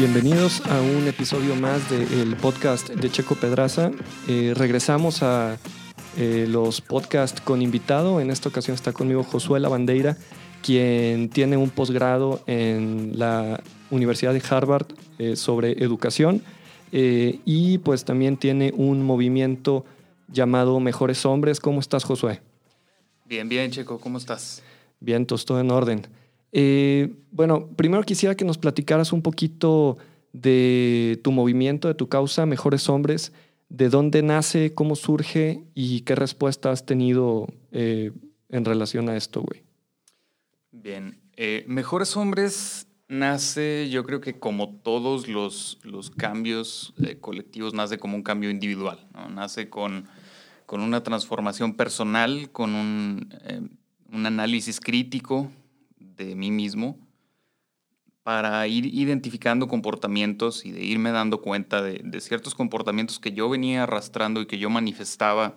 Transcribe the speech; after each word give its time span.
Bienvenidos 0.00 0.62
a 0.64 0.80
un 0.80 1.06
episodio 1.08 1.54
más 1.56 1.90
del 1.90 2.34
podcast 2.36 2.88
de 2.88 3.10
Checo 3.10 3.34
Pedraza. 3.34 3.90
Eh, 4.28 4.54
regresamos 4.56 5.22
a 5.22 5.58
eh, 6.16 6.46
los 6.48 6.80
podcasts 6.80 7.42
con 7.42 7.60
invitado. 7.60 8.18
En 8.18 8.30
esta 8.30 8.48
ocasión 8.48 8.76
está 8.76 8.94
conmigo 8.94 9.22
Josué 9.22 9.60
Lavandeira, 9.60 10.16
quien 10.62 11.28
tiene 11.28 11.58
un 11.58 11.68
posgrado 11.68 12.42
en 12.46 13.18
la 13.18 13.62
Universidad 13.90 14.32
de 14.32 14.42
Harvard 14.48 14.86
eh, 15.18 15.36
sobre 15.36 15.72
educación 15.84 16.42
y 16.90 17.76
pues 17.76 18.06
también 18.06 18.38
tiene 18.38 18.72
un 18.74 19.04
movimiento 19.04 19.84
llamado 20.28 20.80
Mejores 20.80 21.26
Hombres. 21.26 21.60
¿Cómo 21.60 21.78
estás, 21.78 22.04
Josué? 22.04 22.40
Bien, 23.26 23.50
bien, 23.50 23.70
Checo. 23.70 24.00
¿Cómo 24.00 24.16
estás? 24.16 24.62
Bien, 24.98 25.26
todo 25.26 25.60
en 25.60 25.70
orden. 25.70 26.06
Eh, 26.52 27.14
bueno, 27.30 27.68
primero 27.76 28.02
quisiera 28.02 28.34
que 28.34 28.44
nos 28.44 28.58
platicaras 28.58 29.12
un 29.12 29.22
poquito 29.22 29.98
de 30.32 31.20
tu 31.22 31.32
movimiento, 31.32 31.88
de 31.88 31.94
tu 31.94 32.08
causa, 32.08 32.46
Mejores 32.46 32.88
Hombres, 32.88 33.32
de 33.68 33.88
dónde 33.88 34.22
nace, 34.22 34.74
cómo 34.74 34.96
surge 34.96 35.64
y 35.74 36.00
qué 36.00 36.14
respuesta 36.14 36.70
has 36.70 36.86
tenido 36.86 37.48
eh, 37.72 38.12
en 38.48 38.64
relación 38.64 39.08
a 39.08 39.16
esto, 39.16 39.42
güey. 39.42 39.62
Bien, 40.72 41.20
eh, 41.36 41.64
Mejores 41.68 42.16
Hombres 42.16 42.86
nace, 43.08 43.88
yo 43.90 44.04
creo 44.04 44.20
que 44.20 44.38
como 44.38 44.76
todos 44.76 45.28
los, 45.28 45.78
los 45.82 46.10
cambios 46.10 46.94
colectivos, 47.20 47.74
nace 47.74 47.98
como 47.98 48.16
un 48.16 48.22
cambio 48.22 48.50
individual, 48.50 49.08
nace 49.30 49.68
con, 49.68 50.06
con, 50.66 50.80
una 50.80 51.02
transformación 51.02 51.74
personal, 51.74 52.50
con 52.52 52.74
un, 52.74 53.32
un 54.12 54.26
análisis 54.26 54.80
crítico 54.80 55.50
de 56.24 56.34
mí 56.34 56.50
mismo 56.50 56.98
para 58.22 58.66
ir 58.66 58.86
identificando 58.86 59.66
comportamientos 59.66 60.64
y 60.64 60.72
de 60.72 60.84
irme 60.84 61.10
dando 61.10 61.40
cuenta 61.40 61.82
de, 61.82 62.20
ciertos 62.20 62.54
comportamientos 62.54 63.18
que 63.18 63.32
yo 63.32 63.48
venía 63.48 63.84
arrastrando 63.84 64.40
y 64.40 64.46
que 64.46 64.58
yo 64.58 64.70
manifestaba 64.70 65.56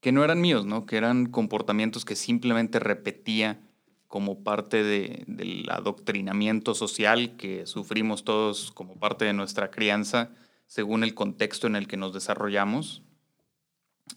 que 0.00 0.12
no 0.12 0.22
eran 0.22 0.40
míos, 0.40 0.64
¿no? 0.64 0.86
que 0.86 0.96
eran 0.96 1.26
comportamientos 1.26 2.04
que 2.04 2.14
simplemente 2.14 2.78
repetía 2.78 3.60
como 4.06 4.42
parte 4.42 4.82
del 4.82 5.68
adoctrinamiento 5.70 6.74
social 6.74 7.36
que 7.36 7.66
sufrimos 7.66 8.24
todos 8.24 8.70
como 8.72 8.98
parte 8.98 9.24
de 9.24 9.34
nuestra 9.34 9.70
crianza 9.70 10.30
según 10.66 11.02
el 11.02 11.14
contexto 11.14 11.66
en 11.66 11.76
el 11.76 11.88
que 11.88 11.96
nos 11.96 12.14
desarrollamos. 12.14 13.02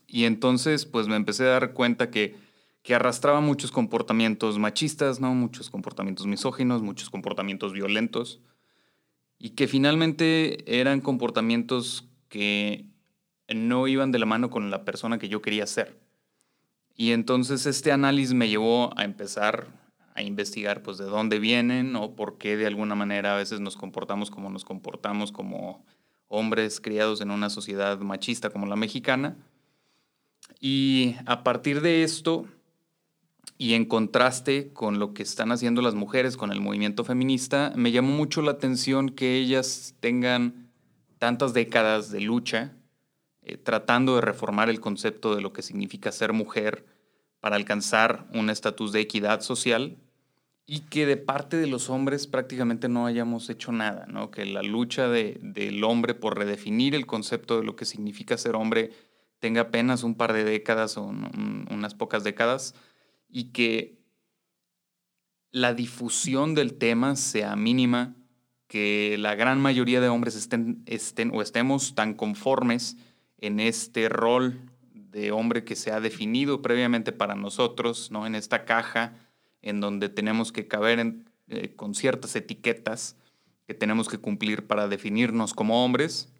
Y 0.07 0.25
entonces 0.25 0.85
pues 0.85 1.07
me 1.07 1.15
empecé 1.15 1.43
a 1.43 1.59
dar 1.59 1.73
cuenta 1.73 2.09
que 2.11 2.35
que 2.83 2.95
arrastraba 2.95 3.41
muchos 3.41 3.71
comportamientos 3.71 4.57
machistas, 4.57 5.19
¿no? 5.19 5.33
muchos 5.33 5.69
comportamientos 5.69 6.25
misóginos, 6.25 6.81
muchos 6.81 7.09
comportamientos 7.09 7.73
violentos, 7.73 8.41
y 9.37 9.51
que 9.51 9.67
finalmente 9.67 10.79
eran 10.79 11.01
comportamientos 11.01 12.07
que 12.29 12.85
no 13.53 13.87
iban 13.87 14.11
de 14.11 14.19
la 14.19 14.25
mano 14.25 14.49
con 14.49 14.71
la 14.71 14.85
persona 14.85 15.17
que 15.17 15.29
yo 15.29 15.41
quería 15.41 15.67
ser. 15.67 15.99
Y 16.95 17.11
entonces 17.11 17.65
este 17.65 17.91
análisis 17.91 18.33
me 18.33 18.49
llevó 18.49 18.97
a 18.97 19.03
empezar 19.03 19.67
a 20.13 20.21
investigar 20.21 20.83
pues 20.83 20.97
de 20.97 21.05
dónde 21.05 21.39
vienen 21.39 21.95
o 21.95 22.15
por 22.15 22.37
qué 22.37 22.57
de 22.57 22.67
alguna 22.67 22.95
manera 22.95 23.33
a 23.33 23.37
veces 23.37 23.59
nos 23.59 23.75
comportamos 23.77 24.29
como 24.29 24.49
nos 24.49 24.65
comportamos 24.65 25.31
como 25.31 25.85
hombres 26.27 26.79
criados 26.79 27.21
en 27.21 27.31
una 27.31 27.49
sociedad 27.49 27.99
machista 27.99 28.49
como 28.49 28.65
la 28.65 28.75
mexicana. 28.75 29.37
Y 30.59 31.15
a 31.25 31.43
partir 31.43 31.81
de 31.81 32.03
esto 32.03 32.45
y 33.61 33.75
en 33.75 33.85
contraste 33.85 34.73
con 34.73 34.97
lo 34.97 35.13
que 35.13 35.21
están 35.21 35.51
haciendo 35.51 35.83
las 35.83 35.93
mujeres 35.93 36.35
con 36.35 36.51
el 36.51 36.59
movimiento 36.59 37.03
feminista, 37.03 37.71
me 37.75 37.91
llamó 37.91 38.11
mucho 38.11 38.41
la 38.41 38.49
atención 38.49 39.09
que 39.09 39.35
ellas 39.35 39.93
tengan 39.99 40.71
tantas 41.19 41.53
décadas 41.53 42.09
de 42.09 42.21
lucha 42.21 42.73
eh, 43.43 43.57
tratando 43.57 44.15
de 44.15 44.21
reformar 44.21 44.71
el 44.71 44.79
concepto 44.79 45.35
de 45.35 45.43
lo 45.43 45.53
que 45.53 45.61
significa 45.61 46.11
ser 46.11 46.33
mujer 46.33 46.87
para 47.39 47.55
alcanzar 47.55 48.25
un 48.33 48.49
estatus 48.49 48.93
de 48.93 49.01
equidad 49.01 49.41
social 49.41 49.95
y 50.65 50.79
que 50.79 51.05
de 51.05 51.17
parte 51.17 51.57
de 51.57 51.67
los 51.67 51.91
hombres 51.91 52.25
prácticamente 52.25 52.89
no 52.89 53.05
hayamos 53.05 53.47
hecho 53.51 53.71
nada, 53.71 54.07
¿no? 54.07 54.31
que 54.31 54.43
la 54.47 54.63
lucha 54.63 55.07
del 55.07 55.83
hombre 55.83 56.15
por 56.15 56.35
redefinir 56.35 56.95
el 56.95 57.05
concepto 57.05 57.59
de 57.59 57.63
lo 57.63 57.75
que 57.75 57.85
significa 57.85 58.39
ser 58.39 58.55
hombre 58.55 58.89
tenga 59.37 59.61
apenas 59.61 60.01
un 60.01 60.15
par 60.15 60.33
de 60.33 60.45
décadas 60.45 60.97
o 60.97 61.03
unas 61.03 61.93
pocas 61.93 62.23
décadas 62.23 62.73
y 63.31 63.45
que 63.45 63.97
la 65.51 65.73
difusión 65.73 66.55
del 66.55 66.73
tema 66.75 67.15
sea 67.15 67.55
mínima, 67.55 68.15
que 68.67 69.17
la 69.19 69.35
gran 69.35 69.59
mayoría 69.59 69.99
de 70.01 70.09
hombres 70.09 70.35
estén, 70.35 70.81
estén 70.85 71.31
o 71.33 71.41
estemos 71.41 71.95
tan 71.95 72.13
conformes 72.13 72.97
en 73.37 73.59
este 73.59 74.07
rol 74.07 74.59
de 74.93 75.31
hombre 75.31 75.63
que 75.65 75.75
se 75.75 75.91
ha 75.91 75.99
definido 75.99 76.61
previamente 76.61 77.11
para 77.11 77.35
nosotros, 77.35 78.11
¿no? 78.11 78.25
en 78.25 78.35
esta 78.35 78.63
caja 78.63 79.13
en 79.61 79.81
donde 79.81 80.09
tenemos 80.09 80.51
que 80.51 80.67
caber 80.67 81.15
eh, 81.47 81.73
con 81.75 81.93
ciertas 81.93 82.35
etiquetas 82.35 83.17
que 83.67 83.73
tenemos 83.73 84.07
que 84.07 84.17
cumplir 84.17 84.67
para 84.67 84.87
definirnos 84.87 85.53
como 85.53 85.83
hombres 85.83 86.30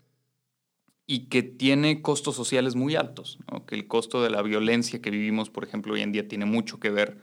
y 1.11 1.25
que 1.25 1.43
tiene 1.43 2.01
costos 2.01 2.37
sociales 2.37 2.77
muy 2.77 2.95
altos, 2.95 3.37
que 3.67 3.75
el 3.75 3.85
costo 3.85 4.23
de 4.23 4.29
la 4.29 4.41
violencia 4.41 5.01
que 5.01 5.11
vivimos, 5.11 5.49
por 5.49 5.65
ejemplo, 5.65 5.93
hoy 5.93 5.99
en 5.99 6.13
día 6.13 6.29
tiene 6.29 6.45
mucho 6.45 6.79
que 6.79 6.89
ver 6.89 7.17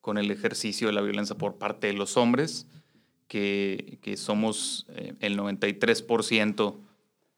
con 0.00 0.16
el 0.16 0.30
ejercicio 0.30 0.86
de 0.86 0.94
la 0.94 1.02
violencia 1.02 1.36
por 1.36 1.58
parte 1.58 1.88
de 1.88 1.92
los 1.92 2.16
hombres, 2.16 2.66
que, 3.28 3.98
que 4.00 4.16
somos 4.16 4.86
eh, 4.94 5.12
el 5.20 5.38
93% 5.38 6.74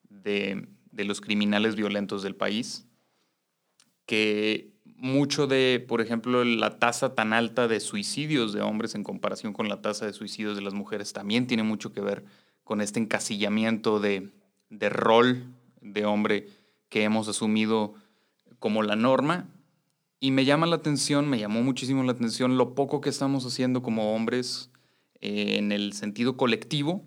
de, 0.09 0.69
de 0.93 1.05
los 1.05 1.21
criminales 1.21 1.75
violentos 1.75 2.22
del 2.22 2.37
país, 2.37 2.87
que 4.06 4.71
mucho 4.84 5.49
de, 5.49 5.84
por 5.89 6.00
ejemplo, 6.00 6.45
la 6.45 6.78
tasa 6.78 7.16
tan 7.16 7.33
alta 7.33 7.66
de 7.66 7.81
suicidios 7.81 8.53
de 8.53 8.61
hombres 8.61 8.95
en 8.95 9.03
comparación 9.03 9.53
con 9.53 9.69
la 9.69 9.83
tasa 9.83 10.06
de 10.06 10.12
suicidios 10.12 10.55
de 10.55 10.62
las 10.62 10.72
mujeres 10.72 11.12
también 11.12 11.49
tiene 11.49 11.65
mucho 11.65 11.93
que 11.93 12.00
ver 12.00 12.25
con 12.62 12.81
este 12.81 13.00
encasillamiento 13.00 13.99
de, 13.99 14.31
de 14.71 14.89
rol 14.89 15.56
de 15.93 16.05
hombre 16.05 16.49
que 16.89 17.03
hemos 17.03 17.29
asumido 17.29 17.95
como 18.59 18.83
la 18.83 18.97
norma. 18.97 19.49
Y 20.19 20.31
me 20.31 20.45
llama 20.45 20.67
la 20.67 20.77
atención, 20.77 21.29
me 21.29 21.39
llamó 21.39 21.63
muchísimo 21.63 22.03
la 22.03 22.13
atención 22.13 22.57
lo 22.57 22.75
poco 22.75 23.01
que 23.01 23.11
estamos 23.11 23.45
haciendo 23.45 23.83
como 23.83 24.15
hombres 24.15 24.71
eh, 25.21 25.57
en 25.59 25.73
el 25.73 25.93
sentido 25.93 26.37
colectivo 26.37 27.05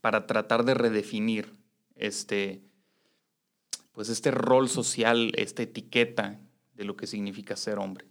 para 0.00 0.26
tratar 0.26 0.64
de 0.64 0.74
redefinir 0.74 1.54
este, 1.96 2.62
pues 3.92 4.08
este 4.08 4.30
rol 4.30 4.68
social, 4.68 5.32
esta 5.36 5.62
etiqueta 5.62 6.40
de 6.74 6.84
lo 6.84 6.96
que 6.96 7.06
significa 7.06 7.56
ser 7.56 7.78
hombre. 7.78 8.06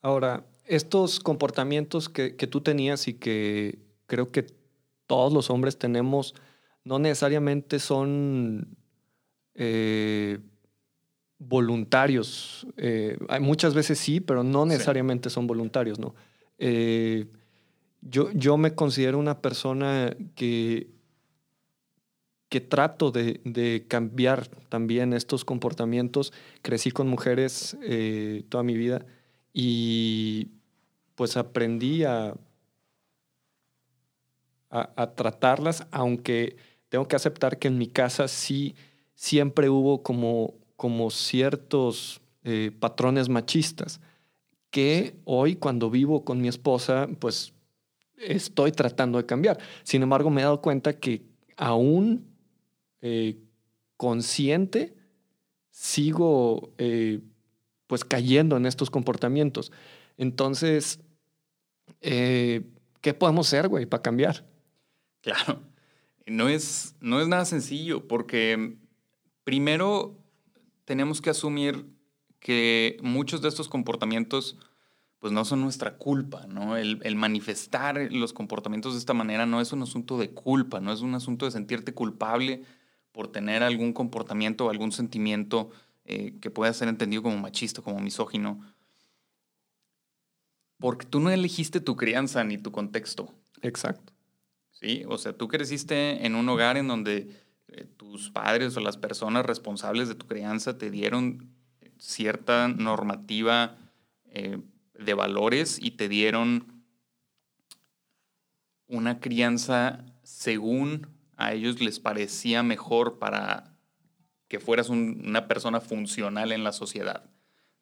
Ahora, 0.00 0.46
estos 0.64 1.18
comportamientos 1.18 2.08
que, 2.08 2.36
que 2.36 2.46
tú 2.46 2.60
tenías 2.60 3.08
y 3.08 3.14
que 3.14 3.80
creo 4.06 4.30
que 4.30 4.46
todos 5.06 5.32
los 5.32 5.50
hombres 5.50 5.78
tenemos, 5.78 6.34
no 6.84 6.98
necesariamente 6.98 7.80
son 7.80 8.77
eh, 9.60 10.38
voluntarios. 11.38 12.64
Eh, 12.76 13.18
muchas 13.40 13.74
veces 13.74 13.98
sí, 13.98 14.20
pero 14.20 14.44
no 14.44 14.64
necesariamente 14.64 15.30
son 15.30 15.48
voluntarios, 15.48 15.98
¿no? 15.98 16.14
Eh, 16.58 17.26
yo, 18.00 18.30
yo 18.32 18.56
me 18.56 18.76
considero 18.76 19.18
una 19.18 19.40
persona 19.40 20.16
que, 20.36 20.86
que 22.48 22.60
trato 22.60 23.10
de, 23.10 23.84
cambiar 23.88 24.46
también 24.68 25.12
estos 25.12 25.44
comportamientos. 25.44 26.32
Crecí 26.62 26.92
con 26.92 27.08
mujeres 27.08 27.76
toda 28.48 28.62
mi 28.62 28.74
vida 28.74 29.04
y 29.52 30.52
pues 31.16 31.36
aprendí 31.36 32.04
a, 32.04 32.34
a, 34.70 35.14
tratarlas, 35.14 35.84
aunque 35.90 36.56
tengo 36.88 37.08
que 37.08 37.16
aceptar 37.16 37.58
que 37.58 37.66
en 37.66 37.78
mi 37.78 37.88
casa 37.88 38.28
sí 38.28 38.76
siempre 39.18 39.68
hubo 39.68 40.04
como, 40.04 40.54
como 40.76 41.10
ciertos 41.10 42.20
eh, 42.44 42.70
patrones 42.78 43.28
machistas 43.28 44.00
que 44.70 45.16
hoy 45.24 45.56
cuando 45.56 45.90
vivo 45.90 46.24
con 46.24 46.40
mi 46.40 46.46
esposa, 46.46 47.08
pues 47.18 47.52
estoy 48.16 48.70
tratando 48.70 49.18
de 49.18 49.26
cambiar. 49.26 49.58
Sin 49.82 50.04
embargo, 50.04 50.30
me 50.30 50.40
he 50.40 50.44
dado 50.44 50.62
cuenta 50.62 51.00
que 51.00 51.24
aún 51.56 52.28
eh, 53.00 53.36
consciente 53.96 54.94
sigo 55.72 56.72
eh, 56.78 57.20
pues 57.88 58.04
cayendo 58.04 58.56
en 58.56 58.66
estos 58.66 58.88
comportamientos. 58.88 59.72
Entonces, 60.16 61.00
¿qué 62.00 63.14
podemos 63.18 63.48
hacer, 63.48 63.66
güey, 63.66 63.84
para 63.84 64.02
cambiar? 64.02 64.46
Claro, 65.22 65.60
no 66.24 66.48
es, 66.48 66.94
no 67.00 67.20
es 67.20 67.26
nada 67.26 67.44
sencillo 67.44 68.06
porque 68.06 68.78
Primero, 69.48 70.14
tenemos 70.84 71.22
que 71.22 71.30
asumir 71.30 71.86
que 72.38 72.98
muchos 73.00 73.40
de 73.40 73.48
estos 73.48 73.66
comportamientos 73.66 74.58
pues 75.20 75.32
no 75.32 75.42
son 75.46 75.62
nuestra 75.62 75.96
culpa, 75.96 76.46
¿no? 76.46 76.76
El, 76.76 77.16
manifestar 77.16 78.12
los 78.12 78.34
comportamientos 78.34 78.92
de 78.92 78.98
esta 78.98 79.14
manera 79.14 79.46
no 79.46 79.62
es 79.62 79.72
un 79.72 79.80
asunto 79.80 80.18
de 80.18 80.32
culpa, 80.32 80.80
no 80.80 80.92
es 80.92 81.00
un 81.00 81.14
asunto 81.14 81.46
de 81.46 81.52
sentirte 81.52 81.94
culpable 81.94 82.62
por 83.10 83.32
tener 83.32 83.62
algún 83.62 83.94
comportamiento 83.94 84.66
o 84.66 84.70
algún 84.70 84.92
sentimiento 84.92 85.70
eh, 86.04 86.34
que 86.42 86.50
pueda 86.50 86.70
ser 86.74 86.88
entendido 86.88 87.22
como 87.22 87.38
machista, 87.38 87.80
como 87.80 88.00
misógino. 88.00 88.60
Porque 90.76 91.06
tú 91.06 91.20
no 91.20 91.30
elegiste 91.30 91.80
tu 91.80 91.96
crianza 91.96 92.44
ni 92.44 92.58
tu 92.58 92.70
contexto. 92.70 93.32
Exacto. 93.62 94.12
Sí, 94.72 95.04
o 95.08 95.16
sea, 95.16 95.32
tú 95.32 95.48
creciste 95.48 96.26
en 96.26 96.34
un 96.34 96.46
hogar 96.50 96.76
en 96.76 96.86
donde 96.86 97.47
eh, 97.68 97.86
tus 97.96 98.30
padres 98.30 98.76
o 98.76 98.80
las 98.80 98.96
personas 98.96 99.44
responsables 99.44 100.08
de 100.08 100.14
tu 100.14 100.26
crianza 100.26 100.78
te 100.78 100.90
dieron 100.90 101.54
cierta 101.98 102.68
normativa 102.68 103.76
eh, 104.26 104.58
de 104.94 105.14
valores 105.14 105.78
y 105.80 105.92
te 105.92 106.08
dieron 106.08 106.84
una 108.86 109.20
crianza 109.20 110.04
según 110.22 111.08
a 111.36 111.52
ellos 111.52 111.80
les 111.80 112.00
parecía 112.00 112.62
mejor 112.62 113.18
para 113.18 113.76
que 114.48 114.60
fueras 114.60 114.88
una 114.88 115.46
persona 115.46 115.80
funcional 115.80 116.52
en 116.52 116.64
la 116.64 116.72
sociedad, 116.72 117.30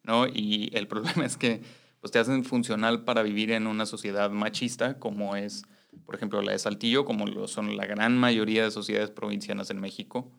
¿no? 0.03 0.27
Y 0.27 0.71
el 0.75 0.89
problema 0.89 1.25
es 1.25 1.37
que 1.37 1.63
pues, 2.01 2.13
te 2.13 2.19
hacen 2.19 2.45
funcional 2.45 3.05
para 3.05 3.23
vivir 3.23 3.53
en 3.53 3.67
una 3.67 3.87
sociedad 3.87 4.31
machista 4.31 4.99
como 4.99 5.37
es, 5.37 5.65
por 6.05 6.15
ejemplo, 6.15 6.43
la 6.43 6.53
de 6.53 6.59
Saltillo, 6.59 7.05
como 7.05 7.27
lo 7.27 7.49
son 7.49 7.77
la 7.77 7.87
gran 7.87 8.17
mayoría 8.19 8.65
de 8.65 8.71
sociedades 8.71 9.11
provincianas 9.11 9.71
en 9.71 9.81
México, 9.81 10.31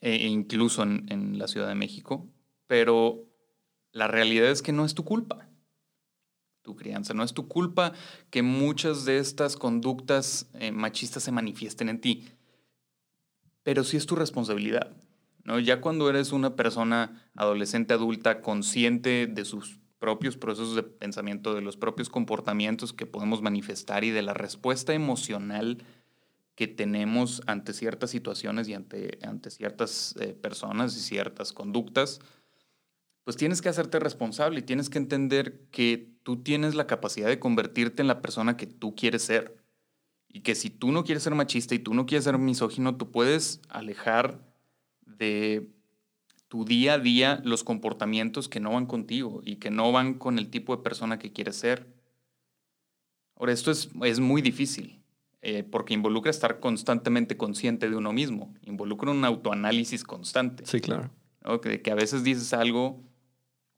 e 0.00 0.26
incluso 0.26 0.82
en, 0.82 1.38
la 1.38 1.48
Ciudad 1.48 1.68
de 1.68 1.74
México, 1.74 2.28
pero 2.66 3.24
la 3.92 4.08
realidad 4.08 4.50
es 4.50 4.62
que 4.62 4.72
no 4.72 4.84
es 4.84 4.94
tu 4.94 5.04
culpa 5.04 5.50
tu 6.62 6.76
crianza, 6.76 7.14
no 7.14 7.24
es 7.24 7.32
tu 7.32 7.48
culpa 7.48 7.94
que 8.30 8.42
muchas 8.42 9.04
de 9.06 9.18
estas 9.18 9.56
conductas 9.56 10.50
eh, 10.54 10.72
machistas 10.72 11.22
se 11.22 11.32
manifiesten 11.32 11.88
en 11.88 12.00
ti, 12.00 12.28
pero 13.62 13.82
sí 13.82 13.96
es 13.96 14.06
tu 14.06 14.14
responsabilidad. 14.14 14.94
¿no? 15.44 15.58
Ya 15.58 15.80
cuando 15.80 16.08
eres 16.08 16.32
una 16.32 16.56
persona 16.56 17.28
adolescente, 17.34 17.94
adulta, 17.94 18.42
consciente 18.42 19.26
de 19.26 19.44
sus 19.44 19.79
propios 20.00 20.36
procesos 20.36 20.74
de 20.74 20.82
pensamiento, 20.82 21.54
de 21.54 21.60
los 21.60 21.76
propios 21.76 22.08
comportamientos 22.08 22.92
que 22.92 23.06
podemos 23.06 23.42
manifestar 23.42 24.02
y 24.02 24.10
de 24.10 24.22
la 24.22 24.34
respuesta 24.34 24.94
emocional 24.94 25.84
que 26.56 26.66
tenemos 26.66 27.42
ante 27.46 27.72
ciertas 27.72 28.10
situaciones 28.10 28.66
y 28.68 28.74
ante, 28.74 29.18
ante 29.22 29.50
ciertas 29.50 30.16
eh, 30.18 30.34
personas 30.34 30.96
y 30.96 31.00
ciertas 31.00 31.52
conductas, 31.52 32.20
pues 33.24 33.36
tienes 33.36 33.62
que 33.62 33.68
hacerte 33.68 33.98
responsable 33.98 34.60
y 34.60 34.62
tienes 34.62 34.90
que 34.90 34.98
entender 34.98 35.60
que 35.70 36.10
tú 36.22 36.42
tienes 36.42 36.74
la 36.74 36.86
capacidad 36.86 37.28
de 37.28 37.38
convertirte 37.38 38.02
en 38.02 38.08
la 38.08 38.22
persona 38.22 38.56
que 38.56 38.66
tú 38.66 38.94
quieres 38.94 39.22
ser. 39.22 39.56
Y 40.28 40.40
que 40.40 40.54
si 40.54 40.70
tú 40.70 40.92
no 40.92 41.04
quieres 41.04 41.22
ser 41.22 41.34
machista 41.34 41.74
y 41.74 41.78
tú 41.78 41.92
no 41.92 42.06
quieres 42.06 42.24
ser 42.24 42.38
misógino, 42.38 42.96
tú 42.96 43.10
puedes 43.10 43.60
alejar 43.68 44.40
de 45.04 45.68
tu 46.50 46.66
día 46.66 46.94
a 46.94 46.98
día 46.98 47.40
los 47.44 47.64
comportamientos 47.64 48.50
que 48.50 48.60
no 48.60 48.72
van 48.72 48.84
contigo 48.84 49.40
y 49.44 49.56
que 49.56 49.70
no 49.70 49.90
van 49.92 50.14
con 50.14 50.38
el 50.38 50.50
tipo 50.50 50.76
de 50.76 50.82
persona 50.82 51.18
que 51.18 51.32
quieres 51.32 51.56
ser. 51.56 51.86
Ahora, 53.36 53.52
esto 53.52 53.70
es, 53.70 53.88
es 54.02 54.20
muy 54.20 54.42
difícil, 54.42 55.00
eh, 55.40 55.62
porque 55.62 55.94
involucra 55.94 56.30
estar 56.30 56.60
constantemente 56.60 57.38
consciente 57.38 57.88
de 57.88 57.96
uno 57.96 58.12
mismo, 58.12 58.54
involucra 58.62 59.10
un 59.10 59.24
autoanálisis 59.24 60.04
constante. 60.04 60.66
Sí, 60.66 60.82
claro. 60.82 61.10
Que, 61.62 61.80
que 61.80 61.90
a 61.90 61.94
veces 61.94 62.22
dices 62.22 62.52
algo 62.52 63.00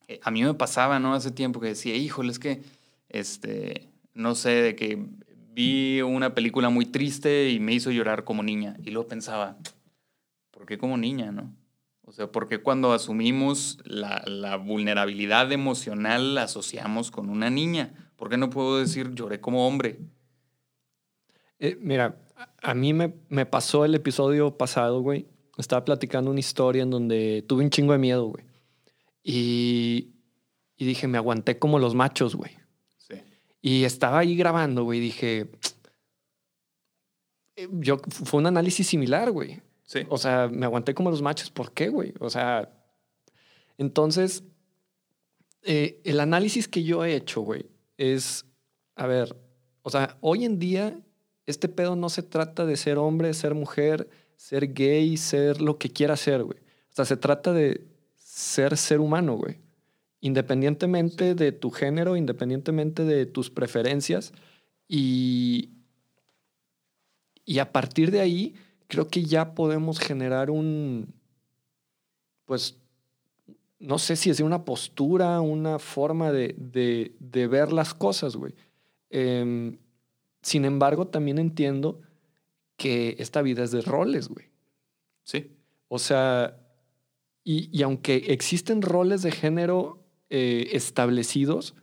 eh, 0.08 0.20
a 0.22 0.30
mí 0.30 0.42
me 0.42 0.54
pasaba, 0.54 0.98
¿no? 0.98 1.14
Hace 1.14 1.30
tiempo 1.30 1.60
que 1.60 1.68
decía, 1.68 1.94
híjole, 1.94 2.32
es 2.32 2.38
que, 2.38 2.62
este, 3.08 3.88
no 4.14 4.34
sé, 4.34 4.50
de 4.50 4.76
que 4.76 5.06
vi 5.54 6.00
una 6.02 6.34
película 6.34 6.70
muy 6.70 6.86
triste 6.86 7.50
y 7.50 7.60
me 7.60 7.72
hizo 7.72 7.90
llorar 7.90 8.24
como 8.24 8.42
niña. 8.42 8.76
Y 8.82 8.90
luego 8.90 9.08
pensaba, 9.08 9.58
¿por 10.50 10.66
qué 10.66 10.78
como 10.78 10.96
niña, 10.96 11.32
no? 11.32 11.54
O 12.12 12.14
sea, 12.14 12.30
¿por 12.30 12.46
qué 12.46 12.58
cuando 12.58 12.92
asumimos 12.92 13.78
la, 13.84 14.22
la 14.26 14.56
vulnerabilidad 14.56 15.50
emocional 15.50 16.34
la 16.34 16.42
asociamos 16.42 17.10
con 17.10 17.30
una 17.30 17.48
niña? 17.48 18.12
¿Por 18.16 18.28
qué 18.28 18.36
no 18.36 18.50
puedo 18.50 18.78
decir 18.78 19.14
lloré 19.14 19.40
como 19.40 19.66
hombre? 19.66 19.98
Eh, 21.58 21.78
mira, 21.80 22.20
a 22.62 22.74
mí 22.74 22.92
me, 22.92 23.14
me 23.30 23.46
pasó 23.46 23.86
el 23.86 23.94
episodio 23.94 24.58
pasado, 24.58 25.00
güey. 25.00 25.26
Estaba 25.56 25.86
platicando 25.86 26.30
una 26.30 26.40
historia 26.40 26.82
en 26.82 26.90
donde 26.90 27.46
tuve 27.48 27.64
un 27.64 27.70
chingo 27.70 27.94
de 27.94 27.98
miedo, 27.98 28.26
güey. 28.26 28.44
Y, 29.22 30.12
dije, 30.76 31.08
me 31.08 31.16
aguanté 31.16 31.58
como 31.58 31.78
los 31.78 31.94
machos, 31.94 32.36
güey. 32.36 32.58
Sí. 32.98 33.14
Y 33.62 33.84
estaba 33.84 34.18
ahí 34.18 34.36
grabando, 34.36 34.84
güey. 34.84 35.00
Dije, 35.00 35.50
eh, 37.56 37.68
yo, 37.72 37.96
fue 38.10 38.40
un 38.40 38.48
análisis 38.48 38.86
similar, 38.86 39.30
güey. 39.30 39.62
Sí. 39.92 40.06
O 40.08 40.16
sea, 40.16 40.48
me 40.48 40.64
aguanté 40.64 40.94
como 40.94 41.10
los 41.10 41.20
machos. 41.20 41.50
¿Por 41.50 41.72
qué, 41.72 41.90
güey? 41.90 42.14
O 42.18 42.30
sea, 42.30 42.72
entonces, 43.76 44.42
eh, 45.64 46.00
el 46.04 46.18
análisis 46.18 46.66
que 46.66 46.82
yo 46.82 47.04
he 47.04 47.14
hecho, 47.14 47.42
güey, 47.42 47.66
es, 47.98 48.46
a 48.96 49.06
ver, 49.06 49.36
o 49.82 49.90
sea, 49.90 50.16
hoy 50.22 50.46
en 50.46 50.58
día 50.58 50.98
este 51.44 51.68
pedo 51.68 51.94
no 51.94 52.08
se 52.08 52.22
trata 52.22 52.64
de 52.64 52.78
ser 52.78 52.96
hombre, 52.96 53.34
ser 53.34 53.54
mujer, 53.54 54.08
ser 54.36 54.72
gay, 54.72 55.18
ser 55.18 55.60
lo 55.60 55.76
que 55.76 55.90
quiera 55.90 56.16
ser, 56.16 56.42
güey. 56.42 56.58
O 56.58 56.94
sea, 56.94 57.04
se 57.04 57.18
trata 57.18 57.52
de 57.52 57.86
ser 58.16 58.78
ser 58.78 58.98
humano, 58.98 59.36
güey. 59.36 59.58
Independientemente 60.22 61.34
de 61.34 61.52
tu 61.52 61.70
género, 61.70 62.16
independientemente 62.16 63.04
de 63.04 63.26
tus 63.26 63.50
preferencias. 63.50 64.32
Y, 64.88 65.68
y 67.44 67.58
a 67.58 67.72
partir 67.72 68.10
de 68.10 68.20
ahí, 68.20 68.54
creo 68.92 69.08
que 69.08 69.24
ya 69.24 69.54
podemos 69.54 69.98
generar 69.98 70.50
un, 70.50 71.14
pues, 72.44 72.76
no 73.78 73.98
sé 73.98 74.16
si 74.16 74.28
es 74.28 74.38
una 74.40 74.66
postura, 74.66 75.40
una 75.40 75.78
forma 75.78 76.30
de, 76.30 76.54
de, 76.58 77.46
ver 77.46 77.72
las 77.72 77.94
cosas, 77.94 78.36
güey. 78.36 78.54
Em, 79.08 79.78
sin 80.42 80.66
embargo, 80.66 81.06
también 81.06 81.38
entiendo 81.38 82.02
que 82.76 83.16
esta 83.18 83.40
vida 83.40 83.64
es 83.64 83.70
de 83.70 83.80
roles, 83.80 84.28
güey. 84.28 84.50
Sí. 85.22 85.56
O 85.88 85.98
sea, 85.98 86.60
y, 87.44 87.82
aunque 87.82 88.16
existen 88.28 88.82
roles 88.82 89.22
de 89.22 89.32
género 89.32 90.04
eh, 90.28 90.68
establecidos, 90.72 91.74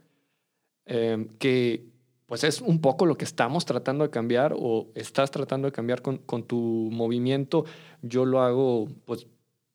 em, 0.86 1.28
que 1.40 1.89
pues 2.30 2.44
es 2.44 2.62
un 2.62 2.80
poco 2.80 3.08
lo 3.08 3.18
que 3.18 3.26
estamos 3.26 3.66
tratando 3.66 4.04
de 4.04 4.12
cambiar 4.12 4.54
o 4.56 4.92
estás 4.94 5.32
tratando 5.32 5.68
de 5.68 5.72
cambiar 5.72 6.04
con, 6.04 6.44
tu 6.44 6.90
movimiento, 6.92 7.66
yo 8.04 8.24
lo 8.24 8.44
hago 8.44 8.88
pues 9.06 9.26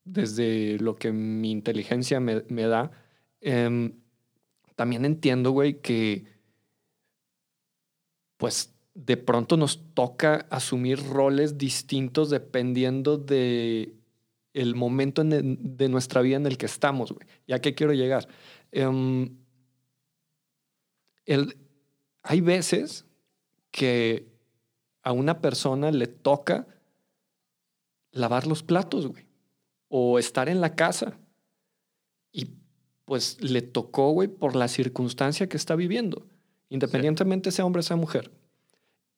desde 0.05 0.79
lo 0.79 0.95
que 0.95 1.11
mi 1.11 1.51
inteligencia 1.51 2.21
me, 2.21 2.43
da. 2.63 2.91
Em, 3.41 3.99
también 4.77 5.03
entiendo, 5.03 5.51
güey, 5.51 5.81
que 5.81 6.27
pues 8.37 8.73
de 8.93 9.17
pronto 9.17 9.57
nos 9.57 9.93
toca 9.93 10.47
asumir 10.49 11.03
roles 11.03 11.57
distintos 11.57 12.29
dependiendo 12.29 13.17
de 13.17 13.95
el 14.53 14.75
momento 14.75 15.25
de 15.25 15.89
nuestra 15.89 16.21
vida 16.21 16.37
en 16.37 16.45
el 16.45 16.57
que 16.57 16.67
estamos, 16.67 17.11
güey. 17.11 17.27
¿Ya 17.47 17.59
qué 17.59 17.75
quiero 17.75 17.91
llegar? 17.91 18.29
Em, 18.71 19.35
hay 22.25 22.41
veces 22.41 23.05
que 23.71 24.27
a 25.03 25.11
una 25.11 25.41
persona 25.41 25.91
le 25.91 26.07
toca 26.07 26.67
lavar 28.11 28.47
los 28.47 28.63
platos, 28.63 29.07
güey. 29.07 29.27
O 29.89 30.17
estar 30.17 30.49
en 30.49 30.59
la 30.59 30.75
casa. 30.75 31.19
Y 32.31 32.49
pues 33.05 33.39
le 33.41 33.61
tocó, 33.61 34.09
güey, 34.11 34.27
por 34.27 34.55
la 34.55 34.67
circunstancia 34.67 35.47
que 35.47 35.57
está 35.57 35.75
viviendo. 35.75 36.25
Independientemente 36.69 37.51
sea 37.51 37.65
hombre 37.65 37.81
o 37.81 37.83
sea 37.83 37.95
mujer. 37.95 38.31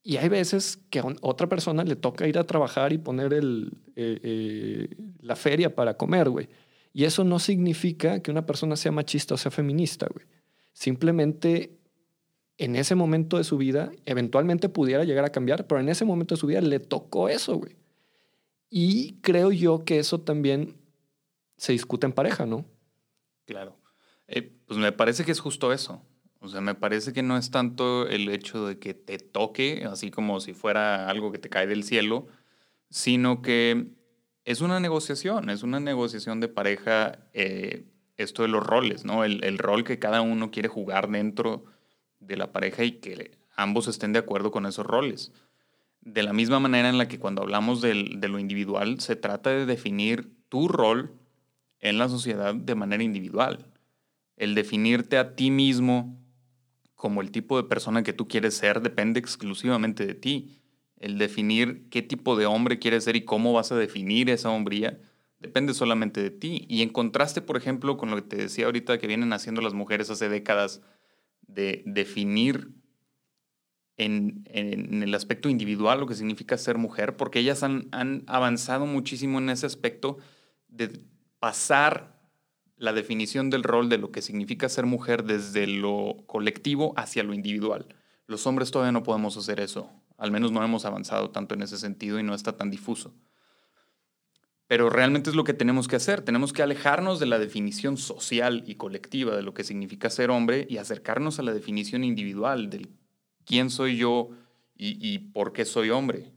Y 0.04 0.18
hay 0.18 0.28
veces 0.28 0.80
que 0.90 1.00
a 1.00 1.06
otra 1.22 1.48
persona 1.48 1.84
le 1.84 1.96
toca 1.96 2.28
ir 2.28 2.38
a 2.38 2.46
trabajar 2.46 2.92
y 2.92 2.98
poner 2.98 3.34
el, 3.34 3.72
eh, 3.96 4.20
eh, 4.22 4.96
la 5.22 5.38
feria 5.38 5.74
para 5.74 5.96
comer, 5.96 6.30
güey. 6.30 6.50
Y 6.92 7.06
eso 7.06 7.24
no 7.24 7.40
significa 7.40 8.22
que 8.22 8.32
una 8.32 8.46
persona 8.46 8.76
sea 8.76 8.92
machista 8.92 9.36
o 9.36 9.38
sea 9.38 9.52
feminista, 9.52 10.08
güey. 10.14 10.26
Simplemente 10.74 11.77
en 12.58 12.76
ese 12.76 12.96
momento 12.96 13.38
de 13.38 13.44
su 13.44 13.58
vida, 13.58 13.92
eventualmente 14.06 14.70
pudiera 14.70 15.04
llegar 15.04 15.26
a 15.26 15.32
cambiar, 15.32 15.68
pero 15.68 15.80
en 15.80 15.90
ese 15.90 16.06
momento 16.06 16.36
de 16.36 16.40
su 16.40 16.48
vida 16.48 16.62
le 16.62 16.80
tocó 16.80 17.30
eso, 17.30 17.56
güey. 17.56 17.76
Y 18.70 19.14
creo 19.22 19.52
yo 19.52 19.86
que 19.86 20.00
eso 20.00 20.20
también 20.20 20.76
se 21.58 21.72
discute 21.72 22.06
en 22.06 22.14
pareja, 22.14 22.46
¿no? 22.46 22.66
Claro. 23.46 23.78
Eh, 24.28 24.52
pues 24.66 24.80
me 24.80 24.92
parece 24.92 25.24
que 25.24 25.32
es 25.32 25.40
justo 25.40 25.72
eso. 25.72 26.02
O 26.40 26.50
sea, 26.50 26.62
me 26.62 26.76
parece 26.76 27.14
que 27.14 27.24
no 27.24 27.38
es 27.38 27.50
tanto 27.50 28.08
el 28.08 28.30
hecho 28.30 28.68
de 28.68 28.78
que 28.78 28.94
te 28.94 29.18
toque, 29.18 29.86
así 29.90 30.12
como 30.12 30.40
si 30.40 30.54
fuera 30.54 31.10
algo 31.10 31.32
que 31.32 31.40
te 31.40 31.50
cae 31.50 31.68
del 31.68 31.84
cielo, 31.84 32.28
sino 32.90 33.42
que 33.42 33.88
es 34.46 34.62
una 34.62 34.80
negociación, 34.80 35.50
es 35.50 35.64
una 35.64 35.80
negociación 35.80 36.40
de 36.40 36.48
pareja 36.48 37.20
eh, 37.34 37.86
esto 38.18 38.44
de 38.44 38.50
los 38.50 38.66
roles, 38.66 39.04
¿no? 39.06 39.24
El, 39.24 39.44
el, 39.44 39.58
rol 39.58 39.84
que 39.84 40.00
cada 40.00 40.22
uno 40.22 40.52
quiere 40.52 40.70
jugar 40.70 41.10
dentro 41.10 41.66
de 42.20 42.38
la 42.38 42.52
pareja 42.52 42.84
y 42.84 42.94
que 42.94 43.32
ambos 43.56 43.88
estén 43.88 44.14
de 44.14 44.20
acuerdo 44.20 44.52
con 44.52 44.66
esos 44.66 44.86
roles. 44.86 45.32
De 46.02 46.24
la 46.24 46.34
misma 46.34 46.60
manera 46.60 46.90
en 46.90 46.98
la 46.98 47.08
que 47.08 47.20
cuando 47.20 47.42
hablamos 47.42 47.82
del, 47.82 48.20
de 48.20 48.30
lo 48.30 48.40
individual, 48.40 49.00
se 49.00 49.16
trata 49.16 49.50
de 49.50 49.66
definir 49.66 50.32
tu 50.50 50.68
rol 50.68 51.14
en 51.80 51.98
la 51.98 52.10
sociedad 52.10 52.56
de 52.56 52.76
manera 52.76 53.04
individual. 53.04 53.66
El 54.36 54.56
definirte 54.56 55.18
a 55.18 55.36
ti 55.36 55.52
mismo 55.52 56.18
como 56.96 57.22
el 57.22 57.32
tipo 57.32 57.58
de 57.58 57.68
persona 57.68 58.04
que 58.04 58.14
tú 58.14 58.28
quieres 58.28 58.56
ser 58.56 58.82
depende 58.82 59.20
exclusivamente 59.20 60.06
de 60.06 60.16
ti. 60.16 60.60
El 61.00 61.18
definir 61.18 61.88
qué 61.90 62.02
tipo 62.02 62.36
de 62.36 62.46
hombre 62.46 62.80
quieres 62.80 63.04
ser 63.04 63.16
y 63.16 63.26
cómo 63.26 63.54
vas 63.54 63.72
a 63.72 63.76
definir 63.76 64.30
esa 64.30 64.50
hombría 64.50 65.00
depende 65.40 65.74
solamente 65.74 66.22
de 66.22 66.32
ti. 66.32 66.66
Y 66.68 66.82
en 66.82 66.90
contraste, 66.90 67.42
por 67.42 67.58
ejemplo, 67.58 67.98
con 67.98 68.10
lo 68.10 68.16
que 68.16 68.24
te 68.24 68.36
decía 68.38 68.66
ahorita 68.66 68.98
que 68.98 69.08
vienen 69.08 69.34
haciendo 69.34 69.62
las 69.62 69.74
mujeres 69.74 70.10
hace 70.10 70.30
décadas, 70.30 70.82
de 71.48 71.84
definir 71.86 72.72
en, 73.98 74.44
el 75.04 75.14
aspecto 75.16 75.50
individual 75.50 76.00
lo 76.00 76.08
que 76.08 76.16
significa 76.16 76.58
ser 76.58 76.78
mujer, 76.78 77.18
porque 77.18 77.40
ellas 77.40 77.64
han, 77.64 77.88
han 77.92 78.24
avanzado 78.28 78.86
muchísimo 78.86 79.40
en 79.40 79.50
ese 79.50 79.66
aspecto 79.66 80.18
de 80.68 81.02
pasar 81.40 82.18
la 82.78 82.94
definición 82.94 83.50
del 83.50 83.64
rol 83.64 83.90
de 83.90 83.98
lo 83.98 84.12
que 84.12 84.22
significa 84.22 84.70
ser 84.70 84.86
mujer 84.86 85.24
desde 85.24 85.66
lo 85.66 86.18
colectivo 86.28 86.94
hacia 86.96 87.24
lo 87.24 87.34
individual. 87.34 87.88
Los 88.28 88.46
hombres 88.46 88.70
todavía 88.70 88.92
no 88.92 89.04
podemos 89.04 89.36
hacer 89.36 89.60
eso, 89.60 89.90
al 90.18 90.32
menos 90.32 90.52
no 90.52 90.64
hemos 90.64 90.86
avanzado 90.86 91.32
tanto 91.32 91.56
en 91.56 91.64
ese 91.64 91.78
sentido 91.78 92.20
y 92.20 92.24
no 92.24 92.36
está 92.36 92.56
tan 92.56 92.70
difuso. 92.70 93.16
Pero 94.68 94.90
realmente 94.90 95.30
es 95.30 95.36
lo 95.36 95.46
que 95.46 95.54
tenemos 95.54 95.88
que 95.88 95.96
hacer. 95.96 96.22
Tenemos 96.22 96.52
que 96.52 96.62
alejarnos 96.62 97.20
de 97.20 97.26
la 97.26 97.40
definición 97.40 97.98
social 97.98 98.64
y 98.68 98.76
colectiva 98.76 99.36
de 99.36 99.42
lo 99.42 99.54
que 99.54 99.64
significa 99.64 100.10
ser 100.10 100.30
hombre 100.30 100.68
y 100.70 100.78
acercarnos 100.78 101.40
a 101.40 101.44
la 101.44 101.54
definición 101.54 102.04
individual 102.04 102.70
del 102.70 102.90
quién 103.46 103.70
soy 103.70 103.98
yo 103.98 104.30
y, 104.76 105.18
por 105.20 105.54
qué 105.54 105.66
soy 105.66 105.90
hombre. 105.90 106.32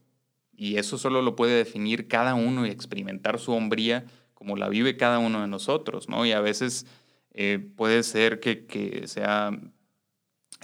Y 0.57 0.77
eso 0.77 0.97
solo 0.97 1.23
lo 1.23 1.37
puede 1.37 1.57
definir 1.57 2.07
cada 2.07 2.35
uno 2.35 2.67
y 2.67 2.71
experimentar 2.71 3.39
su 3.39 3.53
hombría 3.53 4.07
como 4.35 4.57
la 4.57 4.69
vive 4.69 4.97
cada 4.97 5.19
uno 5.19 5.43
de 5.43 5.49
nosotros, 5.49 6.09
¿no? 6.09 6.25
Y 6.25 6.33
a 6.33 6.41
veces 6.41 6.87
eh, 7.33 7.59
puede 7.77 8.03
ser 8.03 8.41
que, 8.41 9.03
sea 9.07 9.51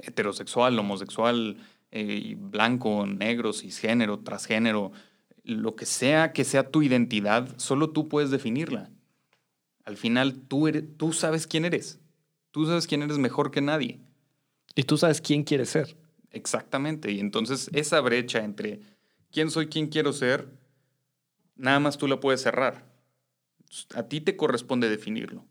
heterosexual, 0.03 0.79
homosexual, 0.79 1.59
eh, 1.91 2.37
blanco, 2.39 3.07
negro, 3.07 3.53
cisgénero, 3.53 4.21
transgénero, 4.21 4.93
lo 5.47 5.77
que 5.77 5.87
sea 5.87 6.33
que 6.33 6.45
sea 6.45 6.71
tu 6.71 6.83
identidad, 6.83 7.49
solo 7.57 7.91
tú 7.91 8.09
puedes 8.09 8.31
definirla. 8.31 8.91
Al 9.85 9.97
final 9.97 10.35
tú, 10.49 10.67
eres, 10.67 10.85
tú 10.97 11.13
sabes 11.13 11.47
quién 11.47 11.65
eres. 11.65 12.01
Tú 12.51 12.67
sabes 12.67 12.87
quién 12.87 13.03
eres 13.03 13.19
mejor 13.19 13.53
que 13.53 13.61
nadie. 13.61 14.01
Y 14.75 14.83
tú 14.83 14.99
sabes 14.99 15.21
quién 15.21 15.45
quieres 15.45 15.71
ser. 15.71 15.97
Exactamente. 16.33 17.13
Y 17.13 17.21
entonces 17.21 17.71
esa 17.73 18.01
brecha 18.01 18.45
entre 18.45 18.81
quién 19.31 19.51
soy, 19.51 19.69
quién 19.69 19.87
quiero 19.87 20.13
ser, 20.13 20.49
nada 21.55 21.79
más 21.79 21.97
tú 21.97 22.09
la 22.09 22.19
puedes 22.19 22.43
cerrar. 22.43 22.85
A 23.95 24.03
ti 24.03 24.21
te 24.21 24.37
corresponde 24.37 24.91
definirlo. 24.91 25.45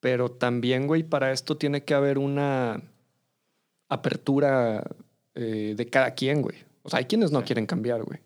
Pero 0.00 0.30
también, 0.30 0.86
güey, 0.86 1.02
para 1.02 1.32
esto 1.32 1.56
tiene 1.56 1.84
que 1.84 1.94
haber 1.94 2.18
una 2.18 2.82
apertura 3.88 4.84
eh, 5.34 5.74
de 5.76 5.86
cada 5.86 6.14
quien, 6.14 6.42
güey. 6.42 6.58
O 6.82 6.90
sea, 6.90 6.98
hay 6.98 7.06
quienes 7.06 7.32
no 7.32 7.42
quieren 7.42 7.66
cambiar, 7.66 8.02
güey. 8.02 8.20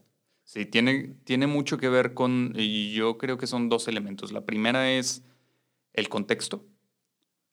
Sí, 0.55 0.67
tiene, 0.67 1.17
tiene 1.25 1.49
mucho 1.49 1.79
que 1.79 1.89
ver 1.89 2.15
con, 2.15 2.53
y 2.55 2.93
yo 2.93 3.19
creo 3.19 3.39
que 3.39 3.49
son 3.49 3.69
dos 3.69 3.89
elementos. 3.89 4.31
La 4.31 4.45
primera 4.45 4.89
es 4.89 5.25
el 5.93 6.09
contexto. 6.09 6.65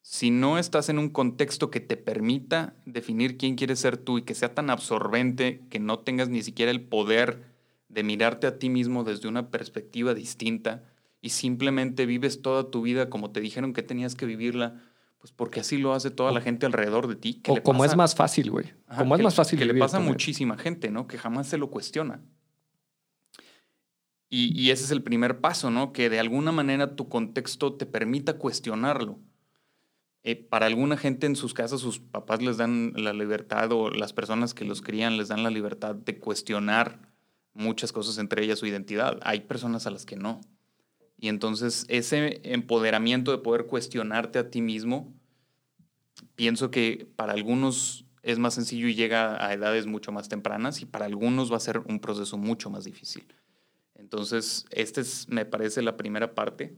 Si 0.03 0.29
no 0.29 0.60
estás 0.60 0.88
en 0.88 1.00
un 1.00 1.10
contexto 1.10 1.72
que 1.72 1.79
te 1.79 1.98
permita 1.98 2.75
definir 2.86 3.38
quién 3.38 3.55
quieres 3.55 3.79
ser 3.79 3.98
tú 3.98 4.20
y 4.20 4.22
que 4.22 4.36
sea 4.36 4.53
tan 4.53 4.70
absorbente 4.70 5.63
que 5.72 5.79
no 5.79 5.98
tengas 5.98 6.29
ni 6.29 6.43
siquiera 6.43 6.70
el 6.70 6.79
poder 6.79 7.43
de 7.89 8.03
mirarte 8.03 8.46
a 8.46 8.60
ti 8.60 8.70
mismo 8.70 9.03
desde 9.03 9.27
una 9.27 9.50
perspectiva 9.50 10.13
distinta 10.13 10.84
y 11.22 11.29
simplemente 11.29 12.05
vives 12.05 12.43
toda 12.43 12.70
tu 12.70 12.84
vida 12.84 13.10
como 13.10 13.31
te 13.31 13.41
dijeron 13.41 13.74
que 13.74 13.81
tenías 13.81 14.13
que 14.13 14.27
vivirla, 14.27 14.79
pues 15.17 15.31
porque 15.31 15.62
así 15.62 15.79
lo 15.79 15.96
hace 15.96 16.12
toda 16.12 16.31
la 16.31 16.41
gente 16.41 16.67
alrededor 16.67 17.08
de 17.08 17.15
ti. 17.15 17.41
o 17.48 17.63
como 17.63 17.84
es 17.84 17.96
más 17.96 18.13
fácil, 18.13 18.51
güey. 18.51 18.72
Como 18.96 19.15
es 19.15 19.24
más 19.24 19.34
fácil. 19.34 19.58
Que 19.58 19.65
le 19.65 19.74
pasa 19.74 19.98
a 19.98 20.01
muchísima 20.01 20.55
gente, 20.55 20.91
¿no? 20.91 21.08
Que 21.08 21.17
jamás 21.17 21.48
se 21.48 21.58
lo 21.58 21.72
cuestiona. 21.72 22.22
Y, 24.33 24.69
ese 24.69 24.85
es 24.85 24.91
el 24.91 25.03
primer 25.03 25.41
paso, 25.41 25.71
¿no? 25.71 25.91
Que 25.91 26.09
de 26.09 26.17
alguna 26.17 26.53
manera 26.53 26.95
tu 26.95 27.09
contexto 27.09 27.73
te 27.73 27.85
permita 27.85 28.38
cuestionarlo. 28.38 29.19
Eh, 30.23 30.38
para 30.38 30.67
alguna 30.67 30.95
gente 30.95 31.27
en 31.27 31.35
sus 31.35 31.53
casas, 31.53 31.81
sus 31.81 32.00
papás 32.00 32.41
les 32.41 32.55
dan 32.55 32.93
la 32.95 33.11
libertad 33.11 33.73
o 33.73 33.89
las 33.89 34.13
personas 34.13 34.53
que 34.53 34.63
los 34.63 34.81
crían 34.81 35.17
les 35.17 35.27
dan 35.27 35.43
la 35.43 35.50
libertad 35.50 35.95
de 35.95 36.17
cuestionar 36.17 37.11
muchas 37.53 37.91
cosas, 37.91 38.17
entre 38.19 38.41
ellas 38.41 38.59
su 38.59 38.65
identidad. 38.65 39.19
Hay 39.23 39.41
personas 39.41 39.85
a 39.85 39.91
las 39.91 40.05
que 40.05 40.15
no. 40.15 40.39
Y 41.17 41.27
entonces 41.27 41.85
ese 41.89 42.39
empoderamiento 42.53 43.31
de 43.31 43.39
poder 43.39 43.65
cuestionarte 43.65 44.39
a 44.39 44.50
ti 44.50 44.61
mismo, 44.61 45.13
pienso 46.35 46.71
que 46.71 47.05
para 47.17 47.33
algunos 47.33 48.05
es 48.23 48.39
más 48.39 48.53
sencillo 48.53 48.88
y 48.88 48.95
llega 48.95 49.45
a 49.45 49.53
edades 49.53 49.88
mucho 49.88 50.13
más 50.13 50.29
tempranas 50.29 50.81
y 50.81 50.85
para 50.85 51.03
algunos 51.03 51.51
va 51.51 51.57
a 51.57 51.59
ser 51.59 51.79
un 51.79 52.00
proceso 52.00 52.38
mucho 52.38 52.69
más 52.69 52.85
difícil. 52.85 53.25
Entonces, 54.12 54.65
esta 54.72 55.00
es, 55.00 55.30
me 55.30 55.46
parece, 55.46 55.82
la 55.82 55.96
primera 55.96 56.36
parte. 56.36 56.75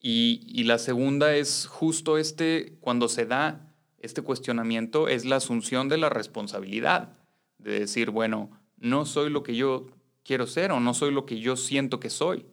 Y, 0.00 0.62
la 0.62 0.78
segunda 0.78 1.34
es 1.34 1.66
justo 1.66 2.18
este, 2.18 2.76
cuando 2.80 3.08
se 3.08 3.26
da 3.26 3.74
este 3.98 4.22
cuestionamiento, 4.22 5.08
es 5.08 5.24
la 5.24 5.36
asunción 5.36 5.88
de 5.88 5.98
la 5.98 6.10
responsabilidad, 6.10 7.16
de 7.58 7.80
decir, 7.80 8.10
bueno, 8.10 8.52
no 8.76 9.06
soy 9.06 9.28
lo 9.28 9.42
que 9.42 9.56
yo 9.56 9.88
quiero 10.22 10.46
ser 10.46 10.70
o 10.70 10.78
no 10.78 10.94
soy 10.94 11.10
lo 11.10 11.26
que 11.26 11.40
yo 11.40 11.56
siento 11.56 11.98
que 11.98 12.10
soy. 12.10 12.46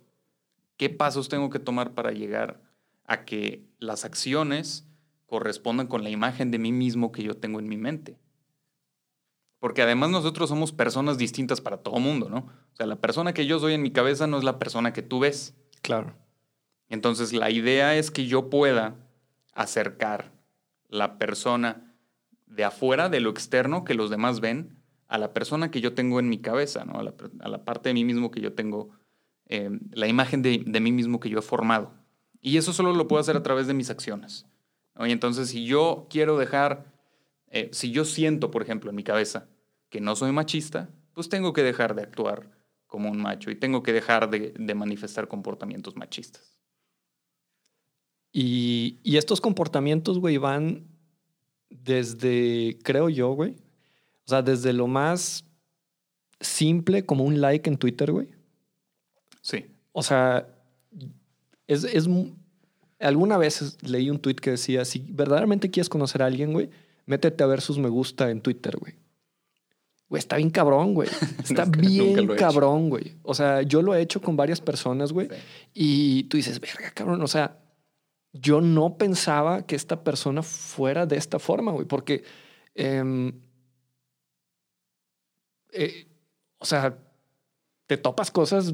¿Qué 0.78 0.90
pasos 0.90 1.30
tengo 1.30 1.52
que 1.52 1.60
tomar 1.60 1.94
para 1.94 2.12
llegar 2.12 2.64
a 3.06 3.26
que 3.26 3.64
las 3.78 4.06
acciones 4.06 4.88
correspondan 5.28 5.86
con 5.86 6.04
la 6.04 6.10
imagen 6.10 6.50
de 6.50 6.58
mí 6.58 6.72
mismo 6.72 7.12
que 7.12 7.22
yo 7.22 7.36
tengo 7.36 7.60
en 7.60 7.70
mi 7.70 7.78
mente? 7.78 8.18
Porque 9.62 9.84
además 9.84 10.10
nosotros 10.10 10.50
somos 10.50 10.72
personas 10.72 11.20
distintas 11.20 11.62
para 11.62 11.78
todo 11.78 12.00
mundo, 12.00 12.30
¿no? 12.30 12.38
O 12.74 12.76
sea, 12.76 12.88
la 12.88 12.96
persona 12.96 13.32
que 13.32 13.46
yo 13.46 13.60
soy 13.60 13.76
en 13.76 13.84
mi 13.84 13.92
cabeza 13.92 14.26
no 14.26 14.40
es 14.40 14.44
la 14.44 14.58
persona 14.58 14.92
que 14.92 15.04
tú 15.04 15.20
ves. 15.20 15.54
Claro. 15.84 16.16
Entonces, 16.90 17.32
la 17.32 17.52
idea 17.52 17.96
es 17.96 18.10
que 18.10 18.26
yo 18.26 18.50
pueda 18.50 18.96
acercar 19.54 20.32
la 20.90 21.20
persona 21.20 21.94
de 22.48 22.64
afuera, 22.64 23.08
de 23.08 23.20
lo 23.20 23.30
externo 23.30 23.84
que 23.84 23.94
los 23.94 24.10
demás 24.10 24.40
ven, 24.40 24.82
a 25.08 25.20
la 25.20 25.32
persona 25.32 25.70
que 25.70 25.80
yo 25.80 25.94
tengo 25.94 26.20
en 26.20 26.28
mi 26.28 26.40
cabeza, 26.40 26.84
¿no? 26.84 27.00
A 27.00 27.04
la, 27.48 27.64
parte 27.64 27.90
de 27.90 27.94
mí 27.94 28.04
mismo 28.04 28.32
que 28.32 28.42
yo 28.42 28.54
tengo, 28.54 28.90
eh, 29.46 29.70
la 29.92 30.08
imagen 30.08 30.42
de, 30.42 30.58
mí 30.58 30.92
mismo 30.92 31.20
que 31.20 31.30
yo 31.30 31.38
he 31.38 31.44
formado. 31.44 31.94
Y 32.42 32.58
eso 32.58 32.74
solo 32.74 32.94
lo 32.94 33.08
puedo 33.08 33.22
hacer 33.22 33.38
a 33.38 33.44
través 33.44 33.68
de 33.68 33.76
mis 33.76 33.92
acciones. 33.92 34.48
Y 35.00 35.12
entonces, 35.12 35.50
si 35.50 35.66
yo 35.66 36.08
quiero 36.10 36.40
dejar 36.40 36.92
eh, 37.52 37.70
si 37.74 37.92
yo 37.92 38.06
siento, 38.06 38.50
por 38.50 38.62
ejemplo, 38.64 38.90
en 38.90 38.96
mi 38.96 39.04
cabeza 39.04 39.50
que 39.92 40.02
no 40.02 40.16
soy 40.16 40.32
machista, 40.32 40.90
pues 41.14 41.30
tengo 41.30 41.54
que 41.54 41.62
dejar 41.62 41.94
de 41.94 42.02
actuar 42.02 42.50
como 42.88 43.12
un 43.12 43.22
macho 43.22 43.52
y 43.52 43.56
tengo 43.56 43.84
que 43.84 43.94
dejar 43.94 44.30
de, 44.30 44.74
manifestar 44.74 45.28
comportamientos 45.28 45.96
machistas. 45.96 46.58
Y, 48.32 49.00
y 49.04 49.18
estos 49.18 49.42
comportamientos, 49.42 50.18
güey, 50.18 50.38
van 50.38 50.88
desde, 51.70 52.80
creo 52.84 53.10
yo, 53.10 53.34
güey, 53.34 53.58
o 54.26 54.30
sea, 54.30 54.42
desde 54.42 54.72
lo 54.72 54.88
más 54.88 55.44
simple 56.40 57.06
como 57.06 57.26
un 57.26 57.42
like 57.42 57.70
en 57.70 57.78
Twitter, 57.78 58.14
güey. 58.14 58.30
Sí. 59.42 59.66
O 59.92 60.04
sea, 60.04 60.48
es, 61.68 61.84
es, 61.84 62.08
alguna 63.00 63.38
vez 63.38 63.78
leí 63.84 64.10
un 64.10 64.20
tweet 64.20 64.36
que 64.36 64.52
decía, 64.52 64.86
si 64.86 65.00
verdaderamente 65.10 65.70
quieres 65.70 65.90
conocer 65.90 66.24
a 66.24 66.28
alguien, 66.28 66.54
güey, 66.54 66.70
métete 67.06 67.44
a 67.44 67.48
ver 67.48 67.60
sus 67.60 67.78
me 67.78 67.90
gusta 67.90 68.32
en 68.32 68.40
Twitter, 68.40 68.78
güey. 68.78 69.01
Güey, 70.12 70.20
está 70.20 70.36
bien 70.36 70.50
cabrón, 70.50 70.94
güey. 70.94 71.08
Está 71.42 71.64
bien 71.64 72.28
cabrón, 72.36 72.90
güey. 72.90 73.16
O 73.24 73.34
sea, 73.34 73.62
yo 73.62 73.82
lo 73.82 73.96
he 73.96 74.02
hecho 74.02 74.22
con 74.22 74.36
varias 74.36 74.60
personas, 74.60 75.14
güey. 75.14 75.30
Y 75.74 76.24
tú 76.24 76.36
dices, 76.36 76.60
verga, 76.60 76.92
cabrón. 76.94 77.22
O 77.22 77.28
sea, 77.28 77.58
yo 78.34 78.60
no 78.60 78.98
pensaba 78.98 79.66
que 79.66 79.78
esta 79.78 80.04
persona 80.04 80.44
fuera 80.44 81.06
de 81.06 81.16
esta 81.16 81.40
forma, 81.40 81.72
güey. 81.72 81.86
Porque, 81.86 82.26
em, 82.76 83.40
eh, 85.72 86.08
o 86.58 86.66
sea, 86.66 86.98
te 87.88 87.96
topas 87.96 88.32
cosas 88.32 88.74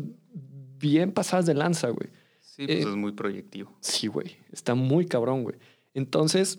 bien 0.80 1.12
pasadas 1.12 1.46
de 1.46 1.54
lanza, 1.54 1.90
güey. 1.90 2.10
Sí, 2.42 2.66
pues 2.66 2.80
eh, 2.80 2.90
es 2.90 2.96
muy 2.96 3.12
proyectivo. 3.12 3.78
Sí, 3.82 4.08
güey. 4.08 4.38
Está 4.52 4.74
muy 4.74 5.06
cabrón, 5.06 5.44
güey. 5.44 5.58
Entonces, 5.94 6.58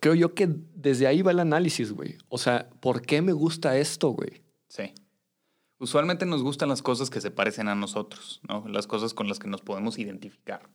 creo 0.00 0.14
yo 0.14 0.34
que 0.34 0.48
desde 0.74 1.06
ahí 1.06 1.22
va 1.22 1.30
el 1.30 1.40
análisis, 1.40 1.92
güey. 1.92 2.18
O 2.28 2.38
sea, 2.38 2.68
¿por 2.80 3.02
qué 3.02 3.22
me 3.22 3.32
gusta 3.32 3.76
esto, 3.78 4.10
güey? 4.10 4.42
Sí. 4.68 4.92
Usualmente 5.78 6.26
nos 6.26 6.42
gustan 6.42 6.68
las 6.68 6.82
cosas 6.82 7.10
que 7.10 7.20
se 7.20 7.30
parecen 7.30 7.68
a 7.68 7.74
nosotros, 7.74 8.40
¿no? 8.48 8.66
Las 8.68 8.86
cosas 8.86 9.12
con 9.12 9.28
las 9.28 9.38
que 9.38 9.48
nos 9.48 9.60
podemos 9.60 9.98
identificar. 9.98 10.68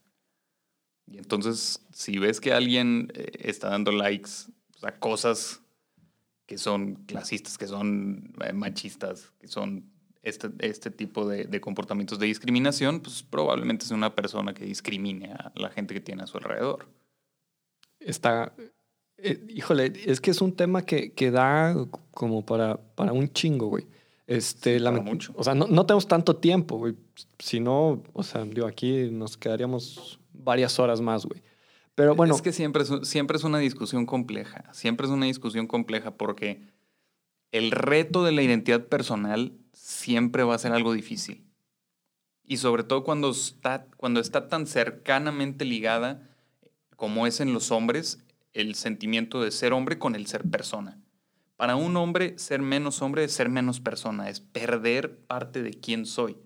Y 1.07 1.17
entonces, 1.17 1.85
si 1.91 2.19
ves 2.19 2.39
que 2.39 2.53
alguien 2.53 3.11
eh, 3.15 3.31
está 3.39 3.69
dando 3.69 3.91
likes 3.91 4.31
a 4.83 4.91
cosas 4.99 5.61
que 6.45 6.57
son 6.57 6.95
clasistas, 7.05 7.57
que 7.57 7.67
son 7.67 8.33
eh, 8.43 8.53
machistas, 8.53 9.33
que 9.39 9.47
son 9.47 9.91
este, 10.21 10.49
este 10.59 10.91
tipo 10.91 11.27
de, 11.27 11.45
de, 11.45 11.61
comportamientos 11.61 12.19
de 12.19 12.27
discriminación, 12.27 12.99
pues 12.99 13.23
probablemente 13.23 13.85
es 13.85 13.91
una 13.91 14.15
persona 14.15 14.53
que 14.53 14.65
discrimine 14.65 15.31
a 15.33 15.51
la 15.55 15.69
gente 15.69 15.93
que 15.93 16.01
tiene 16.01 16.23
a 16.23 16.27
su 16.27 16.37
alrededor. 16.37 16.87
Está, 17.99 18.53
eh, 19.23 19.45
híjole, 19.49 19.93
es 20.05 20.21
que 20.21 20.31
es 20.31 20.41
un 20.41 20.53
tema 20.53 20.85
que, 20.85 21.13
que 21.13 21.31
da 21.31 21.75
como 22.11 22.45
para, 22.45 22.77
para 22.95 23.13
un 23.13 23.31
chingo, 23.31 23.67
güey. 23.67 23.87
Este, 24.27 24.79
la, 24.79 24.91
mucho. 24.91 25.33
O 25.35 25.43
sea, 25.43 25.55
no, 25.55 25.65
no, 25.67 25.85
tenemos 25.85 26.07
tanto 26.07 26.35
tiempo, 26.35 26.77
güey. 26.77 26.95
Si 27.39 27.59
no, 27.59 28.03
o 28.13 28.23
sea, 28.23 28.45
digo, 28.45 28.67
aquí 28.67 29.09
nos 29.11 29.37
quedaríamos 29.37 30.19
varias 30.33 30.77
horas 30.79 31.01
más, 31.01 31.25
güey. 31.25 31.41
Pero 31.95 32.15
bueno. 32.15 32.35
Es 32.35 32.41
que 32.41 32.53
siempre 32.53 32.83
es, 32.83 32.91
siempre 33.03 33.37
es 33.37 33.43
una 33.43 33.57
discusión 33.57 34.05
compleja. 34.05 34.71
Siempre 34.71 35.07
es 35.07 35.11
una 35.11 35.25
discusión 35.25 35.65
compleja 35.65 36.11
porque 36.11 36.61
el 37.51 37.71
reto 37.71 38.23
de 38.23 38.31
la 38.31 38.43
identidad 38.43 38.85
personal 38.85 39.53
siempre 39.73 40.43
va 40.43 40.55
a 40.55 40.59
ser 40.59 40.73
algo 40.73 40.93
difícil. 40.93 41.43
Y 42.45 42.57
sobre 42.57 42.83
todo 42.83 43.03
cuando 43.03 43.31
está, 43.31 43.87
cuando 43.97 44.19
está 44.19 44.47
tan 44.47 44.67
cercanamente 44.67 45.65
ligada 45.65 46.29
como 46.95 47.27
es 47.27 47.39
en 47.39 47.53
los 47.53 47.71
hombres 47.71 48.23
el 48.53 48.75
sentimiento 48.75 49.41
de 49.41 49.51
ser 49.51 49.73
hombre 49.73 49.99
con 49.99 50.15
el 50.15 50.27
ser 50.27 50.49
persona. 50.49 50.99
Para 51.55 51.75
un 51.75 51.97
hombre, 51.97 52.37
ser 52.39 52.61
menos 52.61 53.01
hombre 53.01 53.25
es 53.25 53.33
ser 53.33 53.49
menos 53.49 53.79
persona, 53.79 54.29
es 54.29 54.39
perder 54.39 55.19
parte 55.25 55.61
de 55.61 55.71
quién 55.71 56.05
soy. 56.05 56.37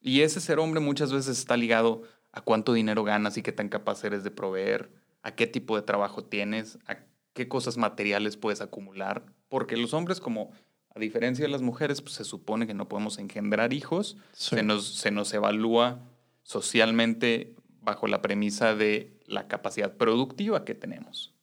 Y 0.00 0.22
ese 0.22 0.40
ser 0.40 0.58
hombre 0.58 0.80
muchas 0.80 1.12
veces 1.12 1.38
está 1.38 1.56
ligado 1.56 2.02
a 2.32 2.40
cuánto 2.40 2.72
dinero 2.72 3.04
ganas 3.04 3.36
y 3.36 3.42
qué 3.42 3.52
tan 3.52 3.68
capaz 3.68 4.02
eres 4.04 4.24
de 4.24 4.30
proveer, 4.30 4.90
a 5.22 5.34
qué 5.34 5.46
tipo 5.46 5.76
de 5.76 5.82
trabajo 5.82 6.24
tienes, 6.24 6.78
a 6.86 6.98
qué 7.32 7.48
cosas 7.48 7.76
materiales 7.76 8.36
puedes 8.36 8.60
acumular. 8.60 9.24
Porque 9.48 9.76
los 9.76 9.94
hombres, 9.94 10.20
como 10.20 10.50
a 10.94 10.98
diferencia 10.98 11.44
de 11.44 11.50
las 11.50 11.62
mujeres, 11.62 12.02
pues 12.02 12.14
se 12.14 12.24
supone 12.24 12.66
que 12.66 12.74
no 12.74 12.88
podemos 12.88 13.18
engendrar 13.18 13.72
hijos, 13.72 14.16
se, 14.32 14.62
nos, 14.62 14.86
se 14.96 15.10
nos 15.10 15.32
evalúa 15.32 16.00
socialmente 16.42 17.54
bajo 17.80 18.06
la 18.06 18.22
premisa 18.22 18.74
de 18.74 19.19
la 19.30 19.48
capacidad 19.48 19.96
productiva 19.96 20.64
que 20.64 20.74
tenemos. 20.74 21.34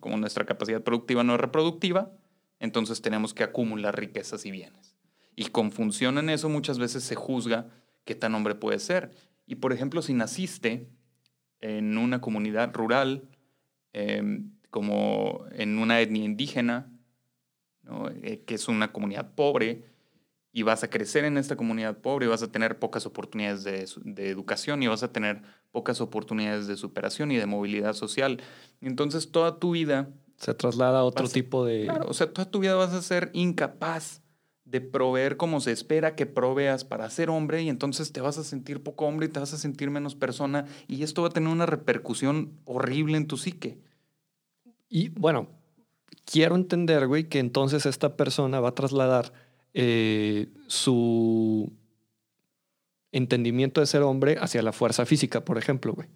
Como 0.00 0.16
nuestra 0.16 0.44
capacidad 0.44 0.82
productiva 0.82 1.24
no 1.24 1.34
es 1.34 1.40
reproductiva, 1.40 2.12
entonces 2.60 3.02
tenemos 3.02 3.34
que 3.34 3.42
acumular 3.42 3.98
riquezas 3.98 4.46
y 4.46 4.50
bienes. 4.50 4.96
Y 5.34 5.46
con 5.46 5.72
función 5.72 6.18
en 6.18 6.30
eso 6.30 6.48
muchas 6.48 6.78
veces 6.78 7.02
se 7.02 7.14
juzga 7.14 7.68
qué 8.04 8.14
tan 8.14 8.34
hombre 8.34 8.54
puede 8.54 8.78
ser. 8.78 9.10
Y 9.46 9.56
por 9.56 9.72
ejemplo, 9.72 10.02
si 10.02 10.14
naciste 10.14 10.88
en 11.60 11.98
una 11.98 12.20
comunidad 12.20 12.72
rural, 12.74 13.28
em, 13.92 14.52
como 14.70 15.44
en 15.52 15.78
una 15.78 16.00
etnia 16.00 16.24
indígena, 16.24 16.92
eh, 18.22 18.44
que 18.46 18.54
es 18.54 18.68
una 18.68 18.92
comunidad 18.92 19.34
pobre, 19.34 19.91
y 20.52 20.62
vas 20.62 20.84
a 20.84 20.90
crecer 20.90 21.24
en 21.24 21.38
esta 21.38 21.56
comunidad 21.56 21.98
pobre, 21.98 22.26
y 22.26 22.28
vas 22.28 22.42
a 22.42 22.52
tener 22.52 22.78
pocas 22.78 23.06
oportunidades 23.06 23.64
de, 23.64 23.88
de, 24.04 24.28
educación 24.28 24.82
y 24.82 24.86
vas 24.86 25.02
a 25.02 25.12
tener 25.12 25.42
pocas 25.70 26.00
oportunidades 26.00 26.66
de 26.66 26.76
superación 26.76 27.30
y 27.30 27.36
de 27.36 27.46
movilidad 27.46 27.94
social. 27.94 28.42
Entonces 28.80 29.30
toda 29.30 29.58
tu 29.58 29.72
vida 29.72 30.10
se 30.36 30.54
traslada 30.54 31.00
a 31.00 31.04
otro 31.04 31.28
tipo 31.28 31.64
de... 31.64 31.84
Claro, 31.84 32.06
o 32.08 32.14
sea, 32.14 32.32
toda 32.32 32.50
tu 32.50 32.58
vida 32.58 32.74
vas 32.74 32.92
a 32.92 33.00
ser 33.00 33.30
incapaz 33.32 34.22
de 34.64 34.80
proveer 34.80 35.36
como 35.36 35.60
se 35.60 35.70
espera 35.70 36.14
que 36.14 36.26
proveas 36.26 36.84
para 36.84 37.08
ser 37.10 37.30
hombre 37.30 37.62
y 37.62 37.68
entonces 37.68 38.12
te 38.12 38.20
vas 38.20 38.38
a 38.38 38.44
sentir 38.44 38.82
poco 38.82 39.06
hombre 39.06 39.26
y 39.26 39.28
te 39.28 39.38
vas 39.38 39.52
a 39.52 39.58
sentir 39.58 39.90
menos 39.90 40.14
persona 40.14 40.66
y 40.88 41.02
esto 41.02 41.22
va 41.22 41.28
a 41.28 41.32
tener 41.32 41.50
una 41.50 41.66
repercusión 41.66 42.58
horrible 42.64 43.16
en 43.16 43.26
tu 43.26 43.36
psique. 43.36 43.78
Y 44.88 45.10
bueno, 45.10 45.48
quiero 46.24 46.56
entender, 46.56 47.06
güey, 47.06 47.28
que 47.28 47.38
entonces 47.38 47.86
esta 47.86 48.16
persona 48.16 48.60
va 48.60 48.70
a 48.70 48.74
trasladar 48.74 49.32
eh, 49.74 50.48
su 50.66 51.72
entendimiento 53.12 53.80
de 53.80 53.86
ser 53.86 54.02
hombre 54.02 54.36
hacia 54.40 54.62
la 54.62 54.72
fuerza 54.72 55.06
física, 55.06 55.44
por 55.44 55.58
ejemplo, 55.58 55.92
güey. 55.92 56.08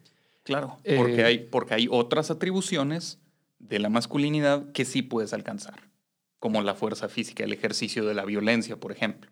Claro, 0.43 0.79
porque, 0.97 1.21
eh, 1.21 1.25
hay, 1.25 1.39
porque 1.39 1.75
hay 1.75 1.89
otras 1.91 2.31
atribuciones 2.31 3.19
de 3.59 3.79
la 3.79 3.89
masculinidad 3.89 4.71
que 4.73 4.85
sí 4.85 5.03
puedes 5.03 5.33
alcanzar, 5.33 5.89
como 6.39 6.63
la 6.63 6.75
fuerza 6.75 7.09
física, 7.09 7.45
el 7.45 7.53
ejercicio 7.53 8.07
de 8.07 8.15
la 8.15 8.25
violencia, 8.25 8.77
por 8.79 8.93
ejemplo. 8.93 9.31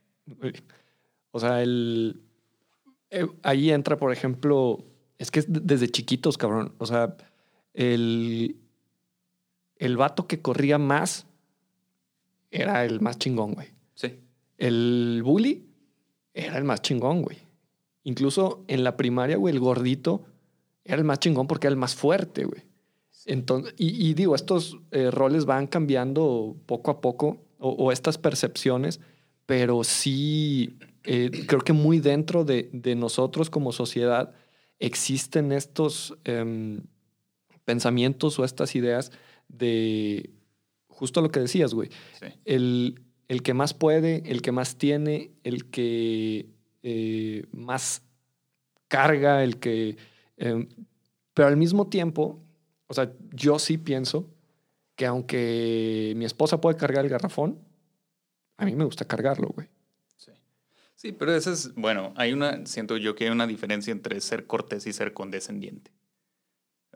O 1.30 1.40
sea, 1.40 1.62
el, 1.62 2.20
eh, 3.10 3.26
ahí 3.42 3.70
entra, 3.70 3.96
por 3.96 4.12
ejemplo, 4.12 4.84
es 5.18 5.30
que 5.30 5.40
es 5.40 5.46
desde 5.48 5.88
chiquitos, 5.88 6.36
cabrón. 6.36 6.74
O 6.78 6.86
sea, 6.86 7.16
el, 7.72 8.56
el 9.76 9.96
vato 9.96 10.26
que 10.26 10.42
corría 10.42 10.78
más 10.78 11.26
era 12.50 12.84
el 12.84 13.00
más 13.00 13.18
chingón, 13.18 13.52
güey. 13.54 13.68
Sí. 13.94 14.18
El 14.64 15.20
bully 15.22 15.62
era 16.32 16.56
el 16.56 16.64
más 16.64 16.80
chingón, 16.80 17.20
güey. 17.20 17.36
Incluso 18.02 18.64
en 18.66 18.82
la 18.82 18.96
primaria, 18.96 19.36
güey, 19.36 19.52
el 19.52 19.60
gordito 19.60 20.24
era 20.84 20.96
el 20.96 21.04
más 21.04 21.18
chingón 21.18 21.46
porque 21.46 21.66
era 21.66 21.72
el 21.72 21.78
más 21.78 21.94
fuerte, 21.94 22.46
güey. 22.46 22.62
Entonces, 23.26 23.74
y, 23.76 24.14
digo, 24.14 24.34
estos 24.34 24.78
eh, 24.90 25.10
roles 25.10 25.44
van 25.44 25.66
cambiando 25.66 26.56
poco 26.64 26.90
a 26.90 27.02
poco, 27.02 27.44
o, 27.58 27.92
estas 27.92 28.16
percepciones, 28.16 29.00
pero 29.44 29.84
sí 29.84 30.78
eh, 31.04 31.30
creo 31.46 31.60
que 31.60 31.74
muy 31.74 31.98
dentro 32.00 32.46
de, 32.46 32.70
nosotros 32.96 33.50
como 33.50 33.70
sociedad 33.70 34.32
existen 34.78 35.52
estos 35.52 36.14
em, 36.24 36.80
pensamientos 37.66 38.38
o 38.38 38.46
estas 38.46 38.74
ideas 38.76 39.12
de 39.48 40.30
justo 40.88 41.20
lo 41.20 41.30
que 41.30 41.40
decías, 41.40 41.74
güey. 41.74 41.90
El, 42.46 43.04
el, 43.28 43.42
que 43.42 43.54
más 43.54 43.74
puede, 43.74 44.22
el 44.26 44.42
que 44.42 44.52
más 44.52 44.76
tiene, 44.76 45.30
el 45.42 45.70
que 45.70 46.46
eh, 46.82 47.44
más 47.52 48.02
carga, 48.88 49.42
el 49.42 49.58
que... 49.58 49.96
Em, 50.36 50.68
pero 51.32 51.48
al 51.48 51.56
mismo 51.56 51.88
tiempo 51.88 52.44
o 52.86 52.94
sea, 52.94 53.12
yo 53.32 53.58
sí 53.58 53.78
pienso 53.78 54.30
que 54.94 55.06
aunque 55.06 56.12
mi 56.16 56.24
esposa 56.24 56.60
puede 56.60 56.76
cargar 56.76 57.04
el 57.04 57.10
garrafón, 57.10 57.58
a 58.56 58.64
mí 58.64 58.76
me 58.76 58.84
gusta 58.84 59.04
cargarlo, 59.04 59.48
güey. 59.48 59.68
Sí. 60.16 60.30
Sí, 60.94 61.12
pero 61.12 61.34
eso 61.34 61.50
es, 61.50 61.74
bueno, 61.74 62.12
hay 62.16 62.32
una, 62.32 62.64
siento 62.66 62.96
yo 62.96 63.14
que 63.14 63.24
hay 63.24 63.30
una 63.30 63.46
diferencia 63.46 63.90
entre 63.90 64.20
ser 64.20 64.46
cortés 64.46 64.86
y 64.86 64.92
ser 64.92 65.12
condescendiente. 65.12 65.90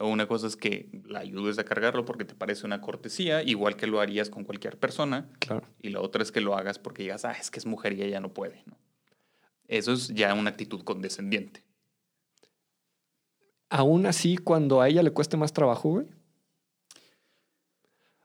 Una 0.00 0.28
cosa 0.28 0.46
es 0.46 0.56
que 0.56 0.88
la 1.06 1.20
ayudes 1.20 1.58
a 1.58 1.64
cargarlo 1.64 2.04
porque 2.04 2.24
te 2.24 2.34
parece 2.34 2.66
una 2.66 2.80
cortesía, 2.80 3.42
igual 3.42 3.76
que 3.76 3.86
lo 3.86 4.00
harías 4.00 4.30
con 4.30 4.44
cualquier 4.44 4.78
persona. 4.78 5.28
Claro. 5.38 5.66
Y 5.80 5.88
la 5.88 6.00
otra 6.00 6.22
es 6.22 6.32
que 6.32 6.40
lo 6.40 6.56
hagas 6.56 6.78
porque 6.78 7.02
digas, 7.02 7.24
ah, 7.24 7.32
es 7.32 7.50
que 7.50 7.58
es 7.58 7.66
mujer 7.66 7.92
y 7.94 8.02
ella 8.02 8.20
no 8.20 8.32
puede. 8.32 8.62
¿no? 8.66 8.78
Eso 9.66 9.92
es 9.92 10.08
ya 10.08 10.34
una 10.34 10.50
actitud 10.50 10.82
condescendiente 10.82 11.68
aún 13.70 14.06
así 14.06 14.36
cuando 14.36 14.80
a 14.80 14.88
ella 14.88 15.02
le 15.02 15.12
cueste 15.12 15.36
más 15.36 15.52
trabajo, 15.52 15.90
güey. 15.90 16.06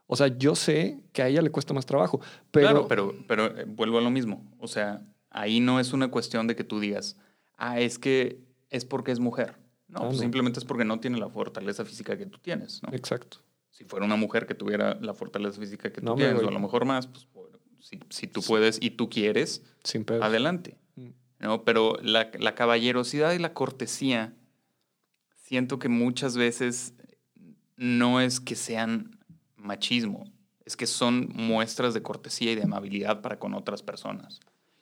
O 0.07 0.15
sea, 0.15 0.27
yo 0.27 0.55
sé 0.55 0.99
que 1.11 1.21
a 1.21 1.27
ella 1.27 1.41
le 1.41 1.49
cuesta 1.49 1.73
más 1.73 1.85
trabajo, 1.85 2.19
pero... 2.51 2.67
Claro, 2.67 2.87
pero, 2.87 3.15
pero 3.27 3.57
eh, 3.57 3.65
vuelvo 3.67 3.97
a 3.97 4.01
lo 4.01 4.11
mismo. 4.11 4.45
O 4.59 4.67
sea, 4.67 5.01
ahí 5.29 5.59
no 5.59 5.79
es 5.79 5.93
una 5.93 6.09
cuestión 6.09 6.45
de 6.45 6.55
que 6.55 6.63
tú 6.63 6.79
digas, 6.79 7.17
ah, 7.57 7.79
es 7.79 7.97
que 7.97 8.39
es 8.69 8.85
porque 8.85 9.11
es 9.11 9.19
mujer. 9.19 9.55
No, 9.93 9.99
ah, 9.99 10.07
pues 10.07 10.19
simplemente 10.19 10.59
es 10.59 10.65
porque 10.65 10.85
no 10.85 10.99
tiene 10.99 11.19
la 11.19 11.29
fortaleza 11.29 11.85
física 11.85 12.17
que 12.17 12.25
tú 12.25 12.39
tienes, 12.39 12.81
¿no? 12.81 12.93
Exacto. 12.93 13.37
Si 13.69 13.83
fuera 13.85 14.05
una 14.05 14.15
mujer 14.15 14.47
que 14.47 14.55
tuviera 14.55 14.95
la 14.95 15.13
fortaleza 15.13 15.59
física 15.59 15.91
que 15.91 16.01
tú 16.01 16.15
tienes, 16.15 16.41
o 16.41 16.47
a 16.47 16.51
lo 16.51 16.59
mejor 16.59 16.85
más, 16.85 17.07
pues 17.07 17.27
si, 18.09 18.27
tú 18.27 18.41
puedes 18.41 18.79
y 18.81 18.91
tú 18.91 19.09
quieres, 19.09 19.63
Sin 19.83 20.05
adelante. 20.21 20.77
Mm. 20.95 21.09
¿no? 21.39 21.63
Pero 21.63 21.97
la, 22.01 22.31
la 22.39 22.55
caballerosidad 22.55 23.33
y 23.33 23.39
la 23.39 23.53
cortesía 23.53 24.33
siento 25.35 25.77
que 25.77 25.89
muchas 25.89 26.37
veces 26.37 26.93
no 27.75 28.19
es 28.19 28.39
que 28.39 28.55
sean 28.55 29.19
machismo, 29.55 30.31
es 30.65 30.75
que 30.75 30.87
son 30.87 31.29
muestras 31.33 31.93
de 31.93 32.01
cortesía 32.01 32.53
y 32.53 32.55
de 32.55 32.63
amabilidad 32.63 33.21
para 33.21 33.37
con 33.37 33.53
otras 33.53 33.83
personas. 33.83 34.39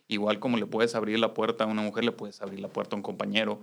Igual 0.07 0.39
como 0.39 0.57
le 0.57 0.65
puedes 0.65 0.95
abrir 0.95 1.19
la 1.19 1.33
puerta 1.33 1.63
a 1.63 1.67
una 1.67 1.81
mujer, 1.81 2.03
le 2.03 2.11
puedes 2.11 2.41
abrir 2.41 2.59
la 2.59 2.67
puerta 2.67 2.95
a 2.95 2.97
un 2.97 3.03
compañero. 3.03 3.61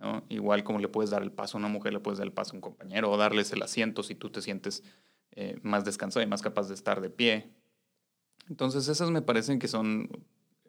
¿No? 0.00 0.24
Igual 0.28 0.64
como 0.64 0.78
le 0.78 0.88
puedes 0.88 1.10
dar 1.10 1.22
el 1.22 1.30
paso 1.30 1.56
a 1.56 1.60
una 1.60 1.68
mujer, 1.68 1.92
le 1.92 2.00
puedes 2.00 2.18
dar 2.18 2.26
el 2.26 2.32
paso 2.32 2.52
a 2.52 2.54
un 2.56 2.60
compañero 2.60 3.10
o 3.10 3.16
darles 3.16 3.52
el 3.52 3.62
asiento 3.62 4.02
si 4.02 4.14
tú 4.14 4.30
te 4.30 4.42
sientes 4.42 4.82
eh, 5.32 5.58
más 5.62 5.84
descansado 5.84 6.24
y 6.24 6.28
más 6.28 6.42
capaz 6.42 6.68
de 6.68 6.74
estar 6.74 7.00
de 7.00 7.10
pie. 7.10 7.50
Entonces 8.48 8.88
esas 8.88 9.10
me 9.10 9.22
parecen 9.22 9.58
que 9.58 9.68
son 9.68 10.10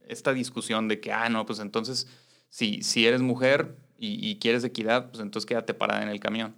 esta 0.07 0.33
discusión 0.33 0.87
de 0.87 0.99
que, 0.99 1.11
ah, 1.11 1.29
no, 1.29 1.45
pues 1.45 1.59
entonces 1.59 2.07
si, 2.49 2.83
si 2.83 3.07
eres 3.07 3.21
mujer, 3.21 3.75
y, 4.03 4.39
quieres 4.39 4.63
equidad, 4.63 5.11
pues 5.11 5.21
entonces 5.21 5.45
quédate 5.45 5.73
parada 5.73 6.01
en 6.01 6.09
el 6.09 6.19
camión. 6.19 6.55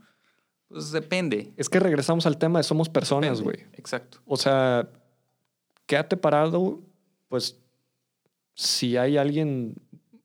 Pues 0.70 0.92
depende. 0.92 1.52
Es 1.58 1.68
que 1.68 1.80
regresamos 1.80 2.26
al 2.26 2.38
tema 2.38 2.60
de 2.60 2.64
somos 2.64 2.88
personas, 2.88 3.42
güey. 3.42 3.58
Exacto. 3.74 4.20
O 4.26 4.38
sea, 4.38 4.90
quédate 5.86 6.16
parado, 6.16 6.82
pues 7.28 7.60
si 8.56 8.96
hay 8.96 9.18
alguien 9.18 9.76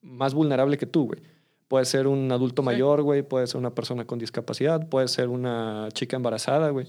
más 0.01 0.33
vulnerable 0.33 0.79
que 0.79 0.87
tú, 0.87 1.07
güey. 1.07 1.21
Puede 1.69 1.85
ser 1.85 2.07
un 2.07 2.33
adulto 2.33 2.63
mayor, 2.63 3.03
güey, 3.03 3.23
puede 3.23 3.47
ser 3.47 3.59
una 3.59 3.75
persona 3.75 4.07
con 4.07 4.19
discapacidad, 4.19 4.89
puede 4.89 5.07
ser 5.07 5.29
una 5.29 5.89
chica 5.93 6.17
embarazada, 6.17 6.71
güey. 6.71 6.87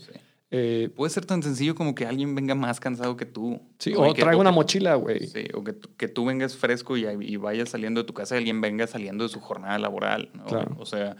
Eh, 0.52 0.90
puede 0.96 1.12
ser 1.12 1.26
tan 1.26 1.44
sencillo 1.44 1.76
como 1.76 1.94
que 1.94 2.08
alguien 2.08 2.34
venga 2.34 2.56
más 2.56 2.80
cansado 2.80 3.16
que 3.16 3.26
tú. 3.26 3.62
Sí, 3.78 3.94
o, 3.96 4.14
traiga 4.14 4.38
una 4.38 4.52
mochila, 4.52 4.96
güey. 4.96 5.28
Sí, 5.28 5.46
o 5.54 5.64
que, 5.64 5.76
que, 5.98 6.08
tú 6.08 6.26
vengas 6.26 6.56
fresco 6.56 6.98
y, 6.98 7.06
y, 7.06 7.36
vayas 7.36 7.70
saliendo 7.70 8.02
de 8.02 8.08
tu 8.08 8.14
casa 8.14 8.36
y 8.36 8.40
alguien 8.40 8.60
venga 8.62 8.88
saliendo 8.88 9.26
de 9.26 9.30
su 9.30 9.40
jornada 9.40 9.78
laboral. 9.78 10.32
¿no? 10.34 10.46
Claro. 10.46 10.76
O 10.80 10.86
sea, 10.86 11.18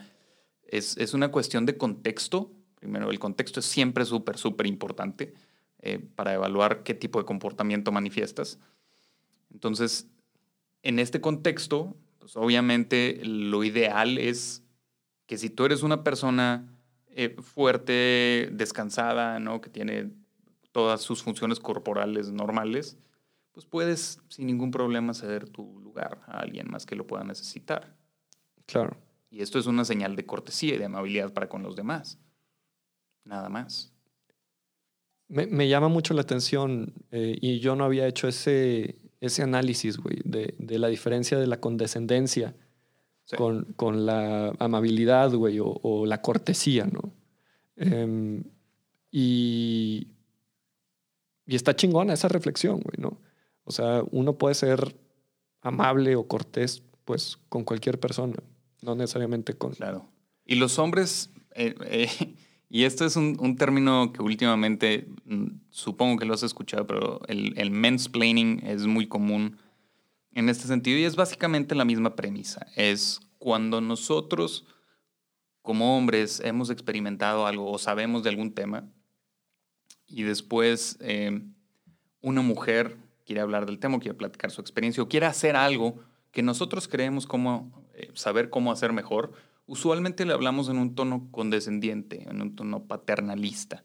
es, 0.64 0.96
es, 0.96 1.14
una 1.14 1.30
cuestión 1.30 1.64
de 1.64 1.76
contexto. 1.76 2.50
Primero, 2.74 3.10
el 3.10 3.20
contexto 3.20 3.60
es 3.60 3.66
siempre 3.66 4.04
súper, 4.04 4.36
súper 4.36 4.66
importante 4.66 5.34
eh, 5.80 5.98
para 5.98 6.34
evaluar 6.34 6.82
qué 6.82 6.94
tipo 6.94 7.20
de 7.20 7.24
comportamiento 7.24 7.92
manifiestas. 7.92 8.58
Entonces, 9.52 10.08
en 10.82 10.98
este 10.98 11.20
contexto, 11.20 11.94
pues 12.20 12.36
obviamente 12.36 13.20
lo 13.24 13.64
ideal 13.64 14.18
es 14.18 14.62
que 15.26 15.38
si 15.38 15.50
tú 15.50 15.64
eres 15.64 15.82
una 15.82 16.04
persona 16.04 16.68
eh, 17.08 17.34
fuerte, 17.40 18.50
descansada, 18.52 19.40
¿no? 19.40 19.60
que 19.60 19.70
tiene 19.70 20.10
todas 20.70 21.00
sus 21.00 21.22
funciones 21.22 21.58
corporales 21.58 22.30
normales, 22.30 22.98
pues 23.52 23.66
puedes 23.66 24.20
sin 24.28 24.46
ningún 24.46 24.70
problema 24.70 25.14
ceder 25.14 25.48
tu 25.48 25.80
lugar 25.80 26.20
a 26.26 26.38
alguien 26.38 26.70
más 26.70 26.86
que 26.86 26.94
lo 26.94 27.06
pueda 27.06 27.24
necesitar. 27.24 27.96
Claro. 28.66 28.96
Y 29.30 29.42
esto 29.42 29.58
es 29.58 29.66
una 29.66 29.84
señal 29.84 30.14
de 30.14 30.26
cortesía 30.26 30.74
y 30.74 30.78
de 30.78 30.84
amabilidad 30.84 31.32
para 31.32 31.48
con 31.48 31.62
los 31.62 31.74
demás. 31.74 32.18
Nada 33.24 33.48
más. 33.48 33.92
Me, 35.28 35.68
llama 35.68 35.88
mucho 35.88 36.12
la 36.12 36.22
atención 36.22 36.92
eh, 37.12 37.38
y 37.40 37.60
yo 37.60 37.76
no 37.76 37.84
había 37.84 38.08
hecho 38.08 38.26
ese, 38.26 38.99
ese 39.20 39.42
análisis, 39.42 39.98
güey, 39.98 40.20
de, 40.24 40.54
de, 40.58 40.78
la 40.78 40.88
diferencia 40.88 41.38
de 41.38 41.46
la 41.46 41.60
condescendencia 41.60 42.54
con, 43.36 43.64
con, 43.74 44.06
la 44.06 44.52
amabilidad, 44.58 45.32
güey, 45.32 45.60
o, 45.60 45.78
o, 45.82 46.06
la 46.06 46.20
cortesía, 46.22 46.86
¿no? 46.86 47.12
Em, 47.76 48.42
y, 49.10 50.08
y 51.46 51.56
está 51.56 51.76
chingona 51.76 52.14
esa 52.14 52.28
reflexión, 52.28 52.80
güey, 52.80 52.96
¿no? 52.98 53.20
O 53.64 53.72
sea, 53.72 54.02
uno 54.10 54.36
puede 54.36 54.54
ser 54.54 54.96
amable 55.60 56.16
o 56.16 56.26
cortés, 56.26 56.82
pues, 57.04 57.38
con 57.48 57.64
cualquier 57.64 58.00
persona, 58.00 58.36
no 58.82 58.94
necesariamente 58.94 59.54
con... 59.54 59.72
Claro. 59.72 60.08
Y 60.44 60.56
los 60.56 60.78
hombres... 60.78 61.30
Eh, 61.54 61.74
eh 61.84 62.34
y 62.70 62.84
esto 62.84 63.04
es 63.04 63.16
un, 63.16 63.56
término 63.56 64.12
que 64.12 64.22
últimamente 64.22 65.08
mm, 65.24 65.46
supongo 65.70 66.18
que 66.18 66.24
lo 66.24 66.34
has 66.34 66.44
escuchado, 66.44 66.86
pero 66.86 67.20
el, 67.26 67.58
el 67.58 67.72
mansplaining 67.72 68.62
es 68.64 68.86
muy 68.86 69.08
común 69.08 69.58
en 70.32 70.48
este 70.48 70.68
sentido 70.68 70.96
y 70.96 71.04
es 71.04 71.16
básicamente 71.16 71.74
la 71.74 71.84
misma 71.84 72.14
premisa. 72.14 72.66
Es 72.76 73.20
cuando 73.38 73.80
nosotros 73.80 74.66
como 75.62 75.96
hombres 75.96 76.40
hemos 76.44 76.70
experimentado 76.70 77.46
algo 77.46 77.70
o 77.70 77.78
sabemos 77.78 78.22
de 78.22 78.30
algún 78.30 78.54
tema 78.54 78.88
y 80.06 80.22
después 80.22 80.96
eh, 81.00 81.42
una 82.20 82.42
mujer 82.42 82.96
quiere 83.26 83.40
hablar 83.40 83.66
del 83.66 83.78
tema, 83.78 83.98
quiere 83.98 84.16
platicar 84.16 84.50
su 84.50 84.60
experiencia 84.60 85.02
o 85.02 85.08
quiere 85.08 85.26
hacer 85.26 85.56
algo 85.56 85.96
que 86.30 86.42
nosotros 86.42 86.88
creemos 86.88 87.26
cómo, 87.26 87.84
eh, 87.94 88.10
saber 88.14 88.50
cómo 88.50 88.72
hacer 88.72 88.92
mejor, 88.92 89.32
usualmente 89.70 90.26
le 90.26 90.32
hablamos 90.32 90.68
en 90.68 90.78
un 90.78 90.96
tono 90.96 91.28
condescendiente, 91.30 92.28
en 92.28 92.42
un 92.42 92.56
tono 92.56 92.88
paternalista, 92.88 93.84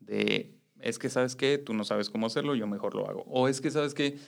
de, 0.00 0.58
es 0.80 0.98
que 0.98 1.08
sabes 1.10 1.36
qué, 1.36 1.58
tú 1.58 1.74
no 1.74 1.84
sabes 1.84 2.10
cómo 2.10 2.26
hacerlo, 2.26 2.56
yo 2.56 2.66
mejor 2.66 2.96
lo 2.96 3.08
hago. 3.08 3.22
O 3.28 3.46
es 3.46 3.60
que 3.60 3.70
sabes 3.70 3.94
que, 3.94 4.18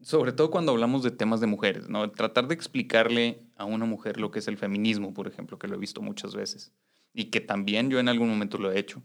sobre 0.00 0.32
todo 0.32 0.50
cuando 0.50 0.72
hablamos 0.72 1.04
de 1.04 1.12
temas 1.12 1.40
de 1.40 1.46
mujeres, 1.46 1.88
¿no? 1.88 2.10
Tratar 2.10 2.48
de 2.48 2.54
explicarle 2.54 3.46
a 3.54 3.64
una 3.64 3.86
mujer 3.86 4.18
lo 4.18 4.32
que 4.32 4.40
es 4.40 4.48
el 4.48 4.58
feminismo, 4.58 5.14
por 5.14 5.28
ejemplo, 5.28 5.56
que 5.56 5.68
lo 5.68 5.76
he 5.76 5.78
visto 5.78 6.02
muchas 6.02 6.34
veces, 6.34 6.72
y 7.12 7.26
que 7.26 7.40
también 7.40 7.88
yo 7.88 8.00
en 8.00 8.08
algún 8.08 8.28
momento 8.28 8.58
lo 8.58 8.72
he 8.72 8.78
hecho, 8.80 9.02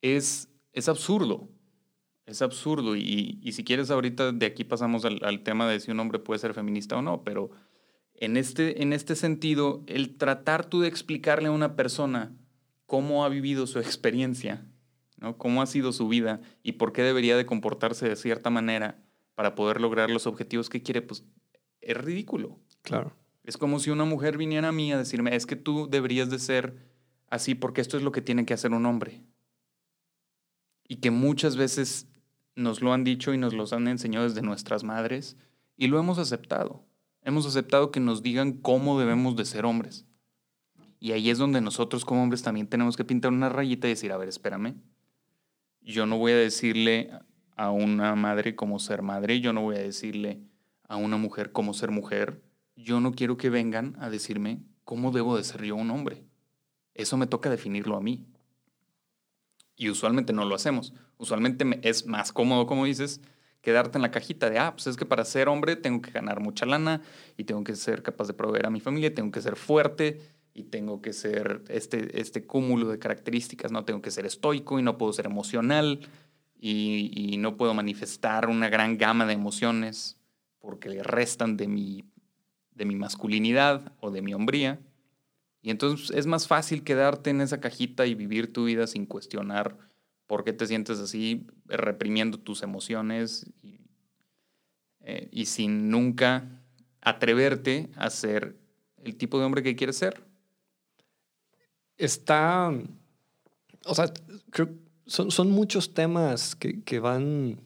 es, 0.00 0.48
es 0.72 0.88
absurdo. 0.88 1.46
Es 2.24 2.40
absurdo. 2.40 2.96
Y, 2.96 3.52
si 3.52 3.64
quieres, 3.64 3.90
ahorita 3.90 4.32
de 4.32 4.46
aquí 4.46 4.64
pasamos 4.64 5.04
al 5.04 5.42
tema 5.42 5.68
de 5.68 5.78
si 5.78 5.90
un 5.90 6.00
hombre 6.00 6.20
puede 6.20 6.38
ser 6.38 6.54
feminista 6.54 6.96
o 6.96 7.02
no, 7.02 7.22
pero 7.22 7.50
en 8.20 8.36
este, 8.36 8.82
en 8.82 8.92
este 8.92 9.16
sentido, 9.16 9.82
el 9.86 10.16
tratar 10.16 10.66
tú 10.66 10.80
de 10.80 10.88
explicarle 10.88 11.48
a 11.48 11.52
una 11.52 11.74
persona 11.74 12.36
cómo 12.86 13.24
ha 13.24 13.30
vivido 13.30 13.66
su 13.66 13.78
experiencia, 13.78 14.66
¿no? 15.16 15.38
cómo 15.38 15.62
ha 15.62 15.66
sido 15.66 15.92
su 15.92 16.06
vida 16.06 16.40
y 16.62 16.72
por 16.72 16.92
qué 16.92 17.02
debería 17.02 17.36
de 17.36 17.46
comportarse 17.46 18.08
de 18.08 18.16
cierta 18.16 18.50
manera 18.50 19.02
para 19.34 19.54
poder 19.54 19.80
lograr 19.80 20.10
los 20.10 20.26
objetivos 20.26 20.68
que 20.68 20.82
quiere, 20.82 21.00
pues 21.00 21.24
es 21.80 21.96
ridículo. 21.96 22.58
Claro. 22.82 23.16
Es 23.42 23.56
como 23.56 23.80
si 23.80 23.90
una 23.90 24.04
mujer 24.04 24.36
viniera 24.36 24.68
a 24.68 24.72
mí 24.72 24.92
a 24.92 24.98
decirme, 24.98 25.34
es 25.34 25.46
que 25.46 25.56
tú 25.56 25.88
deberías 25.90 26.28
de 26.28 26.38
ser 26.38 26.76
así 27.30 27.54
porque 27.54 27.80
esto 27.80 27.96
es 27.96 28.02
lo 28.02 28.12
que 28.12 28.20
tiene 28.20 28.44
que 28.44 28.52
hacer 28.52 28.72
un 28.72 28.84
hombre. 28.84 29.22
Y 30.86 30.96
que 30.96 31.10
muchas 31.10 31.56
veces 31.56 32.06
nos 32.54 32.82
lo 32.82 32.92
han 32.92 33.02
dicho 33.02 33.32
y 33.32 33.38
nos 33.38 33.54
los 33.54 33.72
han 33.72 33.88
enseñado 33.88 34.28
desde 34.28 34.42
nuestras 34.42 34.84
madres 34.84 35.38
y 35.76 35.86
lo 35.86 35.98
hemos 35.98 36.18
aceptado. 36.18 36.84
Hemos 37.22 37.46
aceptado 37.46 37.90
que 37.90 38.00
nos 38.00 38.22
digan 38.22 38.52
cómo 38.52 38.98
debemos 38.98 39.36
de 39.36 39.44
ser 39.44 39.64
hombres. 39.64 40.06
Y 40.98 41.12
ahí 41.12 41.30
es 41.30 41.38
donde 41.38 41.60
nosotros 41.60 42.04
como 42.04 42.22
hombres 42.22 42.42
también 42.42 42.66
tenemos 42.66 42.96
que 42.96 43.04
pintar 43.04 43.32
una 43.32 43.48
rayita 43.48 43.86
y 43.86 43.90
decir, 43.90 44.12
a 44.12 44.16
ver, 44.16 44.28
espérame. 44.28 44.76
Yo 45.80 46.06
no 46.06 46.18
voy 46.18 46.32
a 46.32 46.36
decirle 46.36 47.10
a 47.56 47.70
una 47.70 48.14
madre 48.14 48.54
cómo 48.54 48.78
ser 48.78 49.02
madre, 49.02 49.40
yo 49.40 49.52
no 49.52 49.62
voy 49.62 49.76
a 49.76 49.80
decirle 49.80 50.40
a 50.88 50.96
una 50.96 51.16
mujer 51.16 51.52
cómo 51.52 51.72
ser 51.72 51.90
mujer. 51.90 52.42
Yo 52.76 53.00
no 53.00 53.12
quiero 53.12 53.36
que 53.36 53.50
vengan 53.50 53.96
a 54.00 54.10
decirme 54.10 54.62
cómo 54.84 55.10
debo 55.10 55.36
de 55.36 55.44
ser 55.44 55.64
yo 55.64 55.76
un 55.76 55.90
hombre. 55.90 56.24
Eso 56.94 57.16
me 57.16 57.26
toca 57.26 57.48
definirlo 57.50 57.96
a 57.96 58.00
mí. 58.00 58.26
Y 59.76 59.88
usualmente 59.88 60.32
no 60.32 60.44
lo 60.44 60.54
hacemos. 60.54 60.92
Usualmente 61.16 61.64
es 61.82 62.06
más 62.06 62.32
cómodo, 62.32 62.66
como 62.66 62.84
dices, 62.84 63.20
quedarte 63.60 63.98
en 63.98 64.02
la 64.02 64.10
cajita 64.10 64.48
de, 64.48 64.58
ah, 64.58 64.72
pues 64.72 64.86
es 64.86 64.96
que 64.96 65.04
para 65.04 65.24
ser 65.24 65.48
hombre 65.48 65.76
tengo 65.76 66.00
que 66.00 66.10
ganar 66.10 66.40
mucha 66.40 66.66
lana 66.66 67.02
y 67.36 67.44
tengo 67.44 67.62
que 67.64 67.76
ser 67.76 68.02
capaz 68.02 68.26
de 68.26 68.34
proveer 68.34 68.66
a 68.66 68.70
mi 68.70 68.80
familia, 68.80 69.14
tengo 69.14 69.30
que 69.30 69.42
ser 69.42 69.56
fuerte 69.56 70.20
y 70.54 70.64
tengo 70.64 71.00
que 71.00 71.12
ser 71.12 71.62
este, 71.68 72.20
este 72.20 72.44
cúmulo 72.46 72.88
de 72.88 72.98
características, 72.98 73.70
no 73.70 73.84
tengo 73.84 74.02
que 74.02 74.10
ser 74.10 74.26
estoico 74.26 74.78
y 74.78 74.82
no 74.82 74.98
puedo 74.98 75.12
ser 75.12 75.26
emocional 75.26 76.00
y, 76.60 77.36
no 77.38 77.56
puedo 77.56 77.72
manifestar 77.72 78.48
una 78.48 78.68
gran 78.68 78.98
gama 78.98 79.24
de 79.24 79.32
emociones 79.32 80.18
porque 80.60 80.90
le 80.90 81.02
restan 81.02 81.56
de 81.56 81.68
mi, 81.68 82.04
de 82.74 82.84
mi 82.84 82.96
masculinidad 82.96 83.92
o 84.00 84.10
de 84.10 84.20
mi 84.20 84.34
hombría. 84.34 84.78
Y 85.62 85.70
entonces 85.70 86.10
es 86.10 86.26
más 86.26 86.46
fácil 86.46 86.84
quedarte 86.84 87.30
en 87.30 87.40
esa 87.40 87.60
cajita 87.60 88.06
y 88.06 88.14
vivir 88.14 88.52
tu 88.52 88.64
vida 88.64 88.86
sin 88.86 89.06
cuestionar 89.06 89.76
por 90.26 90.44
qué 90.44 90.52
te 90.52 90.66
sientes 90.66 90.98
así, 90.98 91.46
reprimiendo 91.70 92.38
tus 92.38 92.62
emociones 92.62 93.46
eh, 95.00 95.28
y, 95.30 95.46
sin 95.46 95.90
nunca 95.90 96.62
atreverte 97.00 97.90
a 97.96 98.10
ser 98.10 98.56
el 98.98 99.16
tipo 99.16 99.38
de 99.38 99.44
hombre 99.44 99.62
que 99.62 99.76
quieres 99.76 99.96
ser. 99.96 100.22
Está, 101.96 102.72
o 103.84 103.94
sea, 103.94 104.12
son, 105.06 105.30
son 105.30 105.50
muchos 105.50 105.94
temas 105.94 106.54
que, 106.54 106.82
que, 106.82 106.98
van, 106.98 107.60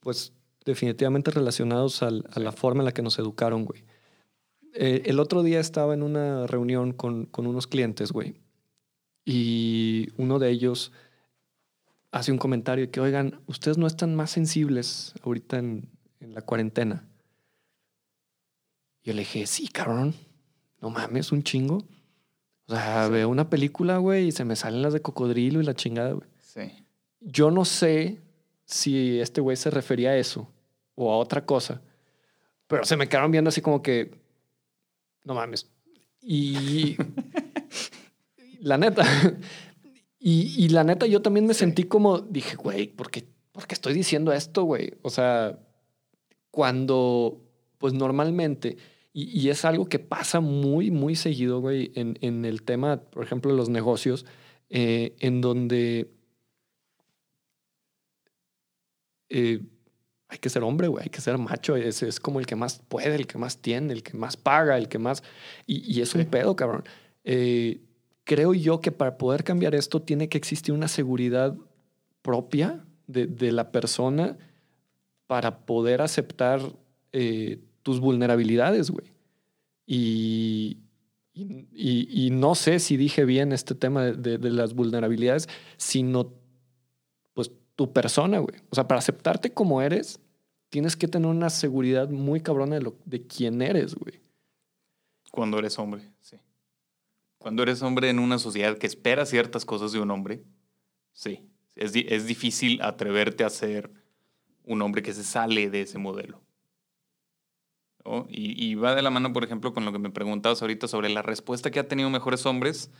pues, 0.00 0.32
definitivamente 0.64 1.30
relacionados 1.30 2.02
a 2.02 2.10
la 2.10 2.52
forma 2.52 2.82
en 2.82 2.86
la 2.86 2.92
que 2.92 3.02
nos 3.02 3.18
educaron, 3.18 3.64
güey. 3.64 3.84
Eh, 4.74 5.02
el 5.06 5.20
otro 5.20 5.42
día 5.42 5.60
estaba 5.60 5.92
en 5.92 6.02
una 6.02 6.46
reunión 6.46 6.92
con, 6.92 7.26
con 7.26 7.46
unos 7.46 7.66
clientes, 7.66 8.10
güey, 8.10 8.34
y 9.24 10.08
uno 10.16 10.38
de 10.38 10.50
ellos 10.50 10.92
hace 12.12 12.30
un 12.30 12.38
comentario 12.38 12.90
que, 12.90 13.00
oigan, 13.00 13.40
ustedes 13.46 13.78
no 13.78 13.86
están 13.86 14.14
más 14.14 14.30
sensibles 14.30 15.14
ahorita 15.24 15.58
en, 15.58 15.88
la 16.20 16.42
cuarentena. 16.42 17.04
Yo 19.02 19.12
le 19.12 19.20
dije, 19.20 19.44
sí, 19.46 19.66
cabrón, 19.66 20.14
no 20.80 20.88
mames, 20.88 21.32
un 21.32 21.42
chingo. 21.42 21.78
O 22.68 22.74
sea, 22.74 23.08
veo 23.08 23.28
una 23.28 23.50
película, 23.50 23.98
güey, 23.98 24.28
y 24.28 24.32
se 24.32 24.44
me 24.44 24.54
salen 24.54 24.82
las 24.82 24.92
de 24.92 25.02
cocodrilo 25.02 25.60
y 25.60 25.64
la 25.64 25.74
chingada, 25.74 26.12
güey. 26.12 26.28
Sí. 26.40 26.84
Yo 27.20 27.50
no 27.50 27.64
sé 27.64 28.18
si 28.64 29.18
este 29.18 29.40
güey 29.40 29.56
se 29.56 29.70
refería 29.70 30.10
a 30.10 30.16
eso 30.16 30.48
o 30.94 31.12
a 31.12 31.16
otra 31.16 31.44
cosa, 31.44 31.82
pero 32.68 32.84
se 32.84 32.96
me 32.96 33.08
quedaron 33.08 33.32
viendo 33.32 33.48
así 33.48 33.60
como 33.60 33.82
que, 33.82 34.14
no 35.24 35.34
mames. 35.34 35.66
Y 36.20 36.96
la 38.60 38.78
neta, 38.78 39.04
y, 40.24 40.68
la 40.68 40.84
neta, 40.84 41.06
yo 41.06 41.20
también 41.20 41.46
me 41.46 41.54
sentí 41.54 41.82
como, 41.82 42.20
dije, 42.20 42.54
güey, 42.54 42.86
¿por 42.86 43.10
qué, 43.10 43.26
estoy 43.68 43.92
diciendo 43.92 44.32
esto, 44.32 44.62
güey? 44.62 44.94
O 45.02 45.10
sea, 45.10 45.58
cuando, 46.52 47.42
pues 47.78 47.92
normalmente, 47.92 48.76
y, 49.12 49.48
es 49.48 49.64
algo 49.64 49.86
que 49.86 49.98
pasa 49.98 50.38
muy, 50.38 50.92
muy 50.92 51.16
seguido, 51.16 51.60
güey, 51.60 51.90
en, 51.96 52.44
el 52.44 52.62
tema, 52.62 52.98
por 53.00 53.24
ejemplo, 53.24 53.50
de 53.50 53.56
los 53.56 53.68
negocios, 53.68 54.24
eh, 54.70 55.16
en 55.18 55.40
donde... 55.40 56.12
Eh, 59.28 59.60
hay 60.28 60.38
que 60.38 60.50
ser 60.50 60.62
hombre, 60.62 60.86
güey, 60.86 61.02
hay 61.02 61.10
que 61.10 61.20
ser 61.20 61.36
macho, 61.36 61.74
es, 61.74 62.02
es, 62.02 62.20
como 62.20 62.38
el 62.38 62.46
que 62.46 62.54
más 62.54 62.80
puede, 62.88 63.16
el 63.16 63.26
que 63.26 63.38
más 63.38 63.58
tiene, 63.58 63.92
el 63.92 64.04
que 64.04 64.16
más 64.16 64.36
paga, 64.36 64.78
el 64.78 64.88
que 64.88 64.98
más... 64.98 65.24
Y, 65.66 65.92
y 65.92 66.00
es 66.00 66.14
un 66.14 66.24
pedo, 66.26 66.54
cabrón. 66.54 66.84
Eh, 67.24 67.80
creo 68.32 68.54
yo 68.54 68.80
que 68.80 68.92
para 68.92 69.18
poder 69.18 69.44
cambiar 69.44 69.74
esto 69.74 70.00
tiene 70.00 70.30
que 70.30 70.38
existir 70.38 70.72
una 70.72 70.88
seguridad 70.88 71.54
propia 72.22 72.82
de, 73.06 73.26
de 73.26 73.52
la 73.52 73.70
persona 73.70 74.38
para 75.26 75.66
poder 75.66 76.00
aceptar 76.00 76.62
eh, 77.12 77.60
tus 77.82 78.00
vulnerabilidades, 78.00 78.90
güey. 78.90 79.12
Y, 79.84 80.78
y, 81.34 82.30
no 82.30 82.54
sé 82.54 82.78
si 82.78 82.96
dije 82.96 83.26
bien 83.26 83.52
este 83.52 83.74
tema 83.74 84.04
de, 84.04 84.38
de, 84.38 84.50
las 84.50 84.72
vulnerabilidades, 84.72 85.46
sino 85.76 86.32
pues 87.34 87.50
tu 87.76 87.92
persona, 87.92 88.38
güey. 88.38 88.56
O 88.70 88.74
sea, 88.74 88.88
para 88.88 89.00
aceptarte 89.00 89.52
como 89.52 89.82
eres, 89.82 90.20
tienes 90.70 90.96
que 90.96 91.08
tener 91.08 91.28
una 91.28 91.50
seguridad 91.50 92.08
muy 92.08 92.40
cabrona 92.40 92.76
de, 92.76 92.82
lo, 92.82 92.96
de 93.04 93.26
quién 93.26 93.60
eres, 93.60 93.94
güey. 93.94 94.20
Cuando 95.30 95.58
eres 95.58 95.78
hombre, 95.78 96.08
sí. 96.20 96.38
Cuando 97.42 97.64
eres 97.64 97.82
hombre 97.82 98.08
en 98.08 98.20
una 98.20 98.38
sociedad 98.38 98.78
que 98.78 98.86
espera 98.86 99.26
ciertas 99.26 99.64
cosas 99.64 99.90
de 99.90 99.98
un 99.98 100.12
hombre, 100.12 100.44
sí. 101.12 101.44
Es, 101.74 101.92
es 101.96 102.26
difícil 102.26 102.80
atreverte 102.82 103.42
a 103.42 103.50
ser 103.50 103.90
un 104.62 104.80
hombre 104.80 105.02
que 105.02 105.12
se 105.12 105.24
sale 105.24 105.68
de 105.68 105.82
ese 105.82 105.98
modelo. 105.98 106.40
Y, 108.28 108.76
va 108.76 108.94
de 108.94 109.02
la 109.02 109.10
mano, 109.10 109.32
por 109.32 109.42
ejemplo, 109.42 109.74
con 109.74 109.84
lo 109.84 109.90
que 109.90 109.98
me 109.98 110.10
preguntabas 110.10 110.62
ahorita 110.62 110.86
sobre 110.86 111.08
la 111.08 111.22
respuesta 111.22 111.72
que 111.72 111.80
ha 111.80 111.88
tenido 111.88 112.10
mejores 112.10 112.46
hombres. 112.46 112.92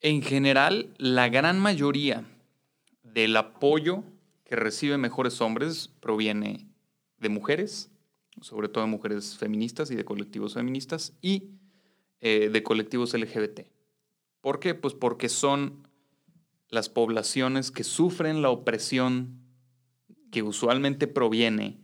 En 0.00 0.22
general, 0.22 0.94
la 0.96 1.28
gran 1.28 1.60
mayoría 1.60 2.24
del 3.02 3.36
apoyo 3.36 4.04
que 4.44 4.56
recibe 4.56 4.96
mejores 4.96 5.42
hombres 5.42 5.90
proviene 6.00 6.66
de 7.18 7.28
mujeres, 7.28 7.90
sobre 8.40 8.68
todo 8.68 8.84
de 8.84 8.90
mujeres 8.90 9.36
feministas 9.36 9.90
y 9.90 9.96
de 9.96 10.04
colectivos 10.06 10.54
feministas, 10.54 11.12
y 11.20 11.50
eh, 12.26 12.48
de 12.48 12.62
colectivos 12.62 13.12
LGBT. 13.12 13.66
¿Por 14.40 14.58
qué? 14.58 14.74
Pues 14.74 14.94
porque 14.94 15.28
son 15.28 15.86
las 16.70 16.88
poblaciones 16.88 17.70
que 17.70 17.84
sufren 17.84 18.40
la 18.40 18.48
opresión 18.48 19.42
que 20.30 20.42
usualmente 20.42 21.06
proviene 21.06 21.76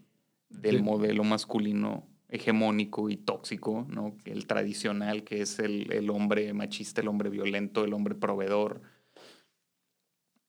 del 0.48 0.83
modelo 0.83 1.24
masculino 1.24 2.09
hegemónico 2.31 3.11
y 3.11 3.18
tóxico, 3.18 3.87
¿no? 3.90 4.16
El 4.24 4.46
tradicional, 4.46 5.24
que 5.24 5.42
es 5.42 5.59
el, 5.59 5.92
el, 5.92 6.09
hombre 6.09 6.55
machista, 6.55 7.03
el 7.03 7.09
hombre 7.09 7.29
violento, 7.29 7.85
el 7.85 7.92
hombre 7.92 8.14
proveedor. 8.14 8.81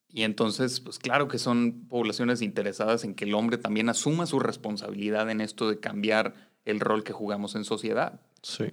Y 0.07 0.23
entonces, 0.23 0.79
pues 0.79 0.99
claro 0.99 1.27
que 1.27 1.37
son 1.37 1.89
poblaciones 1.89 2.41
interesadas 2.41 3.03
en 3.03 3.13
que 3.13 3.25
el 3.25 3.33
hombre 3.33 3.57
también 3.57 3.89
asuma 3.89 4.25
su 4.25 4.39
responsabilidad 4.39 5.29
en 5.29 5.41
esto 5.41 5.69
de 5.69 5.81
cambiar 5.81 6.33
el 6.63 6.79
rol 6.79 7.03
que 7.03 7.11
jugamos 7.11 7.55
en 7.55 7.65
sociedad. 7.65 8.21
Sí. 8.41 8.71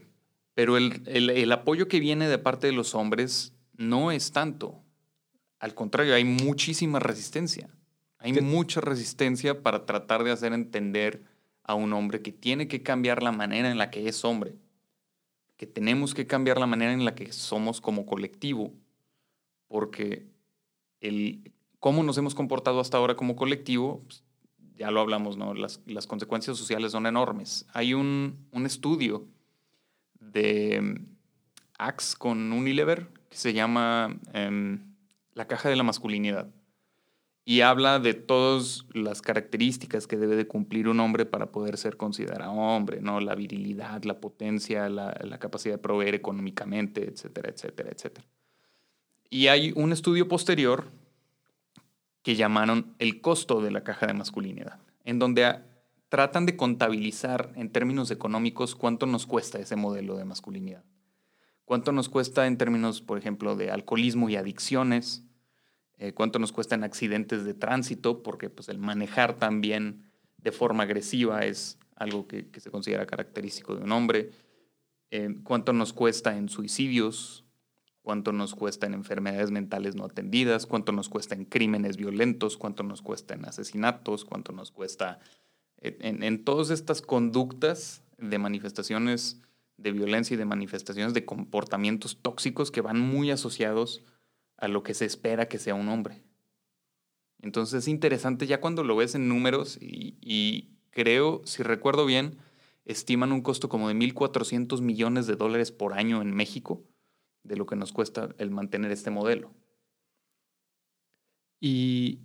Pero 0.58 0.76
el, 0.76 1.02
el, 1.06 1.30
el 1.30 1.52
apoyo 1.52 1.86
que 1.86 2.00
viene 2.00 2.26
de 2.26 2.36
parte 2.36 2.66
de 2.66 2.72
los 2.72 2.96
hombres 2.96 3.52
no 3.76 4.10
es 4.10 4.32
tanto. 4.32 4.82
Al 5.60 5.72
contrario, 5.72 6.16
hay 6.16 6.24
muchísima 6.24 6.98
resistencia. 6.98 7.70
Hay 8.18 8.32
mucha 8.32 8.80
resistencia 8.80 9.62
para 9.62 9.86
tratar 9.86 10.24
de 10.24 10.32
hacer 10.32 10.52
entender 10.52 11.22
a 11.62 11.76
un 11.76 11.92
hombre 11.92 12.22
que 12.22 12.32
tiene 12.32 12.66
que 12.66 12.82
cambiar 12.82 13.22
la 13.22 13.30
manera 13.30 13.70
en 13.70 13.78
la 13.78 13.90
que 13.90 14.08
es 14.08 14.24
hombre, 14.24 14.56
que 15.56 15.68
tenemos 15.68 16.12
que 16.12 16.26
cambiar 16.26 16.58
la 16.58 16.66
manera 16.66 16.92
en 16.92 17.04
la 17.04 17.14
que 17.14 17.32
somos 17.32 17.80
como 17.80 18.04
colectivo, 18.04 18.72
porque 19.68 20.26
el 21.00 21.52
cómo 21.78 22.02
nos 22.02 22.18
hemos 22.18 22.34
comportado 22.34 22.80
hasta 22.80 22.96
ahora 22.96 23.14
como 23.14 23.36
colectivo, 23.36 24.02
pues, 24.08 24.24
ya 24.76 24.90
lo 24.90 24.98
hablamos, 24.98 25.36
¿no? 25.36 25.54
Las, 25.54 25.80
las, 25.86 26.08
consecuencias 26.08 26.56
sociales 26.56 26.90
son 26.90 27.06
enormes. 27.06 27.64
Hay 27.74 27.94
un, 27.94 28.44
un 28.50 28.66
estudio 28.66 29.24
de 30.20 30.80
mm, 30.80 31.06
Axe 31.78 32.16
con 32.16 32.52
Unilever 32.52 33.08
que 33.28 33.36
se 33.36 33.52
llama 33.52 34.18
eh, 34.34 34.78
La 35.34 35.46
caja 35.46 35.68
de 35.68 35.76
la 35.76 35.82
masculinidad 35.82 36.48
y 37.48 37.62
habla 37.62 37.98
de 37.98 38.12
todas 38.12 38.84
las 38.92 39.22
características 39.22 40.06
que 40.06 40.18
debe 40.18 40.36
de 40.36 40.46
cumplir 40.46 40.86
un 40.86 41.00
hombre 41.00 41.24
para 41.24 41.46
poder 41.46 41.78
ser 41.78 41.96
considerado 41.96 42.52
hombre, 42.52 43.00
¿no? 43.00 43.20
La 43.20 43.34
virilidad, 43.34 44.02
la 44.02 44.20
potencia, 44.20 44.86
la, 44.90 45.18
la, 45.24 45.38
capacidad 45.38 45.76
de 45.76 45.78
proveer 45.78 46.14
económicamente, 46.14 47.08
etcétera, 47.08 47.48
etcétera, 47.48 47.88
etcétera. 47.90 48.26
Y 49.30 49.46
hay 49.46 49.72
un 49.74 49.92
estudio 49.92 50.28
posterior 50.28 50.90
que 52.22 52.36
llamaron 52.36 52.94
el 52.98 53.22
costo 53.22 53.62
de 53.62 53.70
la 53.70 53.82
caja 53.82 54.06
de 54.06 54.12
masculinidad, 54.12 54.78
en 55.06 55.18
donde 55.18 55.58
tratan 56.08 56.46
de 56.46 56.56
contabilizar 56.56 57.52
en 57.56 57.70
términos 57.70 58.10
económicos 58.10 58.74
cuánto 58.74 59.06
nos 59.06 59.26
cuesta 59.26 59.58
ese 59.58 59.76
modelo 59.76 60.16
de 60.16 60.24
masculinidad. 60.24 60.84
Cuánto 61.64 61.92
nos 61.92 62.08
cuesta 62.08 62.46
en 62.46 62.56
términos, 62.56 63.02
por 63.02 63.18
ejemplo, 63.18 63.54
de 63.54 63.70
alcoholismo 63.70 64.30
y 64.30 64.36
adicciones, 64.36 65.24
eh, 65.98 66.12
cuánto 66.12 66.38
nos 66.38 66.52
cuesta 66.52 66.76
en 66.76 66.84
accidentes 66.84 67.44
de 67.44 67.52
tránsito, 67.52 68.22
porque 68.22 68.48
pues, 68.48 68.68
el 68.68 68.78
manejar 68.78 69.38
también 69.38 70.10
de 70.38 70.52
forma 70.52 70.84
agresiva 70.84 71.40
es 71.40 71.78
algo 71.96 72.26
que, 72.26 72.48
se 72.58 72.70
considera 72.70 73.06
característico 73.06 73.74
de 73.74 73.84
un 73.84 73.92
hombre, 73.92 74.30
eh, 75.10 75.34
cuánto 75.42 75.72
nos 75.72 75.92
cuesta 75.92 76.36
en 76.38 76.48
suicidios, 76.48 77.44
cuánto 78.02 78.32
nos 78.32 78.54
cuesta 78.54 78.86
en 78.86 78.94
enfermedades 78.94 79.50
mentales 79.50 79.94
no 79.94 80.04
atendidas, 80.04 80.64
cuánto 80.64 80.92
nos 80.92 81.10
cuesta 81.10 81.34
en 81.34 81.44
crímenes 81.44 81.98
violentos, 81.98 82.56
cuánto 82.56 82.82
nos 82.82 83.02
cuesta 83.02 83.34
en 83.34 83.44
asesinatos, 83.44 84.24
cuánto 84.24 84.52
nos 84.52 84.70
cuesta 84.70 85.18
en, 85.80 86.22
en 86.22 86.44
todas 86.44 86.70
estas 86.70 87.02
conductas 87.02 88.02
de 88.18 88.38
manifestaciones 88.38 89.40
de 89.78 89.92
violencia 89.92 90.34
y 90.34 90.38
de 90.38 90.44
manifestaciones 90.44 91.14
de 91.14 91.24
comportamientos 91.24 92.18
tóxicos 92.20 92.70
que 92.70 92.80
van 92.80 93.00
muy 93.00 93.30
asociados 93.30 94.02
a 94.56 94.68
lo 94.68 94.82
que 94.82 94.92
se 94.92 95.04
espera 95.04 95.48
que 95.48 95.58
sea 95.58 95.74
un 95.74 95.88
hombre. 95.88 96.22
Entonces 97.40 97.84
es 97.84 97.88
interesante 97.88 98.46
ya 98.46 98.60
cuando 98.60 98.82
lo 98.82 98.96
ves 98.96 99.14
en 99.14 99.28
números 99.28 99.78
y, 99.80 100.68
creo, 100.90 101.42
si 101.44 101.62
recuerdo 101.62 102.04
bien, 102.04 102.38
estiman 102.84 103.32
un 103.32 103.42
costo 103.42 103.68
como 103.68 103.88
de 103.88 103.94
1.400 103.94 104.80
millones 104.80 105.26
de 105.26 105.36
dólares 105.36 105.70
por 105.70 105.94
año 105.94 106.20
en 106.20 106.34
México 106.34 106.82
de 107.44 107.56
lo 107.56 107.66
que 107.66 107.76
nos 107.76 107.92
cuesta 107.92 108.34
el 108.38 108.50
mantener 108.50 108.90
este 108.90 109.10
modelo. 109.10 109.54
Y 111.60 112.20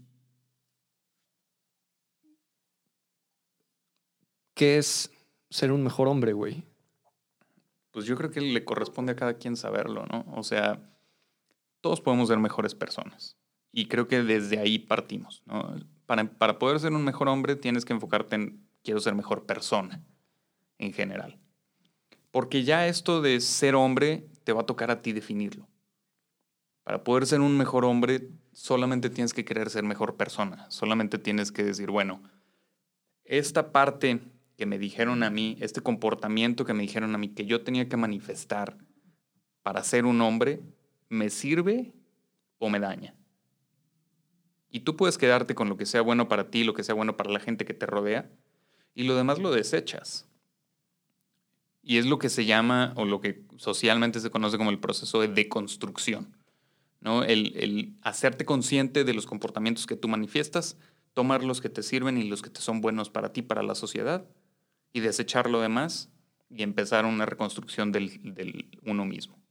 ¿qué 4.53 4.77
es 4.77 5.11
ser 5.49 5.71
un 5.71 5.83
mejor 5.83 6.07
hombre, 6.07 6.33
güey? 6.33 6.63
Pues 7.91 8.05
yo 8.05 8.17
creo 8.17 8.31
que 8.31 8.41
le 8.41 8.65
corresponde 8.65 9.11
a 9.11 9.15
cada 9.15 9.35
quien 9.35 9.55
saberlo, 9.55 10.05
¿no? 10.05 10.25
O 10.35 10.43
sea, 10.43 10.81
todos 11.81 12.01
podemos 12.01 12.29
ser 12.29 12.39
mejores 12.39 12.73
personas. 12.75 13.37
Y 13.71 13.87
creo 13.87 14.07
que 14.07 14.23
desde 14.23 14.59
ahí 14.59 14.79
partimos. 14.79 15.43
Para, 16.05 16.25
para 16.25 16.59
poder 16.59 16.79
ser 16.79 16.93
un 16.93 17.03
mejor 17.03 17.27
hombre 17.27 17.55
tienes 17.55 17.85
que 17.85 17.93
enfocarte 17.93 18.35
en 18.35 18.67
quiero 18.83 18.99
ser 18.99 19.15
mejor 19.15 19.45
persona 19.45 20.03
en 20.77 20.93
general. 20.93 21.39
Porque 22.31 22.63
ya 22.63 22.87
esto 22.87 23.21
de 23.21 23.39
ser 23.41 23.75
hombre 23.75 24.27
te 24.43 24.53
va 24.53 24.61
a 24.61 24.65
tocar 24.65 24.91
a 24.91 25.01
ti 25.01 25.11
definirlo. 25.11 25.67
Para 26.83 27.03
poder 27.03 27.25
ser 27.25 27.41
un 27.41 27.57
mejor 27.57 27.85
hombre 27.85 28.29
solamente 28.51 29.09
tienes 29.09 29.33
que 29.33 29.45
querer 29.45 29.69
ser 29.69 29.83
mejor 29.83 30.15
persona. 30.15 30.69
Solamente 30.69 31.17
tienes 31.17 31.51
que 31.51 31.63
decir, 31.63 31.89
bueno, 31.89 32.21
esta 33.23 33.71
parte 33.71 34.19
que 34.63 34.67
me 34.67 34.79
dijeron 34.79 35.23
a 35.23 35.29
mí, 35.29 35.57
este 35.59 35.81
comportamiento 35.81 36.63
que 36.63 36.73
me 36.73 36.83
dijeron 36.83 37.13
a 37.13 37.17
mí 37.17 37.27
que 37.27 37.45
yo 37.45 37.65
tenía 37.65 37.89
que 37.89 37.97
manifestar 37.97 38.77
para 39.61 39.83
ser 39.83 40.05
un 40.05 40.21
hombre, 40.21 40.61
¿me 41.09 41.29
sirve 41.29 41.91
o 42.59 42.69
me 42.69 42.79
daña? 42.79 43.13
Y 44.69 44.79
tú 44.79 44.95
puedes 44.95 45.17
quedarte 45.17 45.53
con 45.53 45.67
lo 45.67 45.75
que 45.75 45.85
sea 45.85 45.99
bueno 45.99 46.29
para 46.29 46.49
ti, 46.49 46.63
lo 46.63 46.73
que 46.73 46.85
sea 46.85 46.95
bueno 46.95 47.17
para 47.17 47.29
la 47.29 47.41
gente 47.41 47.65
que 47.65 47.73
te 47.73 47.85
rodea, 47.85 48.31
y 48.95 49.03
lo 49.03 49.17
demás 49.17 49.39
lo 49.39 49.51
desechas. 49.51 50.29
Y 51.81 51.97
es 51.97 52.05
lo 52.05 52.17
que 52.17 52.29
se 52.29 52.45
llama, 52.45 52.93
o 52.95 53.03
lo 53.03 53.19
que 53.19 53.43
socialmente 53.57 54.21
se 54.21 54.29
conoce 54.29 54.57
como 54.57 54.69
el 54.69 54.79
proceso 54.79 55.19
de 55.19 55.27
deconstrucción. 55.27 56.37
¿no? 57.01 57.25
El, 57.25 57.57
el 57.57 57.97
hacerte 58.01 58.45
consciente 58.45 59.03
de 59.03 59.13
los 59.13 59.25
comportamientos 59.25 59.87
que 59.87 59.97
tú 59.97 60.07
manifiestas, 60.07 60.77
tomar 61.13 61.43
los 61.43 61.59
que 61.59 61.67
te 61.67 61.83
sirven 61.83 62.17
y 62.17 62.23
los 62.23 62.41
que 62.41 62.49
te 62.49 62.61
son 62.61 62.79
buenos 62.79 63.09
para 63.09 63.33
ti, 63.33 63.41
para 63.41 63.61
la 63.61 63.75
sociedad, 63.75 64.25
y 64.93 65.01
desechar 65.01 65.49
lo 65.49 65.59
demás 65.59 66.09
y 66.49 66.63
empezar 66.63 67.05
una 67.05 67.25
reconstrucción 67.25 67.91
del, 67.91 68.33
del 68.35 68.69
uno 68.83 69.05
mismo 69.05 69.43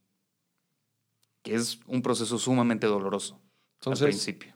que 1.42 1.54
es 1.54 1.80
un 1.86 2.02
proceso 2.02 2.38
sumamente 2.38 2.86
doloroso 2.86 3.40
Entonces, 3.80 4.02
al 4.02 4.08
principio. 4.10 4.54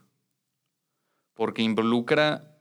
Porque 1.35 1.63
involucra 1.63 2.57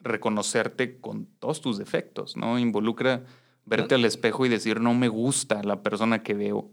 reconocerte 0.00 1.00
con 1.00 1.26
todos 1.38 1.60
tus 1.60 1.78
defectos, 1.78 2.36
¿no? 2.36 2.58
Involucra 2.58 3.24
verte 3.64 3.94
al 3.94 4.04
espejo 4.04 4.46
y 4.46 4.48
decir, 4.48 4.80
no 4.80 4.94
me 4.94 5.08
gusta 5.08 5.62
la 5.62 5.82
persona 5.82 6.22
que 6.22 6.34
veo. 6.34 6.70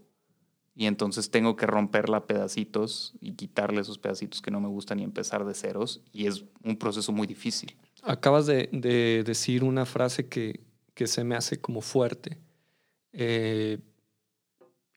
Y 0.74 0.86
entonces 0.86 1.30
tengo 1.30 1.56
que 1.56 1.66
romperla 1.66 2.18
a 2.18 2.26
pedacitos 2.26 3.14
y 3.20 3.32
quitarle 3.32 3.82
esos 3.82 3.98
pedacitos 3.98 4.40
que 4.40 4.50
no 4.50 4.60
me 4.60 4.68
gustan 4.68 5.00
y 5.00 5.04
empezar 5.04 5.44
de 5.44 5.54
ceros. 5.54 6.02
Y 6.12 6.26
es 6.26 6.44
un 6.62 6.76
proceso 6.78 7.12
muy 7.12 7.26
difícil. 7.26 7.76
Acabas 8.02 8.46
de, 8.46 8.70
de 8.72 9.22
decir 9.24 9.64
una 9.64 9.84
frase 9.84 10.28
que, 10.28 10.60
que, 10.94 11.06
se 11.06 11.24
me 11.24 11.34
hace 11.34 11.60
como 11.60 11.80
fuerte. 11.80 12.38
Eh, 13.12 13.78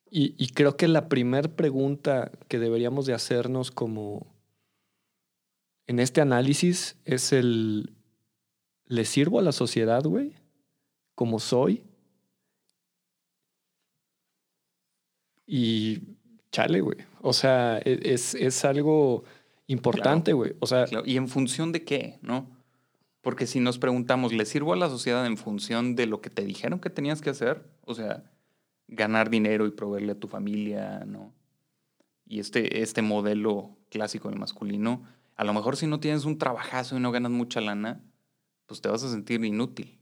y, 0.09 0.35
y, 0.37 0.47
creo 0.49 0.77
que 0.77 0.87
la 0.87 1.09
primera 1.09 1.49
pregunta 1.55 2.31
que 2.47 2.59
deberíamos 2.59 3.05
de 3.05 3.13
hacernos 3.13 3.71
como 3.71 4.35
en 5.87 5.99
este 5.99 6.21
análisis 6.21 6.97
es 7.05 7.33
el, 7.33 7.93
¿le 8.85 9.05
sirvo 9.05 9.39
a 9.39 9.43
la 9.43 9.51
sociedad, 9.51 10.03
güey? 10.03 10.33
Como 11.15 11.39
soy. 11.39 11.83
Y 15.45 16.01
chale, 16.51 16.81
güey. 16.81 16.97
O 17.21 17.33
sea, 17.33 17.79
e, 17.79 17.99
es, 18.13 18.35
es 18.35 18.65
algo 18.65 19.23
importante, 19.67 20.33
güey. 20.33 20.53
o 20.59 20.67
sea, 20.67 20.85
¿Y 21.05 21.17
en 21.17 21.27
función 21.27 21.71
de 21.71 21.83
qué, 21.83 22.19
no? 22.21 22.54
Porque 23.25 23.47
si 23.47 23.59
nos 23.59 23.79
preguntamos, 23.79 24.33
¿le 24.33 24.45
sirvo 24.45 24.73
a 24.73 24.75
la 24.75 24.87
sociedad 24.87 25.25
en 25.25 25.35
función 25.35 25.95
de 25.95 26.05
lo 26.05 26.21
que 26.21 26.29
te 26.29 26.45
dijeron 26.45 26.79
que 26.79 26.91
tenías 26.91 27.23
que 27.23 27.31
hacer? 27.31 27.67
O 27.81 27.95
sea, 27.95 28.23
ganar 28.87 29.31
dinero 29.31 29.65
y 29.65 29.71
proveerle 29.71 30.11
a 30.11 30.19
tu 30.19 30.27
familia, 30.27 31.05
¿no? 31.07 31.33
Y 32.27 32.39
este, 32.39 32.83
este 32.83 33.01
modelo 33.01 33.79
clásico 33.89 34.29
del 34.29 34.37
masculino, 34.37 35.01
a 35.37 35.43
lo 35.43 35.55
mejor 35.55 35.75
si 35.75 35.87
no 35.87 35.99
tienes 35.99 36.25
un 36.25 36.37
trabajazo 36.37 36.97
y 36.97 36.99
no 36.99 37.11
ganas 37.11 37.31
mucha 37.31 37.61
lana, 37.61 38.03
pues 38.67 38.81
te 38.81 38.89
vas 38.89 39.03
a 39.03 39.09
sentir 39.09 39.43
inútil. 39.43 39.99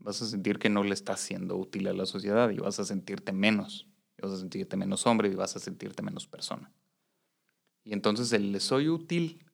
Vas 0.00 0.20
a 0.20 0.26
sentir 0.26 0.58
que 0.58 0.68
no 0.68 0.82
le 0.82 0.94
estás 0.94 1.20
siendo 1.20 1.56
útil 1.56 1.86
a 1.86 1.92
la 1.92 2.06
sociedad 2.06 2.50
y 2.50 2.56
vas 2.56 2.80
a 2.80 2.84
sentirte 2.84 3.30
menos. 3.30 3.86
Y 4.18 4.22
vas 4.22 4.32
a 4.32 4.38
sentirte 4.38 4.76
menos 4.76 5.06
hombre 5.06 5.28
y 5.28 5.36
vas 5.36 5.54
a 5.54 5.60
sentirte 5.60 6.02
menos 6.02 6.26
persona. 6.26 6.72
Y 7.84 7.92
entonces 7.92 8.32
el 8.32 8.50
le 8.50 8.58
soy 8.58 8.88
útil 8.88 9.44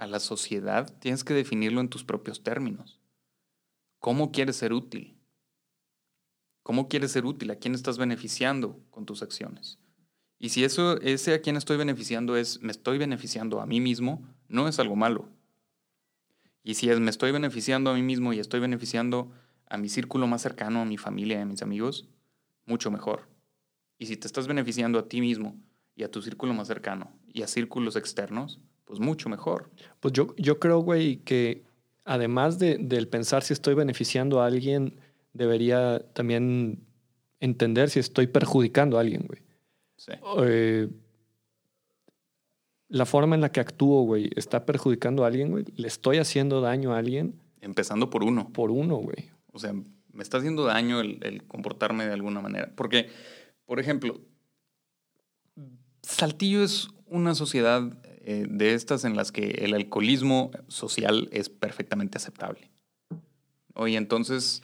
a 0.00 0.06
la 0.06 0.18
sociedad 0.18 0.90
tienes 0.98 1.24
que 1.24 1.34
definirlo 1.34 1.80
en 1.82 1.90
tus 1.90 2.04
propios 2.04 2.42
términos. 2.42 2.98
¿Cómo 3.98 4.32
quieres 4.32 4.56
ser 4.56 4.72
útil? 4.72 5.18
¿Cómo 6.62 6.88
quieres 6.88 7.12
ser 7.12 7.26
útil? 7.26 7.50
¿A 7.50 7.56
quién 7.56 7.74
estás 7.74 7.98
beneficiando 7.98 8.80
con 8.90 9.04
tus 9.04 9.22
acciones? 9.22 9.78
Y 10.38 10.48
si 10.48 10.64
eso, 10.64 10.98
ese 11.02 11.34
a 11.34 11.42
quién 11.42 11.58
estoy 11.58 11.76
beneficiando 11.76 12.36
es 12.36 12.62
me 12.62 12.72
estoy 12.72 12.96
beneficiando 12.96 13.60
a 13.60 13.66
mí 13.66 13.78
mismo, 13.78 14.26
no 14.48 14.68
es 14.68 14.78
algo 14.78 14.96
malo. 14.96 15.28
Y 16.62 16.74
si 16.74 16.88
es 16.88 16.98
me 16.98 17.10
estoy 17.10 17.30
beneficiando 17.30 17.90
a 17.90 17.94
mí 17.94 18.02
mismo 18.02 18.32
y 18.32 18.38
estoy 18.38 18.60
beneficiando 18.60 19.30
a 19.66 19.76
mi 19.76 19.90
círculo 19.90 20.26
más 20.26 20.40
cercano, 20.40 20.80
a 20.80 20.86
mi 20.86 20.96
familia, 20.96 21.42
a 21.42 21.44
mis 21.44 21.60
amigos, 21.60 22.08
mucho 22.64 22.90
mejor. 22.90 23.28
Y 23.98 24.06
si 24.06 24.16
te 24.16 24.26
estás 24.26 24.46
beneficiando 24.46 24.98
a 24.98 25.08
ti 25.08 25.20
mismo 25.20 25.60
y 25.94 26.04
a 26.04 26.10
tu 26.10 26.22
círculo 26.22 26.54
más 26.54 26.68
cercano 26.68 27.12
y 27.28 27.42
a 27.42 27.46
círculos 27.46 27.96
externos, 27.96 28.60
pues 28.90 28.98
mucho 28.98 29.28
mejor. 29.28 29.70
Pues 30.00 30.12
yo, 30.14 30.34
yo 30.36 30.58
creo, 30.58 30.80
güey, 30.80 31.18
que 31.18 31.62
además 32.04 32.58
de, 32.58 32.76
del 32.76 33.06
pensar 33.06 33.44
si 33.44 33.52
estoy 33.52 33.74
beneficiando 33.74 34.42
a 34.42 34.46
alguien, 34.46 34.98
debería 35.32 36.00
también 36.12 36.80
entender 37.38 37.88
si 37.88 38.00
estoy 38.00 38.26
perjudicando 38.26 38.98
a 38.98 39.02
alguien, 39.02 39.26
güey. 39.28 39.42
Sí. 39.96 40.12
Eh, 40.44 40.88
la 42.88 43.06
forma 43.06 43.36
en 43.36 43.42
la 43.42 43.52
que 43.52 43.60
actúo, 43.60 44.02
güey, 44.02 44.28
está 44.34 44.66
perjudicando 44.66 45.22
a 45.22 45.28
alguien, 45.28 45.52
güey. 45.52 45.66
Le 45.76 45.86
estoy 45.86 46.18
haciendo 46.18 46.60
daño 46.60 46.92
a 46.92 46.98
alguien. 46.98 47.40
Empezando 47.60 48.10
por 48.10 48.24
uno. 48.24 48.48
Por 48.52 48.72
uno, 48.72 48.96
güey. 48.96 49.30
O 49.52 49.60
sea, 49.60 49.72
me 49.72 50.22
está 50.24 50.38
haciendo 50.38 50.64
daño 50.64 50.98
el, 50.98 51.20
el 51.22 51.44
comportarme 51.44 52.06
de 52.06 52.14
alguna 52.14 52.40
manera. 52.40 52.72
Porque, 52.74 53.08
por 53.66 53.78
ejemplo, 53.78 54.20
Saltillo 56.02 56.64
es 56.64 56.88
una 57.06 57.36
sociedad 57.36 57.96
eh, 58.22 58.46
de 58.48 58.74
estas 58.74 59.04
en 59.04 59.16
las 59.16 59.32
que 59.32 59.48
el 59.64 59.74
alcoholismo 59.74 60.50
social 60.68 61.28
es 61.32 61.48
perfectamente 61.48 62.18
aceptable. 62.18 62.70
Oye, 63.74 63.96
entonces 63.96 64.62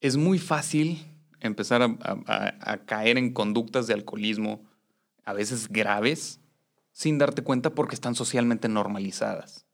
es 0.00 0.16
muy 0.16 0.40
fácil 0.40 1.06
empezar 1.38 1.82
a, 1.82 2.78
caer 2.86 3.16
en 3.16 3.32
conductas 3.32 3.86
de 3.86 3.94
alcoholismo, 3.94 4.64
a 5.24 5.32
veces 5.32 5.68
graves, 5.68 6.40
sin 6.90 7.18
darte 7.18 7.42
cuenta 7.42 7.70
porque 7.70 7.94
están 7.94 8.16
socialmente 8.16 8.68
normalizadas. 8.68 9.64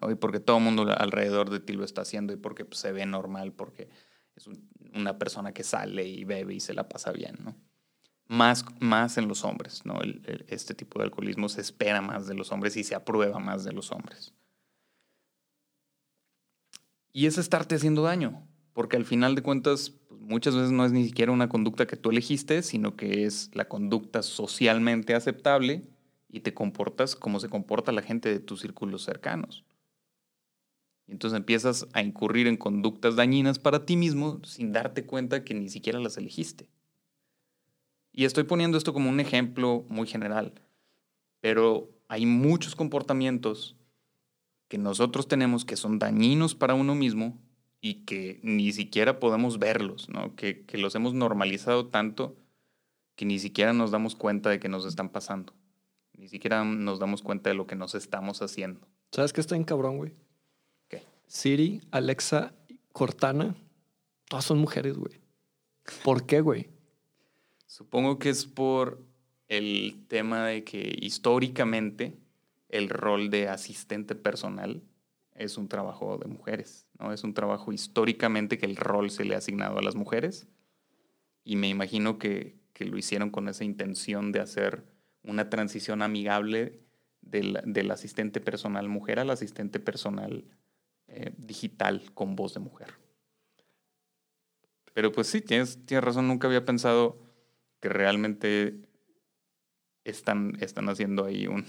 Oye, 0.00 0.14
porque 0.14 0.38
todo 0.38 0.58
el 0.58 0.64
mundo 0.64 0.86
alrededor 0.96 1.50
de 1.50 1.60
ti 1.60 1.72
lo 1.72 1.84
está 1.84 2.02
haciendo 2.02 2.32
y 2.32 2.36
porque 2.36 2.64
pues, 2.64 2.78
se 2.78 2.92
ve 2.92 3.04
normal, 3.06 3.52
porque 3.52 3.88
es 4.36 4.48
una 4.94 5.18
persona 5.18 5.52
que 5.52 5.64
sale 5.64 6.06
y 6.06 6.24
bebe 6.24 6.54
y 6.54 6.60
se 6.60 6.74
la 6.74 6.88
pasa 6.88 7.10
bien, 7.10 7.36
¿no? 7.42 7.56
Más, 8.26 8.64
más 8.80 9.18
en 9.18 9.28
los 9.28 9.44
hombres, 9.44 9.84
¿no? 9.84 9.98
este 10.48 10.74
tipo 10.74 10.98
de 10.98 11.04
alcoholismo 11.04 11.48
se 11.48 11.60
espera 11.60 12.00
más 12.00 12.26
de 12.26 12.34
los 12.34 12.52
hombres 12.52 12.76
y 12.76 12.84
se 12.84 12.94
aprueba 12.94 13.38
más 13.38 13.64
de 13.64 13.72
los 13.72 13.92
hombres. 13.92 14.32
Y 17.12 17.26
es 17.26 17.38
estarte 17.38 17.76
haciendo 17.76 18.02
daño, 18.02 18.46
porque 18.72 18.96
al 18.96 19.04
final 19.04 19.34
de 19.34 19.42
cuentas 19.42 19.90
pues, 20.08 20.20
muchas 20.20 20.54
veces 20.54 20.72
no 20.72 20.84
es 20.84 20.92
ni 20.92 21.04
siquiera 21.04 21.32
una 21.32 21.48
conducta 21.48 21.86
que 21.86 21.96
tú 21.96 22.10
elegiste, 22.10 22.62
sino 22.62 22.96
que 22.96 23.24
es 23.24 23.50
la 23.54 23.68
conducta 23.68 24.22
socialmente 24.22 25.14
aceptable 25.14 25.82
y 26.28 26.40
te 26.40 26.54
comportas 26.54 27.14
como 27.14 27.38
se 27.38 27.48
comporta 27.48 27.92
la 27.92 28.02
gente 28.02 28.28
de 28.28 28.40
tus 28.40 28.62
círculos 28.62 29.04
cercanos. 29.04 29.64
Y 31.06 31.12
entonces 31.12 31.36
empiezas 31.36 31.86
a 31.92 32.02
incurrir 32.02 32.46
en 32.46 32.56
conductas 32.56 33.14
dañinas 33.14 33.58
para 33.58 33.84
ti 33.84 33.96
mismo 33.96 34.40
sin 34.44 34.72
darte 34.72 35.04
cuenta 35.04 35.44
que 35.44 35.54
ni 35.54 35.68
siquiera 35.68 36.00
las 36.00 36.16
elegiste. 36.16 36.68
Y 38.14 38.24
estoy 38.24 38.44
poniendo 38.44 38.78
esto 38.78 38.92
como 38.92 39.10
un 39.10 39.18
ejemplo 39.18 39.84
muy 39.88 40.06
general, 40.06 40.54
pero 41.40 41.90
hay 42.08 42.26
muchos 42.26 42.76
comportamientos 42.76 43.76
que 44.68 44.78
nosotros 44.78 45.26
tenemos 45.26 45.64
que 45.64 45.76
son 45.76 45.98
dañinos 45.98 46.54
para 46.54 46.74
uno 46.74 46.94
mismo 46.94 47.36
y 47.80 48.04
que 48.04 48.38
ni 48.42 48.72
siquiera 48.72 49.18
podemos 49.18 49.58
verlos, 49.58 50.08
¿no? 50.08 50.34
que, 50.36 50.64
que 50.64 50.78
los 50.78 50.94
hemos 50.94 51.12
normalizado 51.12 51.88
tanto 51.88 52.36
que 53.16 53.24
ni 53.24 53.38
siquiera 53.38 53.72
nos 53.72 53.90
damos 53.90 54.16
cuenta 54.16 54.48
de 54.50 54.58
que 54.58 54.68
nos 54.68 54.86
están 54.86 55.08
pasando. 55.08 55.52
Ni 56.16 56.28
siquiera 56.28 56.64
nos 56.64 56.98
damos 56.98 57.22
cuenta 57.22 57.50
de 57.50 57.54
lo 57.54 57.66
que 57.66 57.76
nos 57.76 57.94
estamos 57.94 58.42
haciendo. 58.42 58.80
¿Sabes 59.12 59.32
qué 59.32 59.40
está 59.40 59.56
en 59.56 59.64
cabrón, 59.64 59.98
güey? 59.98 60.14
¿Qué? 60.88 61.02
Siri, 61.26 61.80
Alexa, 61.90 62.54
Cortana, 62.92 63.54
todas 64.28 64.44
son 64.44 64.58
mujeres, 64.58 64.96
güey. 64.96 65.20
¿Por 66.02 66.26
qué, 66.26 66.40
güey? 66.40 66.73
Supongo 67.74 68.20
que 68.20 68.28
es 68.28 68.46
por 68.46 69.04
el 69.48 70.04
tema 70.06 70.46
de 70.46 70.62
que 70.62 70.96
históricamente 71.02 72.16
el 72.68 72.88
rol 72.88 73.30
de 73.30 73.48
asistente 73.48 74.14
personal 74.14 74.84
es 75.34 75.58
un 75.58 75.66
trabajo 75.66 76.16
de 76.18 76.28
mujeres, 76.28 76.86
¿no? 77.00 77.12
Es 77.12 77.24
un 77.24 77.34
trabajo 77.34 77.72
históricamente 77.72 78.58
que 78.58 78.66
el 78.66 78.76
rol 78.76 79.10
se 79.10 79.24
le 79.24 79.34
ha 79.34 79.38
asignado 79.38 79.76
a 79.76 79.82
las 79.82 79.96
mujeres 79.96 80.46
y 81.42 81.56
me 81.56 81.68
imagino 81.68 82.16
que, 82.16 82.62
lo 82.78 82.96
hicieron 82.96 83.30
con 83.30 83.48
esa 83.48 83.64
intención 83.64 84.30
de 84.30 84.38
hacer 84.38 84.84
una 85.24 85.50
transición 85.50 86.00
amigable 86.00 86.80
del, 87.22 87.60
del 87.66 87.90
asistente 87.90 88.40
personal 88.40 88.88
mujer 88.88 89.18
al 89.18 89.30
asistente 89.30 89.80
personal 89.80 90.44
eh, 91.08 91.34
digital 91.38 92.12
con 92.14 92.36
voz 92.36 92.54
de 92.54 92.60
mujer. 92.60 92.94
Pero 94.92 95.10
pues 95.10 95.26
sí, 95.26 95.40
tienes, 95.40 95.84
tienes 95.86 96.04
razón, 96.04 96.28
nunca 96.28 96.46
había 96.46 96.64
pensado 96.64 97.23
que 97.84 97.90
realmente 97.90 98.80
están, 100.04 100.56
están 100.60 100.88
haciendo 100.88 101.26
ahí 101.26 101.46
un, 101.46 101.66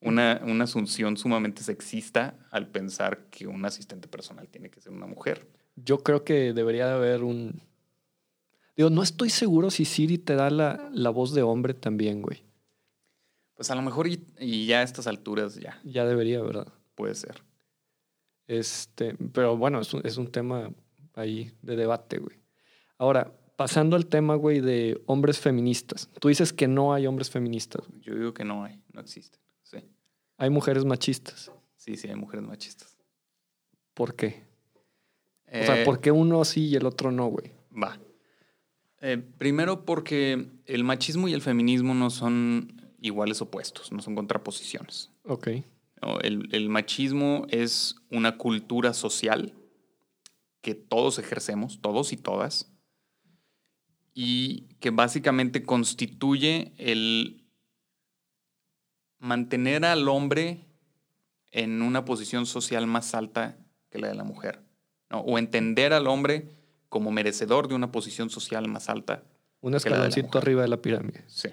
una, 0.00 0.40
una, 0.42 0.64
asunción 0.64 1.18
sumamente 1.18 1.62
sexista 1.62 2.38
al 2.50 2.68
pensar 2.68 3.26
que 3.26 3.46
un 3.46 3.62
asistente 3.66 4.08
personal 4.08 4.48
tiene 4.48 4.70
que 4.70 4.80
ser 4.80 4.92
una 4.92 5.04
mujer. 5.04 5.46
Yo 5.76 5.98
creo 5.98 6.24
que 6.24 6.54
debería 6.54 6.86
de 6.86 6.94
haber 6.94 7.22
un... 7.22 7.60
Digo, 8.74 8.88
no 8.88 9.02
estoy 9.02 9.28
seguro 9.28 9.70
si 9.70 9.84
Siri 9.84 10.16
te 10.16 10.34
da 10.34 10.48
la, 10.48 10.88
la 10.94 11.10
voz 11.10 11.34
de 11.34 11.42
hombre 11.42 11.74
también, 11.74 12.22
güey. 12.22 12.42
Pues 13.54 13.70
a 13.70 13.74
lo 13.74 13.82
mejor 13.82 14.06
y, 14.06 14.24
y, 14.38 14.64
ya 14.64 14.78
a 14.78 14.82
estas 14.82 15.06
alturas 15.06 15.56
ya. 15.56 15.78
Ya 15.84 16.06
debería, 16.06 16.40
¿verdad? 16.40 16.68
Puede 16.94 17.16
ser. 17.16 17.42
Este, 18.46 19.14
pero 19.34 19.58
bueno, 19.58 19.78
es 19.82 19.92
un, 19.92 20.00
es 20.06 20.16
un 20.16 20.32
tema 20.32 20.70
ahí 21.12 21.52
de 21.60 21.76
debate, 21.76 22.16
güey. 22.16 22.38
Ahora, 22.96 23.30
pasando 23.56 23.96
al 23.96 24.06
tema, 24.06 24.34
güey, 24.34 24.60
de 24.60 25.00
hombres 25.06 25.38
feministas. 25.38 26.10
Tú 26.20 26.28
dices 26.28 26.52
que 26.52 26.68
no 26.68 26.92
hay 26.92 27.06
hombres 27.06 27.30
feministas. 27.30 27.84
Yo 28.00 28.14
digo 28.14 28.34
que 28.34 28.44
no 28.44 28.64
hay, 28.64 28.80
no 28.92 29.00
existen. 29.00 29.40
Sí. 29.62 29.78
Hay 30.36 30.50
mujeres 30.50 30.84
machistas. 30.84 31.52
Sí, 31.76 31.96
sí, 31.96 32.08
hay 32.08 32.16
mujeres 32.16 32.44
machistas. 32.46 32.96
¿Por 33.94 34.14
qué? 34.14 34.44
o 35.46 35.64
sea, 35.64 35.84
¿por 35.84 36.00
qué 36.00 36.10
uno 36.10 36.44
sí 36.44 36.66
y 36.66 36.74
el 36.74 36.84
otro 36.84 37.12
no, 37.12 37.28
güey? 37.28 37.52
Va. 37.70 38.00
Eh, 39.00 39.18
primero 39.18 39.84
porque 39.84 40.48
el 40.66 40.82
machismo 40.82 41.28
y 41.28 41.32
el 41.32 41.42
feminismo 41.42 41.94
no 41.94 42.10
son 42.10 42.90
iguales 43.00 43.40
opuestos, 43.40 43.92
no 43.92 44.00
son 44.00 44.16
contraposiciones. 44.16 45.10
Ok. 45.24 45.48
el, 46.22 46.48
el 46.52 46.68
machismo 46.70 47.46
es 47.50 47.96
una 48.10 48.36
cultura 48.36 48.94
social 48.94 49.54
que 50.60 50.74
todos 50.74 51.18
ejercemos, 51.18 51.80
todos 51.82 52.12
y 52.12 52.16
todas, 52.16 52.73
y 54.14 54.68
que 54.78 54.90
básicamente 54.90 55.64
constituye 55.64 56.72
el 56.78 57.44
mantener 59.18 59.84
al 59.84 60.08
hombre 60.08 60.64
en 61.50 61.82
una 61.82 62.04
posición 62.04 62.46
social 62.46 62.86
más 62.86 63.14
alta 63.14 63.58
que 63.90 63.98
la 63.98 64.08
de 64.08 64.14
la 64.14 64.24
mujer. 64.24 64.60
¿no? 65.10 65.20
O 65.20 65.38
entender 65.38 65.92
al 65.92 66.06
hombre 66.06 66.48
como 66.88 67.10
merecedor 67.10 67.66
de 67.66 67.74
una 67.74 67.90
posición 67.90 68.30
social 68.30 68.68
más 68.68 68.88
alta. 68.88 69.24
Un 69.60 69.74
escaloncito 69.74 70.38
arriba 70.38 70.62
de 70.62 70.68
la 70.68 70.80
pirámide. 70.80 71.24
Sí. 71.26 71.48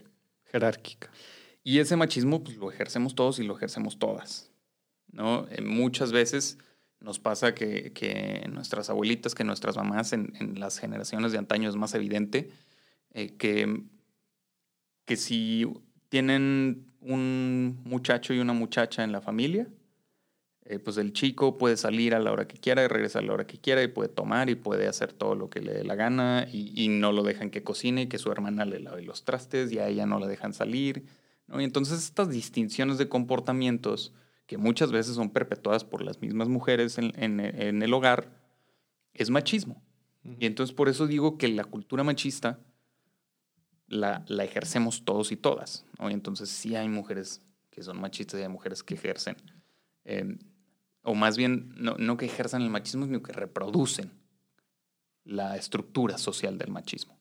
Jerárquica. 0.45 1.09
Y 1.63 1.79
ese 1.79 1.95
machismo 1.95 2.43
pues, 2.43 2.57
lo 2.57 2.71
ejercemos 2.71 3.15
todos 3.15 3.39
y 3.39 3.43
lo 3.43 3.55
ejercemos 3.55 3.97
todas. 3.97 4.51
¿no? 5.11 5.47
Eh, 5.49 5.61
muchas 5.61 6.11
veces 6.11 6.57
nos 7.01 7.19
pasa 7.19 7.53
que, 7.53 7.91
que, 7.93 8.47
nuestras 8.51 8.89
abuelitas, 8.89 9.35
que 9.35 9.43
nuestras 9.43 9.75
mamás 9.75 10.13
en, 10.13 10.31
las 10.55 10.77
generaciones 10.77 11.31
de 11.31 11.39
antaño 11.39 11.69
es 11.69 11.75
más 11.75 11.93
evidente 11.95 12.49
eh, 13.13 13.35
que, 13.37 13.83
que 15.05 15.17
si 15.17 15.67
tienen 16.09 16.85
un 17.01 17.81
muchacho 17.83 18.33
y 18.33 18.39
una 18.39 18.53
muchacha 18.53 19.03
en 19.03 19.11
la 19.11 19.21
familia, 19.21 19.67
eh, 20.65 20.77
pues 20.77 20.97
el 20.97 21.11
chico 21.11 21.57
puede 21.57 21.75
salir 21.75 22.13
a 22.13 22.19
la 22.19 22.31
hora 22.31 22.47
que 22.47 22.57
quiera 22.57 22.83
y 22.83 22.87
regresar 22.87 23.23
a 23.23 23.25
la 23.25 23.33
hora 23.33 23.47
que 23.47 23.57
quiera 23.57 23.81
y 23.81 23.87
puede 23.87 24.09
tomar 24.09 24.49
y 24.49 24.55
puede 24.55 24.87
hacer 24.87 25.11
todo 25.11 25.33
lo 25.33 25.49
que 25.49 25.59
le 25.59 25.73
dé 25.73 25.83
la 25.83 25.95
gana 25.95 26.47
y, 26.51 26.87
no 26.87 27.11
lo 27.11 27.23
dejan 27.23 27.49
que 27.49 27.63
cocine 27.63 28.03
y 28.03 28.07
que 28.07 28.19
su 28.19 28.31
hermana 28.31 28.63
le 28.65 28.79
lave 28.79 29.01
los 29.01 29.25
trastes 29.25 29.71
y 29.71 29.79
a 29.79 29.87
ella 29.87 30.05
no 30.05 30.19
la 30.19 30.27
dejan 30.27 30.53
salir. 30.53 31.03
Y 31.49 31.63
entonces 31.63 32.03
estas 32.03 32.29
distinciones 32.29 32.99
de 32.99 33.09
comportamientos 33.09 34.13
que 34.51 34.57
muchas 34.57 34.91
veces 34.91 35.15
son 35.15 35.29
perpetuadas 35.29 35.85
por 35.85 36.01
las 36.01 36.19
mismas 36.19 36.49
mujeres 36.49 36.97
en, 36.97 37.13
en, 37.15 37.39
en 37.39 37.81
el 37.81 37.93
hogar, 37.93 38.37
es 39.13 39.29
machismo. 39.29 39.81
Uh 40.25 40.31
-huh. 40.31 40.37
Y 40.41 40.45
entonces 40.45 40.75
por 40.75 40.89
eso 40.89 41.07
digo 41.07 41.37
que 41.37 41.47
la 41.47 41.63
cultura 41.63 42.03
machista 42.03 42.59
la, 43.87 44.25
la 44.27 44.43
ejercemos 44.43 45.05
todos 45.05 45.31
y 45.31 45.37
todas. 45.37 45.85
¿no? 45.97 46.09
Y 46.09 46.13
entonces 46.13 46.49
sí 46.49 46.75
hay 46.75 46.89
mujeres 46.89 47.39
que 47.69 47.81
son 47.81 48.01
machistas 48.01 48.41
y 48.41 48.43
hay 48.43 48.49
mujeres 48.49 48.83
que 48.83 48.95
ejercen. 48.95 49.37
Eh, 50.03 50.37
o 51.03 51.15
más 51.15 51.37
bien, 51.37 51.73
no, 51.77 51.95
no 51.97 52.17
que 52.17 52.25
ejerzan 52.25 52.61
el 52.61 52.69
machismo, 52.69 53.05
sino 53.05 53.23
que 53.23 53.31
reproducen 53.31 54.11
la 55.23 55.55
estructura 55.55 56.17
social 56.17 56.57
del 56.57 56.71
machismo. 56.71 57.17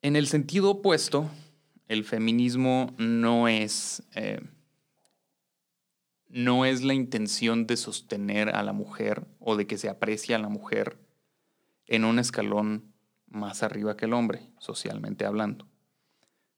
En 0.00 0.16
el 0.16 0.26
sentido 0.26 0.70
opuesto, 0.70 1.28
el 1.86 2.04
feminismo 2.04 2.94
no 2.96 3.46
es, 3.46 4.02
eh, 4.14 4.40
no 6.34 6.64
es 6.64 6.82
la 6.82 6.94
intención 6.94 7.64
de 7.68 7.76
sostener 7.76 8.48
a 8.48 8.64
la 8.64 8.72
mujer 8.72 9.24
o 9.38 9.54
de 9.54 9.68
que 9.68 9.78
se 9.78 9.88
aprecie 9.88 10.34
a 10.34 10.40
la 10.40 10.48
mujer 10.48 10.98
en 11.86 12.04
un 12.04 12.18
escalón 12.18 12.92
más 13.28 13.62
arriba 13.62 13.96
que 13.96 14.06
el 14.06 14.14
hombre, 14.14 14.50
socialmente 14.58 15.26
hablando, 15.26 15.68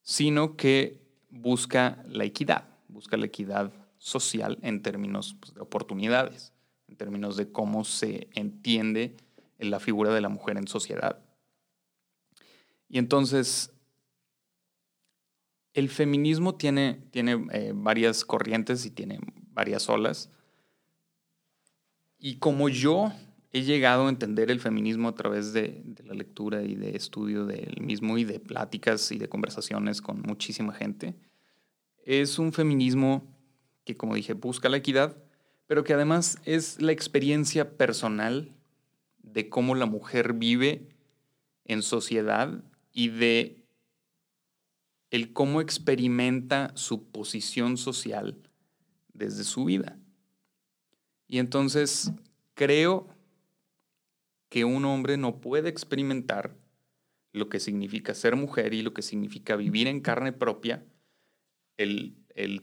sino 0.01 0.57
que 0.57 1.03
busca 1.29 2.03
la 2.09 2.25
equidad, 2.25 2.67
busca 2.89 3.19
la 3.19 3.27
equidad 3.27 3.71
social 3.99 4.59
en 4.63 4.81
términos 4.81 5.37
pues, 5.39 5.53
de 5.53 5.61
oportunidades, 5.61 6.55
en 6.89 6.97
términos 6.97 7.37
de 7.37 7.53
cómo 7.53 7.85
se 7.85 8.29
entiende 8.33 9.15
la 9.59 9.79
figura 9.79 10.15
de 10.15 10.23
la 10.23 10.31
mujer 10.31 10.57
en 10.57 10.69
sociedad. 10.69 11.19
Y 12.89 12.97
entonces, 12.97 13.75
el 15.75 15.91
feminismo 15.91 16.55
tiene, 16.55 17.03
tiene 17.11 17.47
eh, 17.53 17.73
varias 17.75 18.25
corrientes 18.25 18.87
y 18.87 18.91
tiene 18.91 19.19
varias 19.57 19.89
olas. 19.89 20.31
Y 22.19 22.37
como 22.37 22.69
yo 22.69 23.13
he 23.53 23.63
llegado 23.63 24.07
a 24.07 24.11
entender 24.11 24.51
el 24.51 24.61
feminismo 24.61 25.09
a 25.09 25.15
través 25.15 25.53
de, 25.53 25.83
la 26.05 26.15
lectura 26.15 26.63
y 26.63 26.75
de 26.75 26.95
estudio 26.95 27.47
del 27.47 27.81
mismo 27.81 28.19
y 28.19 28.25
de 28.25 28.39
pláticas 28.39 29.11
y 29.11 29.19
de 29.19 29.29
conversaciones 29.29 30.03
con 30.03 30.21
muchísima 30.21 30.75
gente, 30.75 31.17
es 32.05 32.39
un 32.39 32.53
feminismo 32.53 33.27
que, 33.85 33.97
como 33.97 34.15
dije, 34.15 34.35
busca 34.35 34.69
la 34.69 34.77
equidad, 34.77 35.17
pero 35.67 35.83
que 35.83 35.95
además 35.95 36.39
es 36.45 36.81
la 36.81 36.93
experiencia 36.93 37.77
personal 37.77 38.55
de 39.23 39.49
cómo 39.49 39.75
la 39.75 39.87
mujer 39.87 40.35
vive 40.35 40.89
en 41.65 41.83
sociedad 41.83 42.63
y 42.93 43.09
de 43.09 43.65
el 45.11 45.33
cómo 45.33 45.61
experimenta 45.61 46.73
su 46.75 47.11
posición 47.11 47.79
social 47.79 48.46
desde 49.17 49.45
su 49.45 49.65
vida. 49.65 49.99
Y 51.29 51.39
entonces 51.39 52.13
creo 52.55 53.09
que 54.49 54.65
un 54.65 54.85
hombre 54.85 55.17
no 55.17 55.41
puede 55.41 55.69
experimentar 55.69 56.57
lo 57.33 57.49
que 57.49 57.61
significa 57.61 58.15
ser 58.15 58.37
mujer 58.37 58.73
y 58.73 58.83
lo 58.83 58.95
que 58.95 59.03
significa 59.03 59.57
vivir 59.57 59.89
en 59.89 60.01
carne 60.01 60.33
propia, 60.33 60.85
el, 61.77 62.17
el 62.35 62.63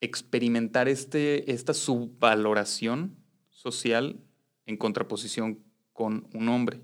experimentar 0.00 0.88
este, 0.88 1.50
esta 1.50 1.72
subvaloración 1.72 3.16
social 3.48 4.20
en 4.66 4.76
contraposición 4.76 5.64
con 5.92 6.28
un 6.34 6.48
hombre. 6.48 6.82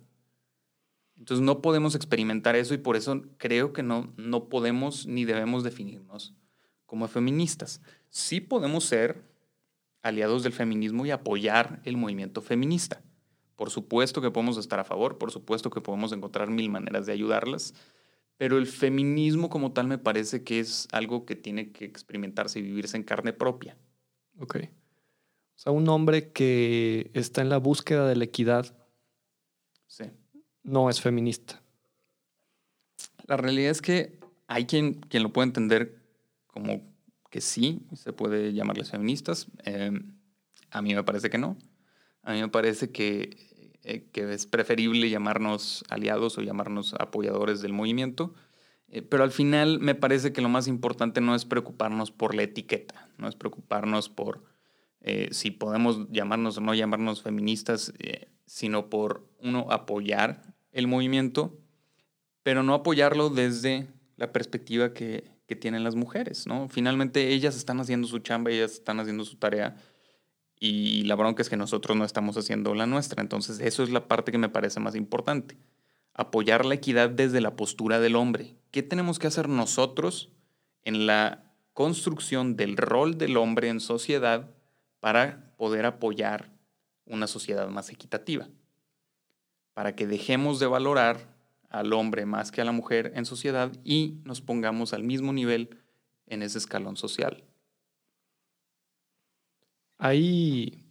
Entonces 1.17 1.45
no 1.45 1.61
podemos 1.61 1.95
experimentar 1.95 2.57
eso 2.57 2.73
y 2.73 2.79
por 2.79 2.97
eso 2.97 3.23
creo 3.37 3.75
que 3.75 3.83
no, 3.83 4.15
no 4.17 4.49
podemos 4.49 5.07
ni 5.07 5.27
debemos 5.27 5.63
definirnos 5.63 6.35
como 6.91 7.07
feministas. 7.07 7.81
Sí 8.09 8.41
podemos 8.41 8.83
ser 8.83 9.23
aliados 10.03 10.43
del 10.43 10.53
feminismo 10.53 11.07
y 11.07 11.13
apoyar 11.13 11.81
el 11.85 11.97
movimiento 11.97 12.43
feminista. 12.43 13.01
Por 13.55 13.71
supuesto 13.71 14.21
que 14.21 14.33
podemos 14.33 14.59
estar 14.59 14.81
a 14.81 14.85
favor, 14.85 15.17
por 15.17 15.31
supuesto 15.31 15.71
que 15.71 15.81
podemos 15.81 16.11
encontrar 16.11 16.51
mil 16.51 16.69
maneras 16.69 17.07
de 17.07 17.13
ayudarlas, 17.13 17.75
pero 18.39 18.59
el 18.59 18.67
feminismo 18.67 19.51
como 19.51 19.71
tal 19.71 19.87
me 19.87 19.99
parece 19.99 20.43
que 20.43 20.59
es 20.59 20.89
algo 20.91 21.27
que 21.27 21.37
tiene 21.37 21.71
que 21.71 21.85
experimentarse 21.85 22.59
y 22.59 22.63
vivirse 22.63 22.97
en 22.97 23.05
carne 23.05 23.33
propia. 23.33 23.77
Ok. 24.41 24.57
O 24.57 24.69
sea, 25.55 25.71
un 25.71 25.89
hombre 25.89 26.33
que 26.33 27.13
está 27.15 27.41
en 27.41 27.51
la 27.51 27.59
búsqueda 27.59 28.09
de 28.09 28.17
la 28.17 28.25
equidad 28.25 28.77
sí. 29.87 30.07
no 30.65 30.91
es 30.91 31.01
feminista. 31.01 31.63
La 33.29 33.37
realidad 33.37 33.71
es 33.71 33.81
que 33.81 34.19
hay 34.49 34.67
quien, 34.67 34.95
quien 34.95 35.23
lo 35.23 35.33
puede 35.33 35.47
entender 35.47 36.00
como 36.53 36.83
que 37.31 37.41
sí, 37.41 37.87
se 37.95 38.13
puede 38.13 38.53
llamarles 38.53 38.91
feministas. 38.91 39.47
Eh, 39.65 39.93
a 40.71 40.83
mí 40.83 40.95
me 40.95 41.05
parece 41.05 41.31
que 41.31 41.39
no. 41.39 41.57
A 42.23 42.33
mí 42.33 42.41
me 42.41 42.49
parece 42.49 42.91
que 42.91 43.51
eh, 43.83 44.09
que 44.13 44.31
es 44.33 44.47
preferible 44.47 45.09
llamarnos 45.09 45.85
aliados 45.89 46.37
o 46.37 46.43
llamarnos 46.43 46.95
apoyadores 46.99 47.63
del 47.63 47.73
movimiento. 47.73 48.35
Eh, 48.89 49.03
pero 49.03 49.23
al 49.23 49.31
final 49.31 49.79
me 49.79 49.95
parece 49.95 50.33
que 50.33 50.43
lo 50.43 50.49
más 50.49 50.67
importante 50.67 51.21
no 51.21 51.35
es 51.35 51.45
preocuparnos 51.45 52.11
por 52.11 52.35
la 52.35 52.43
etiqueta, 52.43 53.09
no 53.19 53.29
es 53.29 53.37
preocuparnos 53.37 54.09
por 54.09 54.43
eh, 55.01 55.29
si 55.31 55.51
podemos 55.51 56.11
llamarnos 56.11 56.59
o 56.59 56.61
no 56.61 56.75
llamarnos 56.75 57.23
feministas, 57.23 57.95
eh, 58.01 58.29
sino 58.47 58.91
por, 58.91 59.27
uno, 59.41 59.69
apoyar 59.71 60.43
el 60.73 60.89
movimiento, 60.89 61.57
pero 62.43 62.63
no 62.63 62.75
apoyarlo 62.75 63.31
desde 63.31 63.89
la 64.17 64.33
perspectiva 64.33 64.93
que, 64.93 65.30
que 65.51 65.57
tienen 65.57 65.83
las 65.83 65.97
mujeres. 65.97 66.47
¿no? 66.47 66.69
Finalmente 66.69 67.33
ellas 67.33 67.57
están 67.57 67.81
haciendo 67.81 68.07
su 68.07 68.21
chamba, 68.21 68.53
ellas 68.53 68.71
están 68.71 69.01
haciendo 69.01 69.25
su 69.25 69.35
tarea 69.35 69.75
y 70.61 71.03
la 71.03 71.17
bronca 71.17 71.43
es 71.43 71.51
que 71.51 71.57
nosotros 71.57 71.97
no 71.97 72.05
estamos 72.05 72.37
haciendo 72.37 72.73
la 72.73 72.87
nuestra. 72.87 73.21
Entonces, 73.21 73.59
eso 73.59 73.83
es 73.83 73.91
la 73.91 74.07
parte 74.07 74.31
que 74.31 74.39
me 74.39 74.49
parece 74.49 74.79
más 74.79 74.95
importante. 74.95 75.59
Apoyar 76.15 76.65
la 76.65 76.77
equidad 76.77 77.11
desde 77.11 77.41
la 77.41 77.57
postura 77.57 77.99
del 77.99 78.15
hombre. 78.15 78.55
¿Qué 78.71 78.85
tenemos 78.85 79.19
que 79.19 79.27
hacer 79.27 79.49
nosotros 79.49 80.31
en 80.85 81.09
la 81.09 81.53
construcción 81.73 82.55
del 82.55 82.77
rol 82.77 83.19
del 83.19 83.37
hombre 83.37 83.71
en 83.71 83.81
sociedad 83.81 84.51
para 85.01 85.53
poder 85.57 85.85
apoyar 85.85 86.53
una 87.07 87.27
sociedad 87.27 87.69
más 87.71 87.91
equitativa? 87.91 88.47
Para 89.75 89.97
que 89.97 90.07
dejemos 90.07 90.61
de 90.61 90.69
valorar 90.69 91.40
al 91.71 91.93
hombre 91.93 92.27
más 92.27 92.51
que 92.51 92.61
a 92.61 92.65
la 92.65 92.73
mujer 92.73 93.13
en 93.15 93.25
sociedad 93.25 93.73
y 93.85 94.19
nos 94.25 94.41
pongamos 94.41 94.93
al 94.93 95.05
mismo 95.05 95.33
nivel 95.33 95.79
en 96.27 96.43
ese 96.43 96.59
escalón 96.59 96.97
social. 96.97 97.45
¿Hay 99.97 100.85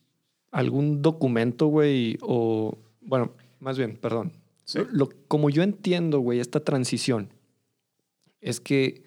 algún 0.51 1.01
documento, 1.01 1.67
güey? 1.67 2.17
O, 2.21 2.77
bueno, 3.01 3.33
más 3.59 3.77
bien, 3.77 3.97
perdón. 3.97 4.31
Sí. 4.63 4.79
Lo, 4.91 5.09
como 5.27 5.49
yo 5.49 5.63
entiendo, 5.63 6.19
güey, 6.19 6.39
esta 6.39 6.63
transición 6.63 7.29
es 8.39 8.59
que 8.61 9.03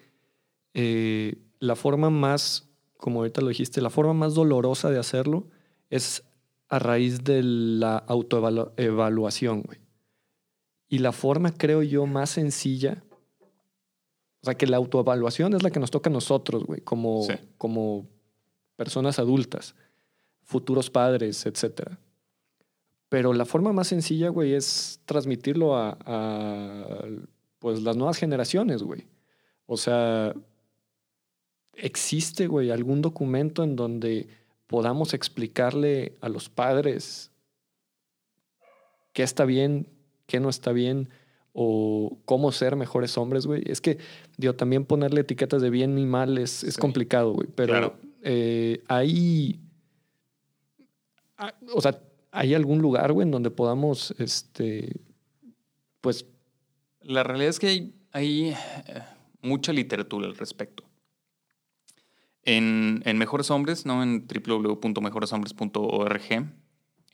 eh, 0.73 1.37
la 1.59 1.75
forma 1.75 2.09
más, 2.09 2.69
como 2.97 3.19
ahorita 3.21 3.41
lo 3.41 3.47
dijiste, 3.47 3.81
la 3.81 3.89
forma 3.89 4.13
más 4.13 4.35
dolorosa 4.35 4.91
de 4.91 4.99
hacerlo 4.99 5.47
es 5.89 6.23
a 6.69 6.79
raíz 6.79 7.23
de 7.23 7.41
la 7.43 7.97
autoevaluación, 7.97 9.61
güey. 9.61 9.82
Y 10.93 10.99
la 10.99 11.11
forma, 11.11 11.51
creo 11.51 11.81
yo, 11.81 12.05
más 12.05 12.29
sencilla, 12.29 13.03
o 13.41 14.45
sea, 14.45 14.53
que 14.53 14.67
la 14.67 14.77
autoevaluación 14.77 15.55
es 15.55 15.63
la 15.63 15.71
que 15.71 15.79
nos 15.79 15.89
toca 15.89 16.11
a 16.11 16.13
nosotros, 16.13 16.65
güey, 16.65 16.81
como, 16.81 17.23
sí. 17.23 17.33
como 17.57 18.05
personas 18.75 19.17
adultas 19.17 19.73
futuros 20.43 20.91
padres, 20.91 21.47
etc. 21.47 21.93
Pero 23.09 23.33
la 23.33 23.45
forma 23.45 23.73
más 23.73 23.87
sencilla, 23.87 24.29
güey, 24.29 24.53
es 24.53 24.99
transmitirlo 25.05 25.75
a, 25.75 25.97
a, 26.05 27.07
pues, 27.57 27.81
las 27.81 27.97
nuevas 27.97 28.17
generaciones, 28.17 28.83
güey. 28.83 29.07
O 29.65 29.77
sea, 29.77 30.35
¿existe, 31.73 32.45
güey, 32.45 32.69
algún 32.69 33.01
documento 33.01 33.63
en 33.63 33.75
donde 33.75 34.27
podamos 34.67 35.15
explicarle 35.15 36.13
a 36.21 36.29
los 36.29 36.49
padres 36.49 37.31
qué 39.11 39.23
está 39.23 39.45
bien, 39.45 39.87
qué 40.25 40.39
no 40.39 40.49
está 40.49 40.71
bien? 40.71 41.09
o 41.53 42.17
cómo 42.25 42.51
ser 42.51 42.75
mejores 42.75 43.17
hombres, 43.17 43.45
güey. 43.45 43.63
Es 43.67 43.79
que, 43.79 43.99
digo, 44.37 44.55
también 44.55 44.83
ponerle 44.85 45.21
etiquetas 45.21 45.61
de 45.61 45.69
bien 45.69 45.97
y 45.99 46.05
mal 46.05 46.37
es, 46.37 46.63
es 46.63 46.77
complicado, 46.77 47.31
güey. 47.33 47.47
Pero 47.55 47.95
eh, 48.23 48.83
ahí, 48.87 49.59
ah, 51.37 51.53
o 51.73 51.81
sea, 51.81 52.01
¿hay 52.31 52.55
algún 52.55 52.79
lugar, 52.79 53.13
güey, 53.13 53.25
en 53.25 53.31
donde 53.31 53.51
podamos, 53.51 54.15
este, 54.17 54.99
pues... 56.01 56.25
La 57.01 57.23
realidad 57.23 57.49
es 57.49 57.59
que 57.59 57.67
hay, 57.67 57.93
hay 58.11 58.49
eh, 58.49 58.55
mucha 59.41 59.71
literatura 59.73 60.25
al 60.25 60.35
respecto. 60.35 60.83
En, 62.45 63.01
en, 63.05 63.17
Mejores 63.17 63.49
Hombres, 63.51 63.85
¿no? 63.85 64.03
En 64.03 64.27
www.mejoreshombres.org, 64.27 66.53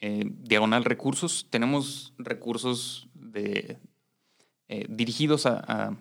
eh, 0.02 0.24
diagonal 0.26 0.86
recursos, 0.86 1.48
tenemos 1.50 2.14
recursos 2.18 3.10
de, 3.14 3.78
eh, 4.70 4.86
dirigidos 4.90 5.46
a, 5.46 5.98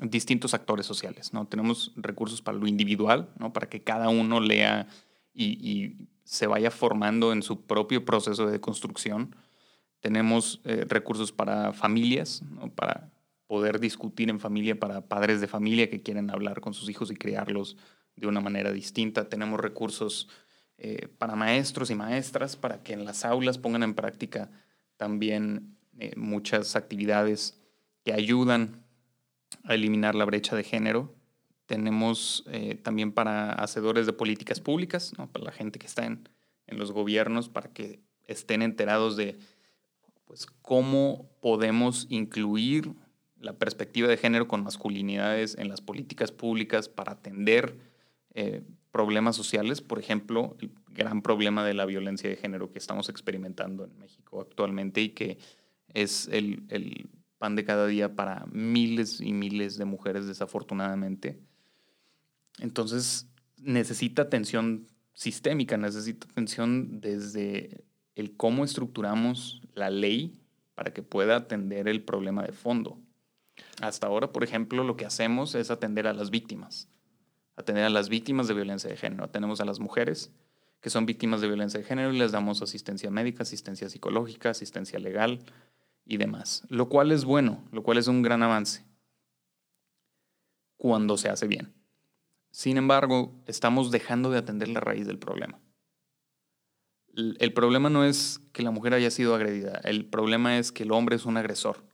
distintos 0.00 0.54
actores 0.54 0.86
sociales. 0.86 1.32
¿no? 1.32 1.46
Tenemos 1.46 1.92
recursos 1.96 2.42
para 2.42 2.58
lo 2.58 2.66
individual, 2.66 3.28
¿no? 3.38 3.52
para 3.52 3.68
que 3.68 3.82
cada 3.82 4.08
uno 4.08 4.40
lea 4.40 4.88
y, 5.32 5.96
se 6.24 6.46
vaya 6.46 6.70
formando 6.70 7.34
en 7.34 7.42
su 7.42 7.66
propio 7.66 8.06
proceso 8.06 8.46
de 8.46 8.58
construcción. 8.58 9.36
Tenemos 10.00 10.62
eh, 10.64 10.86
recursos 10.88 11.32
para 11.32 11.74
familias, 11.74 12.40
¿no? 12.42 12.70
para 12.70 13.12
poder 13.46 13.78
discutir 13.78 14.30
en 14.30 14.40
familia, 14.40 14.80
para 14.80 15.02
padres 15.02 15.42
de 15.42 15.48
familia 15.48 15.90
que 15.90 16.02
quieren 16.02 16.30
hablar 16.30 16.62
con 16.62 16.72
sus 16.72 16.88
hijos 16.88 17.10
y 17.10 17.16
criarlos 17.16 17.76
de 18.16 18.26
una 18.26 18.40
manera 18.40 18.72
distinta. 18.72 19.28
Tenemos 19.28 19.60
recursos 19.60 20.28
eh, 20.78 21.08
para 21.18 21.36
maestros 21.36 21.90
y 21.90 21.94
maestras, 21.94 22.56
para 22.56 22.82
que 22.82 22.92
en 22.92 23.04
las 23.04 23.24
aulas 23.24 23.58
pongan 23.58 23.82
en 23.82 23.94
práctica 23.94 24.50
también 24.96 25.76
muchas 26.16 26.74
actividades 26.74 27.56
que 28.04 28.12
ayudan 28.12 28.84
a 29.64 29.74
eliminar 29.74 30.14
la 30.14 30.24
brecha 30.24 30.54
de 30.54 30.64
género. 30.64 31.14
Tenemos 31.66 32.44
eh, 32.48 32.74
también 32.76 33.12
para 33.12 33.52
hacedores 33.52 34.06
de 34.06 34.12
políticas 34.12 34.60
públicas, 34.60 35.12
para 35.32 35.46
la 35.46 35.52
gente 35.52 35.78
que 35.78 35.86
está 35.86 36.04
en, 36.04 36.28
los 36.66 36.92
gobiernos, 36.92 37.48
para 37.48 37.72
que 37.72 38.00
estén 38.26 38.62
enterados 38.62 39.16
de 39.16 39.38
pues, 40.24 40.46
cómo 40.46 41.30
podemos 41.40 42.06
incluir 42.08 42.94
la 43.38 43.52
perspectiva 43.52 44.08
de 44.08 44.16
género 44.16 44.48
con 44.48 44.64
masculinidades 44.64 45.56
en 45.56 45.68
las 45.68 45.80
políticas 45.80 46.32
públicas 46.32 46.88
para 46.88 47.12
atender 47.12 47.78
eh, 48.32 48.62
problemas 48.94 49.34
sociales, 49.34 49.80
por 49.80 49.98
ejemplo, 49.98 50.56
el 50.60 50.70
gran 50.86 51.20
problema 51.20 51.64
de 51.64 51.74
la 51.74 51.84
violencia 51.84 52.30
de 52.30 52.36
género 52.36 52.70
que 52.70 52.78
estamos 52.78 53.08
experimentando 53.08 53.84
en 53.84 53.98
México 53.98 54.40
actualmente 54.40 55.00
y 55.02 55.08
que 55.08 55.36
es 55.94 56.28
el 56.28 56.62
de 57.50 57.64
cada 57.64 57.88
día 57.88 58.14
para 58.14 58.46
miles 58.52 59.20
y 59.20 59.32
miles 59.32 59.76
de 59.78 59.84
mujeres, 59.84 60.28
desafortunadamente. 60.28 61.40
Entonces, 62.60 63.26
necesita 63.58 64.22
atención 64.22 64.86
sistémica, 65.12 65.76
necesita 65.76 66.28
atención 66.30 67.00
desde 67.00 67.84
el 68.14 68.36
cómo 68.36 68.64
estructuramos 68.64 69.60
la 69.74 69.90
ley 69.90 70.40
para 70.76 70.92
que 70.92 71.02
pueda 71.02 71.34
atender 71.34 71.88
el 71.88 72.00
problema 72.04 72.44
de 72.44 72.52
fondo. 72.52 73.00
Hasta 73.82 74.06
ahora, 74.06 74.30
por 74.30 74.44
ejemplo, 74.44 74.84
lo 74.84 74.96
que 74.96 75.04
hacemos 75.04 75.56
es 75.56 75.72
atender 75.72 76.06
a 76.06 76.14
las 76.14 76.30
víctimas, 76.30 76.88
atender 77.56 77.84
a 77.84 77.90
las 77.90 78.08
víctimas 78.08 78.48
de 78.48 78.54
violencia 78.54 78.90
de 78.90 78.96
género. 78.96 79.28
Tenemos 79.28 79.60
a 79.60 79.64
las 79.64 79.80
mujeres 79.80 80.32
que 80.80 80.90
son 80.90 81.06
víctimas 81.06 81.40
de 81.40 81.48
violencia 81.48 81.80
de 81.80 81.86
género 81.86 82.12
y 82.12 82.18
les 82.18 82.32
damos 82.32 82.60
asistencia 82.60 83.10
médica, 83.10 83.42
asistencia 83.42 83.88
psicológica, 83.88 84.50
asistencia 84.50 84.98
legal, 84.98 85.40
y 86.06 86.16
demás, 86.16 86.62
lo 86.68 86.88
cual 86.88 87.12
es 87.12 87.24
bueno, 87.24 87.62
lo 87.72 87.82
cual 87.82 87.98
es 87.98 88.08
un 88.08 88.22
gran 88.22 88.42
avance 88.42 88.84
cuando 90.76 91.16
se 91.16 91.28
hace 91.28 91.46
bien. 91.46 91.72
Sin 92.50 92.76
embargo, 92.76 93.32
estamos 93.46 93.90
dejando 93.90 94.30
de 94.30 94.38
atender 94.38 94.68
la 94.68 94.80
raíz 94.80 95.06
del 95.06 95.18
problema. 95.18 95.58
El 97.16 97.52
problema 97.52 97.90
no 97.90 98.04
es 98.04 98.40
que 98.52 98.62
la 98.62 98.72
mujer 98.72 98.92
haya 98.94 99.10
sido 99.10 99.34
agredida, 99.34 99.80
el 99.84 100.04
problema 100.04 100.58
es 100.58 100.72
que 100.72 100.82
el 100.82 100.92
hombre 100.92 101.16
es 101.16 101.26
un 101.26 101.36
agresor. 101.36 101.84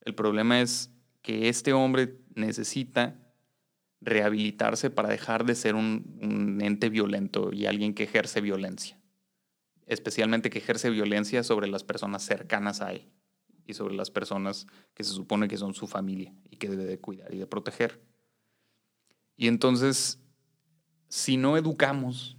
El 0.00 0.14
problema 0.14 0.60
es 0.60 0.90
que 1.22 1.48
este 1.48 1.72
hombre 1.72 2.18
necesita 2.34 3.16
rehabilitarse 4.04 4.90
para 4.90 5.08
dejar 5.08 5.44
de 5.44 5.54
ser 5.54 5.74
un, 5.74 6.58
ente 6.62 6.88
violento 6.88 7.52
y 7.52 7.66
alguien 7.66 7.94
que 7.94 8.04
ejerce 8.04 8.40
violencia 8.40 8.98
especialmente 9.86 10.50
que 10.50 10.58
ejerce 10.58 10.90
violencia 10.90 11.42
sobre 11.42 11.68
las 11.68 11.84
personas 11.84 12.22
cercanas 12.22 12.80
a 12.80 12.92
él 12.92 13.10
y 13.66 13.74
sobre 13.74 13.94
las 13.94 14.10
personas 14.10 14.66
que 14.94 15.04
se 15.04 15.12
supone 15.12 15.48
que 15.48 15.56
son 15.56 15.74
su 15.74 15.86
familia 15.86 16.34
y 16.50 16.56
que 16.56 16.68
debe 16.68 16.84
de 16.84 16.98
cuidar 16.98 17.32
y 17.32 17.38
de 17.38 17.46
proteger. 17.46 18.02
Y 19.36 19.48
entonces, 19.48 20.20
si 21.08 21.36
no 21.36 21.56
educamos 21.56 22.36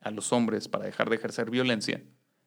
a 0.00 0.10
los 0.10 0.32
hombres 0.32 0.68
para 0.68 0.84
dejar 0.84 1.08
de 1.10 1.16
ejercer 1.16 1.50
violencia, 1.50 2.02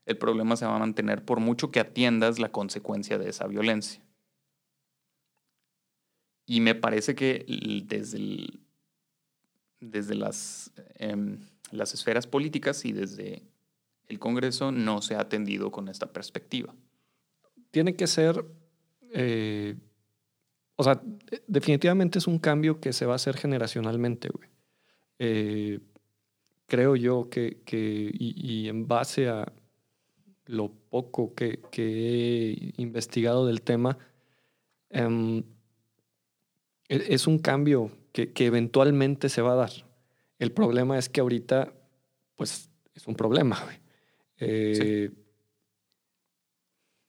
el 0.05 0.18
problema 0.18 0.55
se 0.55 0.65
va 0.65 0.76
a 0.76 0.80
mantener 0.80 1.26
por 1.26 1.39
mucho 1.39 1.72
que 1.72 1.80
atiendas 1.80 2.39
la 2.39 2.51
consecuencia 2.51 3.18
de 3.18 3.30
esa 3.30 3.47
violencia. 3.47 4.05
Y 6.47 6.61
me 6.61 6.73
parece 6.73 7.13
que 7.13 7.45
desde, 7.85 8.47
desde 9.81 10.15
las, 10.15 10.71
em, 10.95 11.37
las 11.71 11.93
esferas 11.93 12.25
políticas 12.25 12.85
y 12.85 12.93
desde 12.93 13.43
el 14.07 14.17
Congreso 14.17 14.71
no 14.71 15.01
se 15.01 15.15
ha 15.15 15.19
atendido 15.19 15.71
con 15.71 15.89
esta 15.89 16.11
perspectiva. 16.13 16.73
Tiene 17.71 17.95
que 17.95 18.07
ser, 18.07 18.45
eh, 19.11 19.75
o 20.77 20.83
sea, 20.83 21.01
definitivamente 21.47 22.17
es 22.17 22.27
un 22.27 22.39
cambio 22.39 22.79
que 22.79 22.93
se 22.93 23.05
va 23.05 23.13
a 23.13 23.17
hacer 23.17 23.35
generacionalmente, 23.35 24.29
güey. 24.29 24.49
Eh, 25.19 25.79
creo 26.67 26.95
yo 26.95 27.29
que, 27.29 27.57
y, 27.69 28.69
en 28.69 28.87
base 28.87 29.27
a 29.27 29.51
lo 30.45 30.71
poco 30.71 31.33
que, 31.35 31.59
he 31.73 32.73
investigado 32.77 33.45
del 33.45 33.61
tema, 33.61 33.97
em, 34.89 35.43
es 36.89 37.27
un 37.27 37.39
cambio 37.39 37.91
que, 38.11 38.31
que 38.31 38.45
eventualmente 38.45 39.29
se 39.29 39.41
va 39.41 39.53
a 39.53 39.55
dar. 39.55 39.71
El 40.39 40.51
problema 40.51 40.97
es 40.97 41.09
que 41.09 41.21
ahorita, 41.21 41.73
pues, 42.35 42.69
es 42.93 43.07
un 43.07 43.15
problema. 43.15 43.57
Eh, 44.39 45.09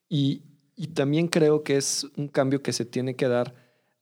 y, 0.08 0.42
también 0.94 1.28
creo 1.28 1.62
que 1.62 1.76
es 1.76 2.06
un 2.16 2.28
cambio 2.28 2.62
que 2.62 2.72
se 2.72 2.84
tiene 2.84 3.16
que 3.16 3.28
dar 3.28 3.54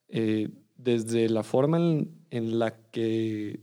eh, 0.08 0.48
desde 0.76 1.28
la 1.28 1.42
forma 1.42 1.78
en, 1.78 2.58
la 2.58 2.76
que, 2.90 3.60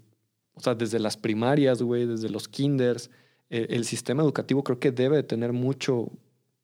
o 0.54 0.60
sea, 0.60 0.76
desde 0.76 1.00
las 1.00 1.16
primarias, 1.16 1.82
güey, 1.82 2.06
desde 2.06 2.30
los 2.30 2.48
kinders, 2.48 3.10
eh, 3.50 3.68
el 3.70 3.86
sistema 3.86 4.24
educativo 4.24 4.64
creo 4.64 4.80
que 4.80 4.92
debe 4.92 5.24
tener 5.24 5.54
mucho 5.54 6.12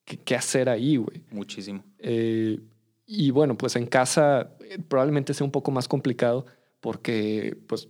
que, 0.04 0.36
hacer 0.36 0.70
ahí, 0.70 0.97
güey. 0.97 1.22
Muchísimo. 1.32 1.84
Y 3.12 3.32
bueno, 3.32 3.57
pues 3.57 3.76
en 3.76 3.88
casa 3.88 4.51
probablemente 4.88 5.34
sea 5.34 5.43
un 5.43 5.51
poco 5.51 5.72
más 5.72 5.88
complicado 5.88 6.45
porque, 6.80 7.57
pues, 7.68 7.89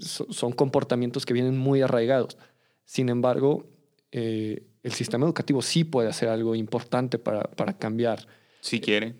son 0.00 0.50
comportamientos 0.50 1.24
que 1.24 1.32
vienen 1.32 1.56
muy 1.56 1.80
arraigados. 1.80 2.38
Sin 2.84 3.08
embargo, 3.08 3.70
eh, 4.10 4.66
el 4.82 4.92
sistema 4.94 5.26
educativo 5.26 5.62
sí 5.62 5.84
puede 5.84 6.08
hacer 6.08 6.28
algo 6.28 6.56
importante 6.56 7.20
para, 7.20 7.48
cambiar. 7.78 8.26
Si 8.60 8.80
quiere. 8.80 9.14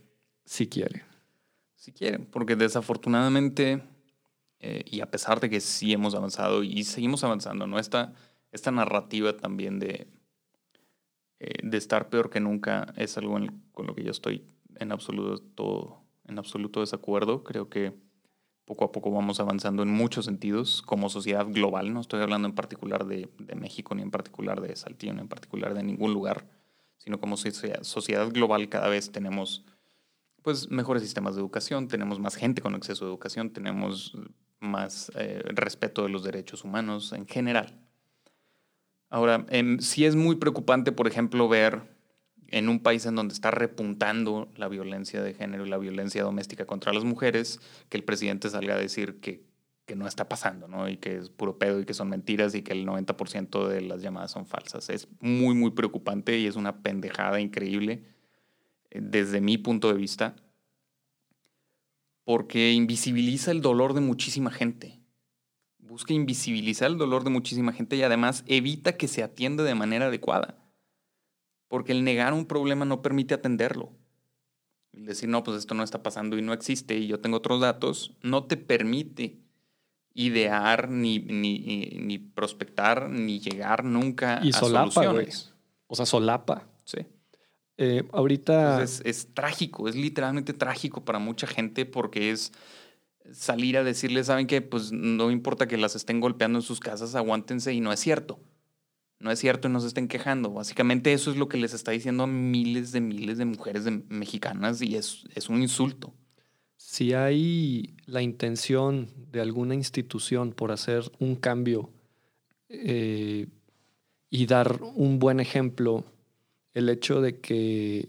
Si 0.44 0.66
quiere. 0.66 1.04
Si 1.76 1.92
quiere, 1.92 2.18
porque 2.18 2.56
desafortunadamente, 2.56 3.80
eh, 4.58 4.82
y 4.86 5.02
a 5.02 5.10
pesar 5.10 5.38
de 5.38 5.48
que 5.48 5.60
sí 5.60 5.92
hemos 5.92 6.16
avanzado 6.16 6.64
y 6.64 6.82
seguimos 6.82 7.22
avanzando, 7.22 7.68
¿no? 7.68 7.78
Esta, 7.78 8.12
esta 8.50 8.72
narrativa 8.72 9.36
también 9.36 9.78
de, 9.78 10.08
eh, 11.38 11.54
de 11.62 11.76
estar 11.76 12.08
peor 12.08 12.30
que 12.30 12.40
nunca 12.40 12.92
es 12.96 13.18
algo 13.18 13.38
con 13.72 13.86
lo 13.86 13.94
que 13.94 14.04
yo 14.04 14.10
estoy 14.10 14.44
en 14.78 14.92
absoluto, 14.92 16.02
en 16.26 16.38
absoluto 16.38 16.80
desacuerdo. 16.80 17.44
Creo 17.44 17.68
que 17.68 17.92
poco 18.66 18.84
a 18.84 18.92
poco 18.92 19.10
vamos 19.10 19.38
avanzando 19.38 19.82
en 19.82 19.90
muchos 19.90 20.24
sentidos 20.24 20.82
como 20.82 21.08
sociedad 21.08 21.46
global. 21.46 21.94
No 21.94 22.00
estoy 22.00 22.20
hablando 22.20 22.48
en 22.48 22.54
particular 22.54 23.06
de, 23.06 23.30
México, 23.56 23.94
ni 23.94 24.02
en 24.02 24.10
particular 24.10 24.60
de 24.60 24.74
Saltillo, 24.76 25.14
ni 25.14 25.20
en 25.20 25.28
particular 25.28 25.72
de 25.72 25.82
ningún 25.82 26.12
lugar, 26.12 26.46
sino 26.98 27.20
como 27.20 27.36
sociedad 27.36 28.28
global 28.30 28.68
cada 28.68 28.88
vez 28.88 29.12
tenemos 29.12 29.64
pues, 30.42 30.70
mejores 30.70 31.02
sistemas 31.02 31.36
de 31.36 31.40
educación, 31.40 31.86
tenemos 31.86 32.18
más 32.18 32.34
gente 32.34 32.60
con 32.60 32.74
acceso 32.74 33.04
a 33.04 33.08
educación, 33.08 33.50
tenemos 33.50 34.16
más 34.58 35.12
eh, 35.14 35.42
respeto 35.46 36.02
de 36.02 36.08
los 36.08 36.24
derechos 36.24 36.64
humanos 36.64 37.12
en 37.12 37.26
general. 37.26 37.85
Ahora, 39.08 39.46
em, 39.50 39.78
sí 39.78 40.04
es 40.04 40.16
muy 40.16 40.36
preocupante, 40.36 40.92
por 40.92 41.06
ejemplo, 41.06 41.48
ver 41.48 41.82
en 42.48 42.68
un 42.68 42.80
país 42.80 43.06
en 43.06 43.14
donde 43.14 43.34
está 43.34 43.50
repuntando 43.50 44.48
la 44.56 44.68
violencia 44.68 45.22
de 45.22 45.34
género 45.34 45.66
y 45.66 45.68
la 45.68 45.78
violencia 45.78 46.22
doméstica 46.22 46.64
contra 46.66 46.92
las 46.92 47.04
mujeres, 47.04 47.60
que 47.88 47.96
el 47.96 48.04
presidente 48.04 48.50
salga 48.50 48.74
a 48.74 48.78
decir 48.78 49.20
que, 49.20 49.44
que 49.84 49.96
no 49.96 50.06
está 50.06 50.28
pasando, 50.28 50.68
¿no? 50.68 50.88
Y 50.88 50.96
que 50.96 51.16
es 51.16 51.30
puro 51.30 51.58
pedo 51.58 51.80
y 51.80 51.84
que 51.84 51.94
son 51.94 52.08
mentiras 52.08 52.54
y 52.54 52.62
que 52.62 52.72
el 52.72 52.84
90% 52.86 53.68
de 53.68 53.80
las 53.80 54.02
llamadas 54.02 54.32
son 54.32 54.46
falsas. 54.46 54.90
Es 54.90 55.08
muy, 55.20 55.54
muy 55.54 55.70
preocupante 55.70 56.38
y 56.38 56.46
es 56.46 56.56
una 56.56 56.82
pendejada 56.82 57.40
increíble 57.40 58.04
eh, 58.90 59.00
desde 59.02 59.40
mi 59.40 59.58
punto 59.58 59.88
de 59.88 59.94
vista, 59.94 60.36
porque 62.24 62.72
invisibiliza 62.72 63.52
el 63.52 63.60
dolor 63.60 63.94
de 63.94 64.00
muchísima 64.00 64.50
gente. 64.50 64.95
Busca 65.86 66.12
invisibilizar 66.12 66.90
el 66.90 66.98
dolor 66.98 67.24
de 67.24 67.30
muchísima 67.30 67.72
gente 67.72 67.96
y 67.96 68.02
además 68.02 68.44
evita 68.46 68.96
que 68.96 69.08
se 69.08 69.22
atienda 69.22 69.64
de 69.64 69.74
manera 69.74 70.06
adecuada 70.06 70.56
porque 71.68 71.92
el 71.92 72.04
negar 72.04 72.32
un 72.32 72.46
problema 72.46 72.84
no 72.84 73.02
permite 73.02 73.34
atenderlo. 73.34 73.92
El 74.92 75.06
decir, 75.06 75.28
no, 75.28 75.42
pues 75.42 75.58
esto 75.58 75.74
no 75.74 75.82
está 75.82 76.02
pasando 76.02 76.38
y 76.38 76.42
no 76.42 76.52
existe 76.52 76.96
y 76.96 77.06
yo 77.06 77.20
tengo 77.20 77.36
otros 77.38 77.60
datos, 77.60 78.12
no 78.22 78.44
te 78.44 78.56
permite 78.56 79.38
idear, 80.14 80.88
ni, 80.88 81.18
ni, 81.18 82.18
prospectar, 82.18 83.10
ni 83.10 83.38
llegar 83.38 83.84
nunca 83.84 84.40
y 84.42 84.50
a 84.50 84.52
solapa, 84.52 84.90
soluciones. 84.90 85.52
O 85.86 85.94
sea, 85.94 86.06
solapa. 86.06 86.66
Sí. 86.84 86.98
Eh, 87.76 88.08
ahorita... 88.12 88.82
Es, 88.82 89.02
es, 89.04 89.34
trágico, 89.34 89.88
es 89.88 89.94
literalmente 89.94 90.54
trágico 90.54 91.04
para 91.04 91.18
mucha 91.18 91.46
gente 91.46 91.84
porque 91.84 92.30
es 92.30 92.52
salir 93.32 93.76
a 93.76 93.84
decirles, 93.84 94.26
¿saben 94.26 94.46
qué? 94.46 94.62
Pues 94.62 94.92
no 94.92 95.30
importa 95.30 95.66
que 95.66 95.76
las 95.76 95.96
estén 95.96 96.20
golpeando 96.20 96.58
en 96.58 96.62
sus 96.62 96.80
casas, 96.80 97.14
aguántense 97.14 97.72
y 97.72 97.80
no 97.80 97.92
es 97.92 98.00
cierto 98.00 98.38
no 99.18 99.30
es 99.30 99.38
cierto 99.38 99.68
y 99.68 99.70
no 99.70 99.80
se 99.80 99.88
estén 99.88 100.08
quejando. 100.08 100.50
Básicamente 100.52 101.12
eso 101.12 101.30
es 101.30 101.36
lo 101.36 101.48
que 101.48 101.56
les 101.56 101.74
está 101.74 101.90
diciendo 101.92 102.24
a 102.24 102.26
miles 102.26 102.92
de 102.92 103.00
miles 103.00 103.38
de 103.38 103.44
mujeres 103.44 103.84
mexicanas 104.08 104.82
y 104.82 104.96
es, 104.96 105.24
es 105.34 105.48
un 105.48 105.62
insulto. 105.62 106.12
Si 106.76 107.14
hay 107.14 107.94
la 108.06 108.22
intención 108.22 109.08
de 109.32 109.40
alguna 109.40 109.74
institución 109.74 110.52
por 110.52 110.72
hacer 110.72 111.10
un 111.18 111.36
cambio 111.36 111.90
eh, 112.68 113.48
y 114.30 114.46
dar 114.46 114.80
un 114.82 115.18
buen 115.18 115.40
ejemplo, 115.40 116.04
el 116.74 116.88
hecho 116.88 117.20
de 117.20 117.40
que 117.40 118.08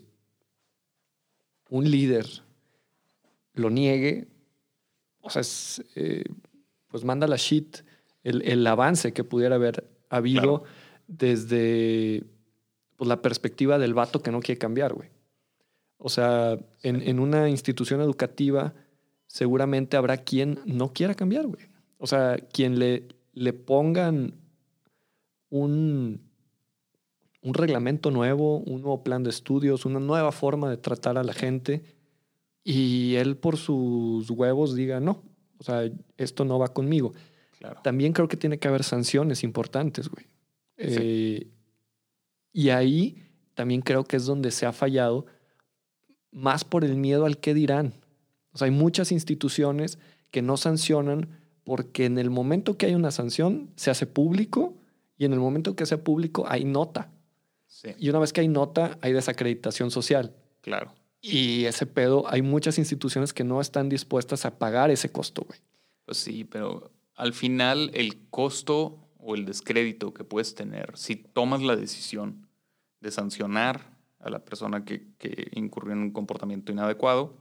un 1.70 1.90
líder 1.90 2.26
lo 3.54 3.70
niegue, 3.70 4.28
o 5.28 5.30
sea, 5.30 5.44
eh, 5.96 6.24
pues 6.88 7.04
manda 7.04 7.28
la 7.28 7.36
shit 7.36 7.80
el, 8.24 8.66
avance 8.66 9.14
que 9.14 9.24
pudiera 9.24 9.56
haber 9.56 9.90
habido 10.10 10.64
desde 11.08 12.24
pues, 12.96 13.08
la 13.08 13.22
perspectiva 13.22 13.78
del 13.78 13.94
vato 13.94 14.22
que 14.22 14.32
no 14.32 14.40
quiere 14.40 14.60
cambiar, 14.60 14.94
güey. 14.94 15.10
O 15.98 16.10
sea, 16.10 16.60
en, 16.84 17.20
una 17.20 17.50
institución 17.50 18.02
educativa 18.02 18.74
seguramente 19.26 19.98
habrá 19.98 20.18
quien 20.18 20.60
no 20.66 20.94
quiera 20.94 21.16
cambiar, 21.16 21.48
güey. 21.48 21.66
O 21.98 22.08
sea, 22.08 22.38
quien 22.38 22.80
le, 22.80 23.08
le 23.34 23.54
pongan 23.54 24.34
un, 25.50 26.22
un 27.42 27.54
reglamento 27.54 28.12
nuevo, 28.12 28.60
un 28.60 28.82
nuevo 28.82 29.04
plan 29.04 29.24
de 29.24 29.32
estudios, 29.32 29.86
una 29.86 30.00
nueva 30.00 30.32
forma 30.32 30.70
de 30.70 30.78
tratar 30.78 31.18
a 31.18 31.24
la 31.24 31.34
gente 31.34 31.97
y 32.70 33.16
él 33.16 33.38
por 33.38 33.56
sus 33.56 34.30
huevos 34.30 34.76
diga, 34.76 35.00
no, 35.00 35.24
o 35.58 35.64
sea, 35.64 35.90
esto 36.18 36.44
no 36.44 36.60
va 36.60 36.74
conmigo. 36.74 37.14
También 37.82 38.12
creo 38.12 38.28
que 38.28 38.36
tiene 38.36 38.60
que 38.60 38.68
haber 38.68 38.84
sanciones 38.84 39.42
importantes, 39.46 40.10
güey. 40.10 40.26
Eh, 40.76 41.48
y 42.52 42.70
ahí 42.72 43.24
también 43.54 43.80
creo 43.80 44.04
que 44.04 44.18
es 44.18 44.26
donde 44.26 44.52
se 44.52 44.66
ha 44.66 44.74
fallado, 44.74 45.28
más 46.32 46.66
por 46.66 46.84
el 46.84 46.98
miedo 46.98 47.26
al 47.26 47.38
que 47.38 47.54
dirán. 47.54 47.94
O 48.52 48.58
sea, 48.58 48.66
hay 48.66 48.72
muchas 48.72 49.14
instituciones 49.14 49.98
que 50.30 50.42
no 50.42 50.58
sancionan 50.58 51.30
porque 51.64 52.04
en 52.04 52.18
el 52.18 52.30
momento 52.30 52.78
que 52.78 52.88
hay 52.88 52.96
una 52.96 53.12
sanción 53.12 53.72
se 53.78 53.92
hace 53.92 54.08
público 54.08 54.76
y 55.18 55.24
en 55.24 55.32
el 55.32 55.40
momento 55.40 55.78
que 55.78 55.86
sea 55.86 56.04
público 56.04 56.44
hay 56.50 56.66
nota. 56.66 57.14
Y 57.98 58.10
una 58.10 58.20
vez 58.20 58.34
que 58.34 58.42
hay 58.42 58.50
nota, 58.50 58.98
hay 59.00 59.14
desacreditación 59.14 59.90
social. 59.90 60.36
Claro. 60.60 60.94
Y 61.28 61.66
ese 61.66 61.86
pedo, 61.86 62.24
hay 62.28 62.42
muchas 62.42 62.78
instituciones 62.78 63.34
que 63.34 63.44
no 63.44 63.60
están 63.60 63.90
dispuestas 63.90 64.46
a 64.46 64.58
pagar 64.58 64.92
ese 64.92 65.12
costo, 65.12 65.44
güey. 65.46 65.60
Pues 66.06 66.18
sí, 66.18 66.46
pero 66.46 66.92
al 67.16 67.34
final 67.34 67.92
el 67.94 68.30
costo 68.30 69.10
o 69.20 69.36
el 69.36 69.46
descrédito 69.46 70.14
que 70.14 70.24
puedes 70.24 70.56
tener 70.56 70.94
si 70.96 71.18
tomas 71.18 71.62
la 71.62 71.76
decisión 71.76 72.48
de 73.02 73.12
sancionar 73.12 73.98
a 74.20 74.30
la 74.30 74.40
persona 74.40 74.86
que, 74.86 75.08
que 75.18 75.50
incurrió 75.54 75.94
en 75.94 76.00
un 76.00 76.12
comportamiento 76.12 76.72
inadecuado 76.72 77.36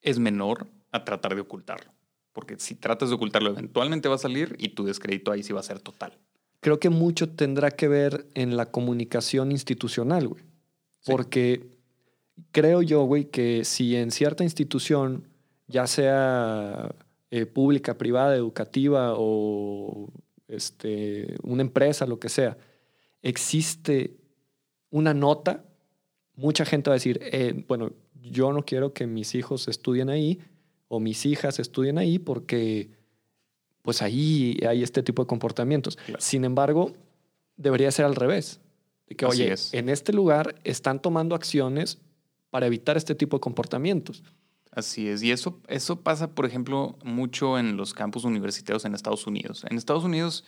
es 0.00 0.18
menor 0.18 0.68
a 0.92 1.04
tratar 1.04 1.34
de 1.34 1.40
ocultarlo. 1.40 1.90
Porque 2.32 2.56
si 2.58 2.74
tratas 2.74 3.08
de 3.08 3.16
ocultarlo, 3.16 3.50
eventualmente 3.50 4.08
va 4.08 4.14
a 4.14 4.18
salir 4.18 4.54
y 4.58 4.68
tu 4.70 4.84
descrédito 4.84 5.32
ahí 5.32 5.42
sí 5.42 5.52
va 5.52 5.60
a 5.60 5.64
ser 5.64 5.80
total. 5.80 6.16
Creo 6.60 6.78
que 6.78 6.90
mucho 6.90 7.28
tendrá 7.30 7.70
que 7.70 7.88
ver 7.88 8.26
en 8.34 8.56
la 8.56 8.70
comunicación 8.70 9.52
institucional, 9.52 10.28
güey. 10.28 10.44
Porque 11.04 11.75
creo 12.52 12.82
yo, 12.82 13.04
güey, 13.04 13.26
que 13.26 13.64
si 13.64 13.96
en 13.96 14.10
cierta 14.10 14.44
institución, 14.44 15.28
ya 15.66 15.86
sea 15.86 16.94
eh, 17.30 17.46
pública, 17.46 17.98
privada, 17.98 18.36
educativa 18.36 19.14
o 19.16 20.12
este, 20.48 21.36
una 21.42 21.62
empresa, 21.62 22.06
lo 22.06 22.18
que 22.18 22.28
sea, 22.28 22.56
existe 23.22 24.16
una 24.90 25.14
nota, 25.14 25.64
mucha 26.34 26.64
gente 26.64 26.90
va 26.90 26.94
a 26.94 26.98
decir, 26.98 27.18
eh, 27.22 27.64
bueno, 27.66 27.92
yo 28.14 28.52
no 28.52 28.64
quiero 28.64 28.92
que 28.92 29.06
mis 29.06 29.34
hijos 29.34 29.68
estudien 29.68 30.08
ahí 30.08 30.40
o 30.88 31.00
mis 31.00 31.26
hijas 31.26 31.58
estudien 31.58 31.98
ahí 31.98 32.18
porque 32.18 32.90
pues 33.82 34.02
ahí 34.02 34.58
hay 34.68 34.82
este 34.82 35.02
tipo 35.02 35.22
de 35.22 35.28
comportamientos. 35.28 35.98
Sin 36.18 36.44
embargo, 36.44 36.92
debería 37.56 37.90
ser 37.90 38.04
al 38.04 38.16
revés. 38.16 38.60
De 39.06 39.14
que, 39.14 39.26
oye, 39.26 39.54
en 39.72 39.88
este 39.88 40.12
lugar 40.12 40.60
están 40.64 41.00
tomando 41.00 41.36
acciones 41.36 42.00
para 42.56 42.68
evitar 42.68 42.96
este 42.96 43.14
tipo 43.14 43.36
de 43.36 43.42
comportamientos. 43.42 44.24
Así 44.70 45.08
es, 45.08 45.22
y 45.22 45.30
eso, 45.30 45.60
eso 45.68 46.00
pasa, 46.00 46.34
por 46.34 46.46
ejemplo, 46.46 46.98
mucho 47.04 47.58
en 47.58 47.76
los 47.76 47.92
campus 47.92 48.24
universitarios 48.24 48.86
en 48.86 48.94
Estados 48.94 49.26
Unidos. 49.26 49.66
En 49.68 49.76
Estados 49.76 50.04
Unidos, 50.04 50.42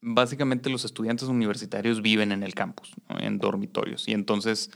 básicamente 0.00 0.68
los 0.68 0.84
estudiantes 0.84 1.28
universitarios 1.28 2.02
viven 2.02 2.32
en 2.32 2.42
el 2.42 2.54
campus, 2.54 2.92
en 3.20 3.38
dormitorios, 3.38 4.08
y 4.08 4.14
entonces 4.14 4.72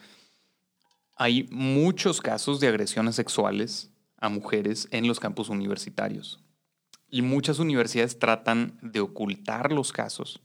hay 1.17 1.49
muchos 1.51 2.21
casos 2.21 2.61
de 2.61 2.69
agresiones 2.69 3.17
sexuales 3.17 3.91
a 4.19 4.29
mujeres 4.29 4.87
en 4.93 5.09
los 5.09 5.19
campus 5.19 5.49
universitarios. 5.49 6.45
Y 7.09 7.23
muchas 7.23 7.59
universidades 7.59 8.21
tratan 8.21 8.79
de 8.83 9.01
ocultar 9.01 9.73
los 9.73 9.91
casos 9.93 10.41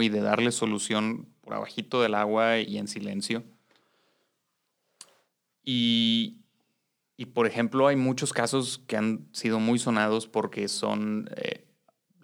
y 0.00 0.08
de 0.08 0.20
darle 0.20 0.52
solución 0.52 1.26
por 1.40 1.54
abajito 1.54 2.00
del 2.00 2.14
agua 2.14 2.60
y 2.60 2.78
en 2.78 2.86
silencio. 2.86 3.42
Y 5.70 6.38
y 7.20 7.26
por 7.26 7.48
ejemplo, 7.48 7.88
hay 7.88 7.96
muchos 7.96 8.32
casos 8.32 8.78
que 8.86 8.96
han 8.96 9.26
sido 9.32 9.58
muy 9.58 9.80
sonados 9.80 10.28
porque 10.28 10.68
son 10.68 11.28
eh, 11.34 11.66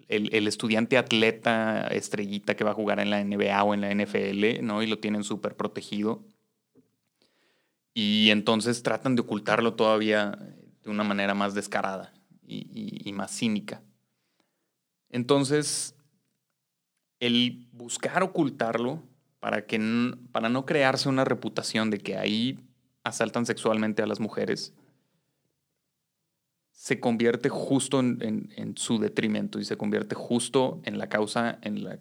el, 0.07 0.47
estudiante 0.47 0.97
atleta 0.97 1.85
estrellita 1.87 2.55
que 2.55 2.63
va 2.63 2.71
a 2.71 2.75
jugar 2.75 3.01
en 3.01 3.09
la 3.09 3.21
NBA 3.21 3.61
o 3.61 3.73
en 3.73 3.81
la 3.81 3.93
NFL, 3.93 4.63
¿no? 4.63 4.81
Y 4.81 4.87
lo 4.87 4.97
tienen 4.97 5.25
súper 5.25 5.57
protegido. 5.57 6.23
Y 7.93 8.29
entonces 8.29 8.83
tratan 8.83 9.15
de 9.15 9.23
ocultarlo 9.23 9.73
todavía 9.73 10.39
de 10.81 10.89
una 10.89 11.03
manera 11.03 11.33
más 11.33 11.53
descarada 11.53 12.13
y, 12.47 13.11
más 13.11 13.35
cínica. 13.35 13.81
Entonces, 15.09 15.93
el 17.19 17.67
buscar 17.73 18.23
ocultarlo 18.23 19.03
para, 19.41 19.65
que, 19.65 19.77
para 20.31 20.47
no 20.47 20.65
crearse 20.65 21.09
una 21.09 21.25
reputación 21.25 21.89
de 21.89 21.97
que 21.97 22.17
ahí 22.17 22.59
asaltan 23.05 23.45
sexualmente 23.45 24.01
a 24.01 24.07
las 24.07 24.19
mujeres, 24.19 24.73
se 26.71 26.99
convierte 26.99 27.47
justo 27.47 28.01
en, 28.01 28.73
su 28.75 28.99
detrimento 28.99 29.59
y 29.59 29.65
se 29.65 29.77
convierte 29.77 30.13
justo 30.13 30.81
en 30.83 30.97
la 30.97 31.07
causa 31.07 31.57
en 31.61 31.85
la, 31.85 31.99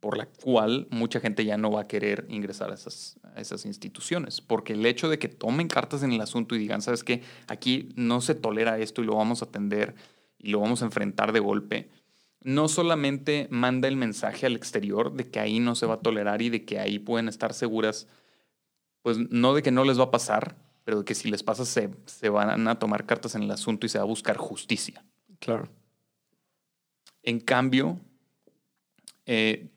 por 0.00 0.16
la 0.16 0.26
cual 0.26 0.88
mucha 0.90 1.20
gente 1.20 1.44
ya 1.44 1.58
no 1.58 1.70
va 1.70 1.82
a 1.82 1.88
querer 1.88 2.26
ingresar 2.30 2.70
a 2.70 2.74
esas, 2.74 3.18
a 3.34 3.40
esas 3.40 3.66
instituciones. 3.66 4.40
Porque 4.40 4.72
el 4.72 4.86
hecho 4.86 5.08
de 5.10 5.18
que 5.18 5.28
tomen 5.28 5.68
cartas 5.68 6.02
en 6.02 6.12
el 6.12 6.20
asunto 6.20 6.54
y 6.54 6.58
digan, 6.58 6.82
sabes 6.82 7.04
qué, 7.04 7.22
aquí 7.48 7.90
no 7.96 8.22
se 8.22 8.34
tolera 8.34 8.78
esto 8.78 9.02
y 9.02 9.06
lo 9.06 9.16
vamos 9.16 9.42
a 9.42 9.44
atender 9.44 9.94
y 10.38 10.50
lo 10.50 10.60
vamos 10.60 10.82
a 10.82 10.86
enfrentar 10.86 11.32
de 11.32 11.40
golpe, 11.40 11.90
no 12.40 12.68
solamente 12.68 13.48
manda 13.50 13.88
el 13.88 13.96
mensaje 13.96 14.46
al 14.46 14.56
exterior 14.56 15.12
de 15.14 15.30
que 15.30 15.40
ahí 15.40 15.60
no 15.60 15.74
se 15.74 15.86
va 15.86 15.94
a 15.94 16.00
tolerar 16.00 16.42
y 16.42 16.50
de 16.50 16.64
que 16.64 16.78
ahí 16.78 16.98
pueden 16.98 17.28
estar 17.28 17.54
seguras, 17.54 18.06
pues 19.04 19.18
no 19.30 19.52
de 19.52 19.62
que 19.62 19.70
no 19.70 19.84
les 19.84 19.98
va 20.00 20.04
a 20.04 20.10
pasar, 20.10 20.56
pero 20.84 21.04
que 21.04 21.14
si 21.14 21.30
les 21.30 21.42
pasa 21.42 21.66
se, 21.66 21.90
se 22.06 22.30
van 22.30 22.66
a 22.66 22.78
tomar 22.78 23.04
cartas 23.04 23.34
en 23.34 23.42
el 23.42 23.50
asunto 23.50 23.84
y 23.84 23.90
se 23.90 23.98
va 23.98 24.04
a 24.04 24.06
buscar 24.08 24.38
justicia. 24.38 25.04
Claro. 25.40 25.68
En 27.22 27.38
cambio, 27.38 28.00
eh, 29.26 29.68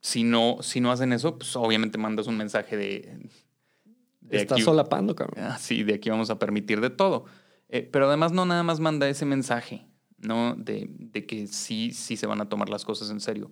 si, 0.00 0.24
no, 0.24 0.58
si 0.60 0.80
no 0.80 0.90
hacen 0.90 1.12
eso, 1.12 1.38
pues 1.38 1.54
obviamente 1.54 1.98
mandas 1.98 2.26
un 2.26 2.36
mensaje 2.36 2.76
de 2.76 3.30
de 4.20 4.38
Está 4.38 4.54
aquí- 4.56 4.64
solapando, 4.64 5.14
cabrón. 5.14 5.44
Ah, 5.44 5.58
sí, 5.58 5.82
de 5.84 5.94
aquí 5.94 6.10
vamos 6.10 6.30
a 6.30 6.38
permitir 6.38 6.80
de 6.80 6.90
todo. 6.90 7.26
Eh, 7.68 7.88
pero 7.92 8.08
además 8.08 8.32
no 8.32 8.44
nada 8.44 8.62
más 8.64 8.80
manda 8.80 9.08
ese 9.08 9.24
mensaje, 9.24 9.86
¿no? 10.18 10.54
De, 10.56 10.86
de 10.90 11.26
que 11.26 11.46
sí, 11.46 11.92
sí 11.92 12.16
se 12.16 12.26
van 12.26 12.40
a 12.40 12.48
tomar 12.48 12.68
las 12.70 12.84
cosas 12.84 13.10
en 13.10 13.20
serio. 13.20 13.50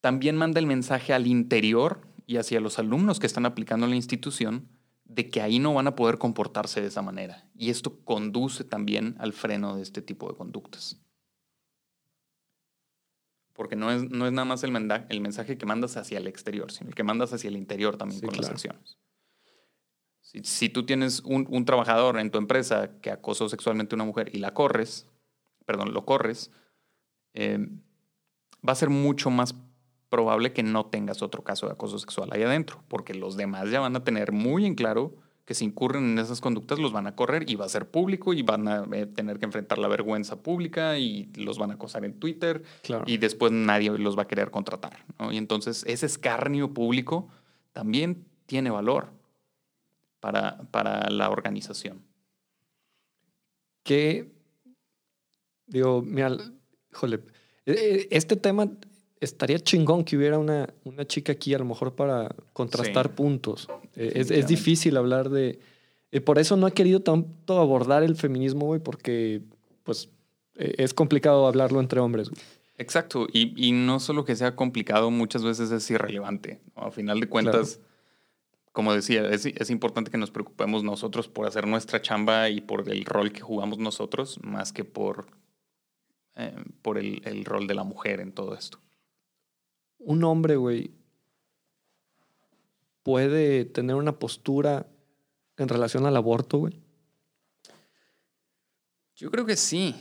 También 0.00 0.36
manda 0.36 0.60
el 0.60 0.66
mensaje 0.66 1.12
al 1.14 1.26
interior 1.26 2.00
y 2.26 2.36
hacia 2.36 2.60
los 2.60 2.78
alumnos 2.78 3.18
que 3.20 3.26
están 3.26 3.46
aplicando 3.46 3.86
en 3.86 3.90
la 3.90 3.96
institución 3.96 4.68
de 5.04 5.28
que 5.28 5.42
ahí 5.42 5.58
no 5.58 5.74
van 5.74 5.86
a 5.88 5.94
poder 5.96 6.18
comportarse 6.18 6.80
de 6.80 6.86
esa 6.88 7.02
manera. 7.02 7.46
Y 7.54 7.70
esto 7.70 8.00
conduce 8.04 8.64
también 8.64 9.16
al 9.18 9.32
freno 9.32 9.76
de 9.76 9.82
este 9.82 10.00
tipo 10.02 10.28
de 10.30 10.36
conductas. 10.36 10.98
Porque 13.52 13.76
no 13.76 13.90
es, 13.90 14.08
no 14.10 14.26
es 14.26 14.32
nada 14.32 14.46
más 14.46 14.62
el, 14.64 14.70
menda- 14.72 15.06
el 15.10 15.20
mensaje 15.20 15.58
que 15.58 15.66
mandas 15.66 15.96
hacia 15.98 16.18
el 16.18 16.26
exterior, 16.26 16.72
sino 16.72 16.88
el 16.88 16.94
que 16.94 17.02
mandas 17.02 17.32
hacia 17.32 17.48
el 17.48 17.56
interior 17.56 17.96
también 17.98 18.20
Sí, 18.20 18.26
con 18.26 18.36
las 18.36 18.48
acciones. 18.48 18.96
Si, 20.22 20.42
si 20.44 20.68
tú 20.70 20.86
tienes 20.86 21.20
un, 21.20 21.46
un 21.50 21.64
trabajador 21.66 22.18
en 22.18 22.30
tu 22.30 22.38
empresa 22.38 22.98
que 23.00 23.10
acosó 23.10 23.48
sexualmente 23.50 23.94
a 23.94 23.96
una 23.96 24.04
mujer 24.04 24.30
y 24.34 24.38
la 24.38 24.54
corres, 24.54 25.06
perdón, 25.66 25.92
lo 25.92 26.06
corres, 26.06 26.50
eh, 27.34 27.58
va 28.66 28.72
a 28.72 28.76
ser 28.76 28.88
mucho 28.88 29.28
más 29.30 29.54
probable 30.12 30.52
que 30.52 30.62
no 30.62 30.86
tengas 30.86 31.22
otro 31.22 31.42
caso 31.42 31.66
de 31.66 31.72
acoso 31.72 31.98
sexual 31.98 32.28
ahí 32.32 32.42
adentro, 32.42 32.84
porque 32.88 33.14
los 33.14 33.36
demás 33.36 33.70
ya 33.70 33.80
van 33.80 33.96
a 33.96 34.04
tener 34.04 34.30
muy 34.30 34.66
en 34.66 34.74
claro 34.74 35.14
que 35.46 35.54
si 35.54 35.64
incurren 35.64 36.04
en 36.12 36.18
esas 36.18 36.40
conductas 36.42 36.78
los 36.78 36.92
van 36.92 37.06
a 37.06 37.16
correr 37.16 37.48
y 37.50 37.56
va 37.56 37.64
a 37.64 37.68
ser 37.68 37.90
público 37.90 38.32
y 38.34 38.42
van 38.42 38.68
a 38.68 38.84
eh, 38.92 39.06
tener 39.06 39.38
que 39.38 39.46
enfrentar 39.46 39.78
la 39.78 39.88
vergüenza 39.88 40.36
pública 40.42 40.98
y 40.98 41.32
los 41.34 41.58
van 41.58 41.70
a 41.70 41.74
acosar 41.74 42.04
en 42.04 42.20
Twitter 42.20 42.62
Claro. 42.82 43.04
y 43.08 43.16
después 43.16 43.50
nadie 43.50 43.90
los 43.98 44.16
va 44.16 44.22
a 44.22 44.28
querer 44.28 44.50
contratar. 44.52 45.04
¿no? 45.18 45.32
Y 45.32 45.38
entonces 45.38 45.82
ese 45.88 46.06
escarnio 46.06 46.72
público 46.74 47.28
también 47.72 48.24
tiene 48.46 48.70
valor 48.70 49.08
para, 50.20 50.58
para 50.70 51.08
la 51.10 51.30
organización. 51.30 52.02
que, 53.82 54.30
digo, 55.66 56.02
mira, 56.02 56.36
híjole, 56.92 57.16
eh, 57.66 57.74
eh, 57.76 58.08
este 58.10 58.36
tema 58.36 58.70
estaría 59.22 59.58
chingón 59.58 60.04
que 60.04 60.16
hubiera 60.16 60.38
una, 60.38 60.68
una 60.84 61.06
chica 61.06 61.32
aquí 61.32 61.54
a 61.54 61.58
lo 61.58 61.64
mejor 61.64 61.94
para 61.94 62.34
contrastar 62.52 63.06
Sí. 63.08 63.12
puntos. 63.14 63.68
Eh, 63.96 64.12
es, 64.16 64.30
es 64.30 64.46
difícil 64.46 64.96
hablar 64.96 65.30
de... 65.30 65.58
eh, 66.10 66.20
por 66.20 66.38
eso 66.38 66.56
no 66.56 66.66
he 66.66 66.72
querido 66.72 67.00
tanto 67.00 67.58
abordar 67.60 68.02
el 68.02 68.16
feminismo, 68.16 68.66
güey, 68.66 68.80
porque 68.80 69.42
pues 69.84 70.08
eh, 70.56 70.74
es 70.78 70.92
complicado 70.94 71.46
hablarlo 71.46 71.80
entre 71.80 72.00
hombres. 72.00 72.28
güey. 72.30 72.40
Exacto, 72.78 73.26
y, 73.32 73.52
y 73.56 73.72
no 73.72 74.00
solo 74.00 74.24
que 74.24 74.34
sea 74.34 74.56
complicado, 74.56 75.10
muchas 75.10 75.44
veces 75.44 75.70
es 75.70 75.88
irrelevante. 75.90 76.60
¿no? 76.74 76.82
A 76.84 76.90
final 76.90 77.20
de 77.20 77.28
cuentas, 77.28 77.80
como 78.72 78.92
decía, 78.94 79.28
es, 79.28 79.46
es 79.46 79.70
importante 79.70 80.10
que 80.10 80.18
nos 80.18 80.30
preocupemos 80.30 80.82
nosotros 80.82 81.28
por 81.28 81.46
hacer 81.46 81.66
nuestra 81.68 82.00
chamba 82.02 82.48
y 82.48 82.60
por 82.60 82.88
el 82.88 83.04
rol 83.04 83.30
que 83.30 83.40
jugamos 83.42 83.78
nosotros, 83.78 84.40
más 84.42 84.72
que 84.72 84.84
por, 84.84 85.26
por 86.80 86.98
el, 86.98 87.20
el 87.24 87.44
rol 87.44 87.66
de 87.66 87.74
la 87.74 87.84
mujer 87.84 88.20
en 88.20 88.32
todo 88.32 88.54
esto. 88.54 88.78
Un 90.04 90.24
hombre, 90.24 90.56
güey, 90.56 90.90
puede 93.02 93.64
tener 93.64 93.96
una 93.96 94.18
postura 94.18 94.86
en 95.56 95.68
relación 95.68 96.06
al 96.06 96.16
aborto, 96.16 96.58
güey. 96.58 96.80
Yo 99.16 99.30
creo 99.30 99.46
que 99.46 99.56
sí. 99.56 99.94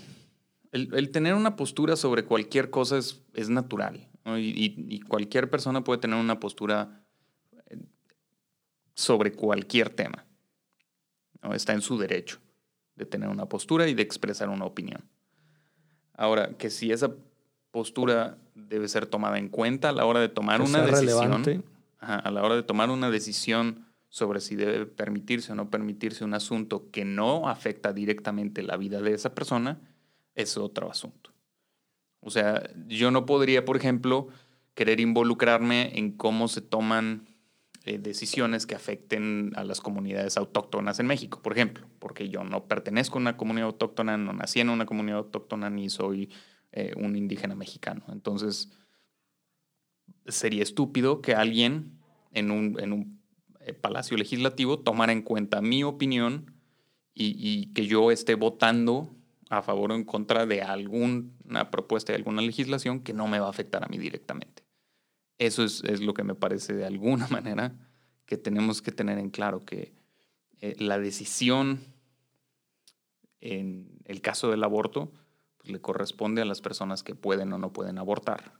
El, 0.71 1.11
tener 1.11 1.35
una 1.35 1.55
postura 1.55 1.95
sobre 1.95 2.23
cualquier 2.23 2.69
cosa 2.69 2.97
es, 2.97 3.21
es 3.33 3.49
natural. 3.49 4.07
Y, 4.37 5.01
cualquier 5.01 5.49
persona 5.49 5.83
puede 5.83 5.99
tener 5.99 6.17
una 6.17 6.39
postura 6.39 7.03
eh, 7.67 7.77
sobre 8.93 9.33
cualquier 9.33 9.89
tema. 9.89 10.25
Está 11.53 11.73
en 11.73 11.81
su 11.81 11.97
derecho 11.97 12.39
de 12.95 13.05
tener 13.05 13.29
una 13.29 13.47
postura 13.47 13.87
y 13.87 13.93
de 13.93 14.03
expresar 14.03 14.49
una 14.49 14.65
opinión. 14.65 15.03
Ahora, 16.13 16.55
que 16.57 16.69
si 16.69 16.91
esa 16.91 17.15
postura 17.71 18.37
debe 18.55 18.87
ser 18.87 19.05
tomada 19.05 19.37
en 19.37 19.49
cuenta 19.49 19.89
a 19.89 19.91
la 19.91 20.05
hora 20.05 20.19
de 20.19 20.29
tomar 20.29 20.61
una 20.61 20.81
decisión. 20.81 21.05
relevante. 21.05 21.61
Ajá, 21.99 22.15
a 22.15 22.31
la 22.31 22.43
hora 22.43 22.55
de 22.55 22.63
tomar 22.63 22.89
una 22.89 23.09
decisión 23.09 23.85
sobre 24.09 24.41
si 24.41 24.55
debe 24.55 24.85
permitirse 24.85 25.53
o 25.53 25.55
no 25.55 25.69
permitirse 25.69 26.25
un 26.25 26.33
asunto 26.33 26.89
que 26.91 27.05
no 27.05 27.47
afecta 27.47 27.93
directamente 27.93 28.61
la 28.61 28.75
vida 28.75 29.01
de 29.01 29.13
esa 29.13 29.33
persona, 29.33 29.79
es 30.35 30.57
otro 30.57 30.91
asunto. 30.91 31.31
O 32.19 32.29
sea, 32.29 32.69
yo 32.87 33.09
no 33.11 33.25
podría, 33.25 33.63
por 33.65 33.77
ejemplo, 33.77 34.27
querer 34.73 34.99
involucrarme 34.99 35.97
en 35.97 36.11
cómo 36.11 36.47
se 36.47 36.61
toman 36.61 37.27
eh, 37.85 37.97
decisiones 37.97 38.67
que 38.67 38.75
afecten 38.75 39.53
a 39.55 39.63
las 39.63 39.81
comunidades 39.81 40.37
autóctonas 40.37 40.99
en 40.99 41.07
México, 41.07 41.41
por 41.41 41.53
ejemplo, 41.53 41.87
porque 41.97 42.29
yo 42.29 42.43
no 42.43 42.65
pertenezco 42.65 43.17
a 43.17 43.21
una 43.21 43.37
comunidad 43.37 43.67
autóctona, 43.67 44.17
no 44.17 44.33
nací 44.33 44.59
en 44.59 44.69
una 44.69 44.85
comunidad 44.85 45.19
autóctona 45.19 45.69
ni 45.69 45.89
soy 45.89 46.29
eh, 46.71 46.93
un 46.95 47.15
indígena 47.15 47.55
mexicano. 47.55 48.03
Entonces, 48.09 48.71
sería 50.27 50.63
estúpido 50.63 51.21
que 51.21 51.35
alguien 51.35 51.99
en 52.31 52.51
un, 52.51 52.79
en 52.79 52.93
un 52.93 53.21
eh, 53.59 53.73
palacio 53.73 54.17
legislativo 54.17 54.79
tomara 54.79 55.11
en 55.11 55.21
cuenta 55.21 55.61
mi 55.61 55.83
opinión 55.83 56.53
y, 57.13 57.67
que 57.73 57.85
yo 57.85 58.09
esté 58.09 58.35
votando 58.35 59.13
a 59.49 59.61
favor 59.61 59.91
o 59.91 59.95
en 59.95 60.05
contra 60.05 60.45
de 60.45 60.61
alguna 60.61 61.69
propuesta 61.69 62.13
de 62.13 62.17
alguna 62.17 62.41
legislación 62.41 63.01
que 63.01 63.13
no 63.13 63.27
me 63.27 63.39
va 63.39 63.47
a 63.47 63.49
afectar 63.49 63.83
a 63.83 63.87
mí 63.87 63.97
directamente. 63.97 64.63
Eso 65.37 65.63
es, 65.63 65.83
es 65.83 66.01
lo 66.01 66.13
que 66.13 66.23
me 66.23 66.35
parece 66.35 66.73
de 66.73 66.85
alguna 66.85 67.27
manera 67.29 67.75
que 68.25 68.37
tenemos 68.37 68.81
que 68.81 68.91
tener 68.91 69.17
en 69.17 69.29
claro, 69.29 69.59
que 69.65 69.93
eh, 70.61 70.75
la 70.79 70.97
decisión 70.99 71.81
en 73.41 73.99
el 74.05 74.21
caso 74.21 74.49
del 74.49 74.63
aborto 74.63 75.11
pues, 75.61 75.71
le 75.71 75.79
corresponde 75.81 76.41
a 76.41 76.45
las 76.45 76.61
personas 76.61 77.03
que 77.03 77.15
pueden 77.15 77.53
o 77.53 77.57
no 77.57 77.71
pueden 77.71 77.97
abortar, 77.97 78.53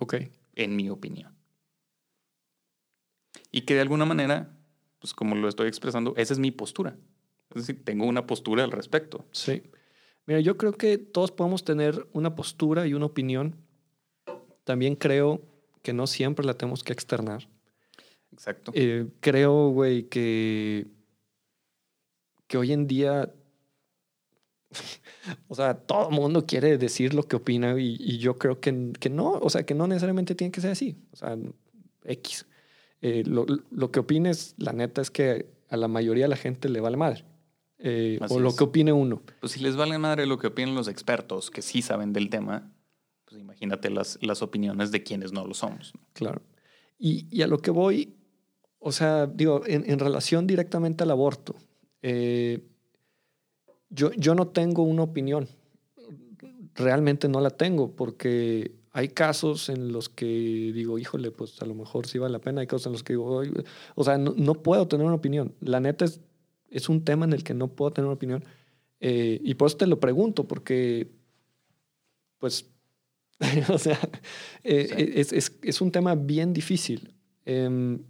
Ok. 0.00 0.14
en 0.54 0.76
mi 0.76 0.90
opinión. 0.90 1.34
Y 3.50 3.62
que 3.62 3.74
de 3.74 3.80
alguna 3.80 4.04
manera, 4.04 4.56
pues 4.98 5.14
como 5.14 5.34
lo 5.34 5.48
estoy 5.48 5.68
expresando, 5.68 6.14
esa 6.16 6.32
es 6.34 6.38
mi 6.38 6.50
postura. 6.50 6.96
Es 7.54 7.66
decir, 7.66 7.84
tengo 7.84 8.06
una 8.06 8.26
postura 8.26 8.64
al 8.64 8.70
respecto. 8.72 9.24
Sí. 9.32 9.62
Mira, 10.26 10.40
yo 10.40 10.58
creo 10.58 10.72
que 10.72 10.98
todos 10.98 11.32
podemos 11.32 11.64
tener 11.64 12.06
una 12.12 12.34
postura 12.34 12.86
y 12.86 12.92
una 12.92 13.06
opinión. 13.06 13.56
También 14.64 14.96
creo 14.96 15.40
que 15.82 15.94
no 15.94 16.06
siempre 16.06 16.44
la 16.44 16.54
tenemos 16.54 16.84
que 16.84 16.92
externar. 16.92 17.48
Exacto. 18.32 18.72
Eh, 18.74 19.08
creo, 19.20 19.70
güey, 19.70 20.08
que, 20.08 20.86
que 22.46 22.58
hoy 22.58 22.72
en 22.72 22.86
día, 22.86 23.32
o 25.48 25.54
sea, 25.54 25.74
todo 25.74 26.10
el 26.10 26.14
mundo 26.14 26.46
quiere 26.46 26.78
decir 26.78 27.14
lo 27.14 27.22
que 27.22 27.36
opina 27.36 27.78
y, 27.78 27.96
y 27.98 28.18
yo 28.18 28.38
creo 28.38 28.60
que, 28.60 28.92
que 28.98 29.10
no, 29.10 29.32
o 29.32 29.50
sea, 29.50 29.64
que 29.64 29.74
no 29.74 29.86
necesariamente 29.86 30.34
tiene 30.34 30.52
que 30.52 30.60
ser 30.60 30.72
así. 30.72 30.96
O 31.12 31.16
sea, 31.16 31.36
X. 32.04 32.46
Eh, 33.00 33.22
lo, 33.26 33.46
lo 33.70 33.90
que 33.90 34.00
opines, 34.00 34.54
la 34.58 34.72
neta 34.72 35.00
es 35.00 35.10
que 35.10 35.46
a 35.68 35.76
la 35.76 35.88
mayoría 35.88 36.24
de 36.24 36.28
la 36.28 36.36
gente 36.36 36.68
le 36.68 36.80
vale 36.80 36.96
madre. 36.96 37.24
Eh, 37.78 38.18
o 38.28 38.40
lo 38.40 38.48
es. 38.48 38.56
que 38.56 38.64
opine 38.64 38.92
uno. 38.92 39.22
Pues 39.40 39.52
si 39.52 39.60
les 39.60 39.76
vale 39.76 39.98
madre 39.98 40.26
lo 40.26 40.38
que 40.38 40.48
opinan 40.48 40.74
los 40.74 40.88
expertos 40.88 41.50
que 41.50 41.62
sí 41.62 41.80
saben 41.80 42.12
del 42.12 42.28
tema, 42.28 42.72
pues 43.24 43.40
imagínate 43.40 43.90
las, 43.90 44.18
las 44.20 44.42
opiniones 44.42 44.90
de 44.90 45.02
quienes 45.02 45.32
no 45.32 45.46
lo 45.46 45.54
somos. 45.54 45.92
¿no? 45.94 46.00
Claro. 46.12 46.42
Y, 46.98 47.26
y 47.30 47.42
a 47.42 47.46
lo 47.46 47.58
que 47.58 47.70
voy, 47.70 48.16
o 48.80 48.90
sea, 48.90 49.26
digo, 49.26 49.62
en, 49.66 49.88
en 49.88 49.98
relación 50.00 50.46
directamente 50.46 51.04
al 51.04 51.12
aborto, 51.12 51.54
eh, 52.02 52.66
yo, 53.90 54.10
yo 54.12 54.34
no 54.34 54.48
tengo 54.48 54.82
una 54.82 55.02
opinión. 55.02 55.48
Realmente 56.74 57.28
no 57.28 57.40
la 57.40 57.50
tengo 57.50 57.94
porque 57.96 58.72
hay 58.92 59.08
casos 59.08 59.68
en 59.68 59.92
los 59.92 60.08
que 60.08 60.26
digo, 60.26 60.98
híjole, 60.98 61.30
pues 61.30 61.60
a 61.60 61.66
lo 61.66 61.74
mejor 61.74 62.06
sí 62.06 62.18
vale 62.18 62.32
la 62.32 62.40
pena. 62.40 62.60
Hay 62.60 62.66
casos 62.66 62.86
en 62.86 62.92
los 62.92 63.02
que 63.02 63.14
digo, 63.14 63.42
o 63.94 64.04
sea, 64.04 64.18
no, 64.18 64.32
no 64.36 64.54
puedo 64.54 64.86
tener 64.86 65.04
una 65.06 65.16
opinión. 65.16 65.54
La 65.60 65.80
neta 65.80 66.04
es, 66.04 66.20
es 66.70 66.88
un 66.88 67.04
tema 67.04 67.24
en 67.24 67.32
el 67.32 67.42
que 67.44 67.54
no 67.54 67.68
puedo 67.68 67.92
tener 67.92 68.06
una 68.06 68.14
opinión. 68.14 68.44
Eh, 69.00 69.40
y 69.42 69.54
por 69.54 69.68
eso 69.68 69.76
te 69.76 69.86
lo 69.86 69.98
pregunto, 70.00 70.46
porque, 70.46 71.10
pues, 72.38 72.66
o 73.72 73.78
sea, 73.78 73.98
eh, 74.64 74.88
Sí. 74.88 75.12
es, 75.20 75.32
es- 75.32 75.58
es 75.62 75.80
un 75.80 75.90
tema 75.92 76.14
bien 76.14 76.52
difícil. 76.52 77.14
Em, 77.44 78.00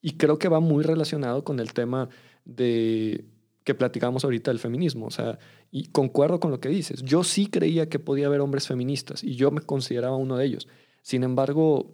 y 0.00 0.12
creo 0.16 0.38
que 0.38 0.48
va 0.48 0.60
muy 0.60 0.82
relacionado 0.84 1.44
con 1.44 1.60
el 1.60 1.72
tema 1.72 2.08
de 2.44 3.24
que 3.64 3.74
platicamos 3.74 4.24
ahorita 4.24 4.50
del 4.50 4.58
feminismo. 4.58 5.06
O 5.06 5.10
sea, 5.10 5.38
y 5.70 5.88
concuerdo 5.88 6.40
con 6.40 6.50
lo 6.50 6.60
que 6.60 6.68
dices. 6.68 7.02
Yo 7.02 7.22
sí 7.24 7.46
creía 7.46 7.88
que 7.88 7.98
podía 7.98 8.26
haber 8.26 8.40
hombres 8.40 8.66
feministas 8.66 9.22
y 9.22 9.34
yo 9.36 9.50
me 9.50 9.60
consideraba 9.60 10.16
uno 10.16 10.36
de 10.36 10.46
ellos. 10.46 10.68
Sin 11.02 11.22
embargo, 11.22 11.92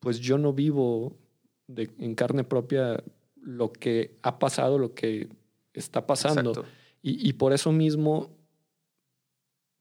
pues 0.00 0.18
yo 0.20 0.38
no 0.38 0.52
vivo 0.52 1.16
de- 1.66 1.90
en 1.98 2.14
carne 2.14 2.44
propia 2.44 3.02
lo 3.42 3.72
que 3.72 4.16
ha 4.22 4.38
pasado, 4.38 4.78
lo 4.78 4.94
que 4.94 5.28
está 5.72 6.06
pasando. 6.06 6.64
Y, 7.02 7.28
y 7.28 7.32
por 7.34 7.52
eso 7.52 7.72
mismo, 7.72 8.30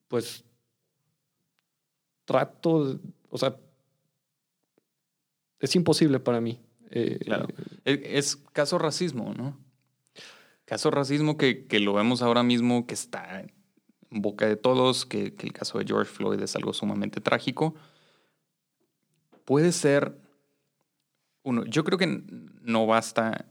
pues, 0.07 0.43
trato, 2.25 2.99
o 3.29 3.37
sea, 3.37 3.55
es 5.59 5.75
imposible 5.75 6.19
para 6.19 6.39
mí 6.41 6.59
Eh, 6.91 7.19
claro. 7.23 7.47
Es, 7.85 7.99
es 8.03 8.35
caso 8.35 8.79
racismo, 8.79 9.33
¿no? 9.35 9.55
Caso 10.69 10.91
racismo 10.91 11.35
que, 11.35 11.65
que, 11.65 11.79
lo 11.79 11.95
vemos 11.95 12.21
ahora 12.21 12.43
mismo, 12.43 12.85
que 12.85 12.93
está 12.93 13.39
en 13.41 14.21
boca 14.21 14.45
de 14.45 14.55
todos, 14.55 15.03
que, 15.03 15.33
el 15.39 15.51
caso 15.51 15.79
de 15.79 15.85
George 15.85 16.11
Floyd 16.11 16.39
es 16.39 16.55
algo 16.55 16.73
sumamente 16.73 17.21
trágico. 17.21 17.73
Puede 19.45 19.71
ser 19.71 20.15
uno, 21.41 21.65
yo 21.65 21.83
creo 21.83 21.97
que 21.97 22.21
no 22.61 22.85
basta 22.85 23.47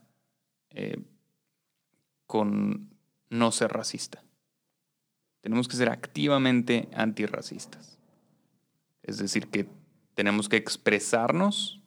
eh, 0.70 1.02
con 2.28 2.94
no 3.30 3.50
ser 3.50 3.72
racista. 3.72 4.22
Tenemos 5.40 5.66
que 5.66 5.76
ser 5.76 5.88
activamente 5.88 6.88
antirracistas. 6.94 7.98
Es 9.02 9.18
decir, 9.18 9.48
que 9.48 9.68
tenemos 10.14 10.48
que 10.48 10.56
expresarnos 10.56 11.77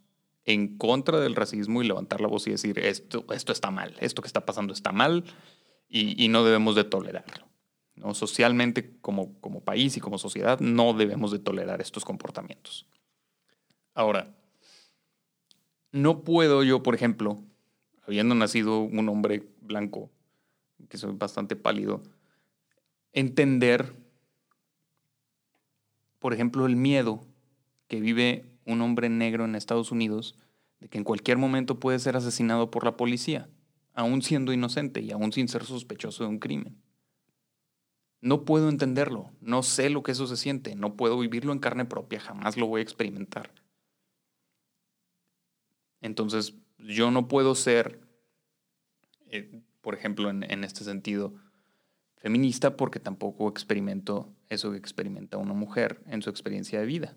en 0.46 0.78
contra 0.78 1.20
del 1.20 1.36
racismo 1.36 1.82
y 1.82 1.88
levantar 1.88 2.22
la 2.22 2.28
voz 2.28 2.48
y 2.48 2.52
decir, 2.52 2.80
esto, 2.80 3.26
esto 3.34 3.52
está 3.52 3.72
mal, 3.72 3.96
esto 4.00 4.22
que 4.22 4.28
está 4.28 4.46
pasando 4.46 4.74
está 4.74 4.92
mal 4.92 5.24
y, 5.88 6.24
y 6.24 6.28
no 6.30 6.44
debemos 6.44 6.76
de 6.76 6.84
tolerarlo. 6.84 7.48
¿no? 7.96 8.14
Socialmente, 8.14 8.98
como, 9.02 9.40
como 9.40 9.64
país 9.64 9.98
y 9.98 10.00
como 10.00 10.18
sociedad, 10.18 10.60
no 10.60 10.94
debemos 10.94 11.32
de 11.32 11.40
tolerar 11.40 11.82
estos 11.82 12.06
comportamientos. 12.06 12.88
Ahora, 13.94 14.36
no 15.92 16.24
puedo 16.24 16.64
yo, 16.64 16.82
por 16.84 16.96
ejemplo, 16.96 17.44
habiendo 18.04 18.36
nacido 18.36 18.80
un 18.80 19.10
hombre 19.10 19.48
blanco, 19.62 20.10
que 20.90 20.98
soy 20.98 21.14
bastante 21.14 21.56
pálido, 21.56 22.02
entender, 23.14 23.94
por 26.20 26.34
ejemplo, 26.34 26.66
el 26.66 26.76
miedo 26.76 27.22
que 27.88 28.00
vive 28.00 28.51
un 28.72 28.82
hombre 28.82 29.10
negro 29.10 29.46
en 29.46 29.56
Estados 29.56 29.92
Unidos 29.92 30.36
de 30.80 30.88
que 30.90 30.98
en 30.98 31.04
cualquier 31.04 31.38
momento 31.38 31.80
puede 31.80 32.00
ser 32.00 32.16
asesinado 32.16 32.72
por 32.72 32.84
la 32.84 32.98
policía, 32.98 33.50
aún 33.94 34.22
siendo 34.22 34.54
inocente 34.54 35.02
y 35.02 35.12
aún 35.12 35.32
sin 35.32 35.48
ser 35.48 35.64
sospechoso 35.64 36.24
de 36.24 36.30
un 36.30 36.40
crimen. 36.40 36.82
No 38.20 38.46
puedo 38.46 38.70
entenderlo, 38.70 39.32
no 39.42 39.64
sé 39.64 39.90
lo 39.90 40.04
que 40.04 40.12
eso 40.12 40.28
se 40.28 40.38
siente, 40.38 40.76
no 40.76 40.96
puedo 40.96 41.18
vivirlo 41.18 41.54
en 41.54 41.60
carne 41.60 41.86
propia, 41.86 42.20
jamás 42.20 42.56
lo 42.56 42.68
voy 42.68 42.80
a 42.80 42.84
experimentar. 42.84 43.52
Entonces, 46.02 46.56
yo 46.78 47.12
no 47.12 47.28
puedo 47.28 47.56
ser, 47.56 48.00
eh, 49.28 49.62
por 49.82 49.96
ejemplo, 49.96 50.30
en, 50.30 50.64
este 50.64 50.84
sentido, 50.84 51.34
feminista 52.18 52.76
porque 52.76 53.00
tampoco 53.00 53.50
experimento 53.50 54.32
eso 54.50 54.72
que 54.72 54.78
experimenta 54.78 55.38
una 55.38 55.54
mujer 55.54 56.02
en 56.08 56.22
su 56.22 56.30
experiencia 56.30 56.80
de 56.80 56.86
vida. 56.86 57.16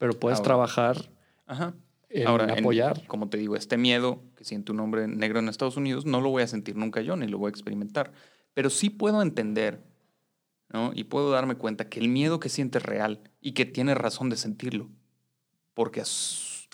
Pero 0.00 0.18
puedes 0.18 0.40
trabajar 0.40 1.10
ajá. 1.46 1.74
en 2.08 2.26
Ahora, 2.26 2.50
apoyar. 2.50 3.06
como 3.06 3.28
te 3.28 3.36
digo, 3.36 3.54
este 3.54 3.76
miedo 3.76 4.22
que 4.34 4.44
siente 4.44 4.72
un 4.72 4.80
hombre 4.80 5.06
negro 5.06 5.40
en 5.40 5.48
Estados 5.50 5.76
Unidos 5.76 6.06
no 6.06 6.22
lo 6.22 6.30
voy 6.30 6.42
a 6.42 6.46
sentir 6.46 6.74
nunca 6.74 7.02
yo, 7.02 7.16
ni 7.16 7.26
lo 7.26 7.36
voy 7.36 7.48
a 7.48 7.50
experimentar. 7.50 8.10
Pero 8.54 8.70
sí 8.70 8.88
puedo 8.88 9.20
entender 9.20 9.84
¿no? 10.70 10.92
y 10.94 11.04
puedo 11.04 11.30
darme 11.30 11.56
cuenta 11.56 11.90
que 11.90 12.00
el 12.00 12.08
miedo 12.08 12.40
que 12.40 12.48
siente 12.48 12.78
es 12.78 12.84
real 12.84 13.20
y 13.42 13.52
que 13.52 13.66
tiene 13.66 13.94
razón 13.94 14.30
de 14.30 14.38
sentirlo. 14.38 14.88
Porque 15.74 16.02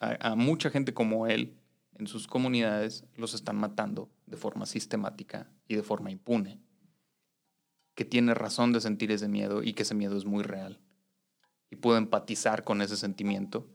a, 0.01 0.35
mucha 0.37 0.70
gente 0.70 0.95
como 0.95 1.27
él 1.27 1.59
en 1.99 2.07
sus 2.07 2.29
comunidades 2.29 3.07
los 3.16 3.35
están 3.35 3.57
matando 3.57 4.09
de 4.27 4.37
forma 4.37 4.66
sistemática 4.66 5.51
y 5.66 5.74
de 5.74 5.83
forma 5.83 6.12
impune. 6.12 6.61
Que 7.97 8.05
tiene 8.05 8.35
razón 8.35 8.72
de 8.72 8.81
sentir 8.81 9.11
ese 9.11 9.27
miedo 9.27 9.64
y 9.64 9.72
que 9.72 9.83
ese 9.83 9.97
miedo 9.97 10.16
es 10.16 10.27
muy 10.27 10.45
real. 10.45 10.79
Y 11.77 11.79
puedo 11.79 11.99
empatizar 11.99 12.64
con 12.64 12.81
ese 12.81 12.97
sentimiento 12.97 13.68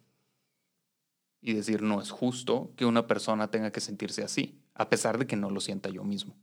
y 1.40 1.54
decir, 1.54 1.84
no 1.84 2.02
es 2.02 2.10
justo 2.10 2.74
que 2.76 2.88
una 2.88 3.06
persona 3.06 3.52
tenga 3.52 3.72
que 3.72 3.80
sentirse 3.80 4.24
así, 4.24 4.60
a 4.74 4.90
pesar 4.90 5.20
de 5.20 5.28
que 5.28 5.36
no 5.36 5.52
lo 5.52 5.60
sienta 5.60 5.90
yo 5.90 6.04
mismo. 6.04 6.36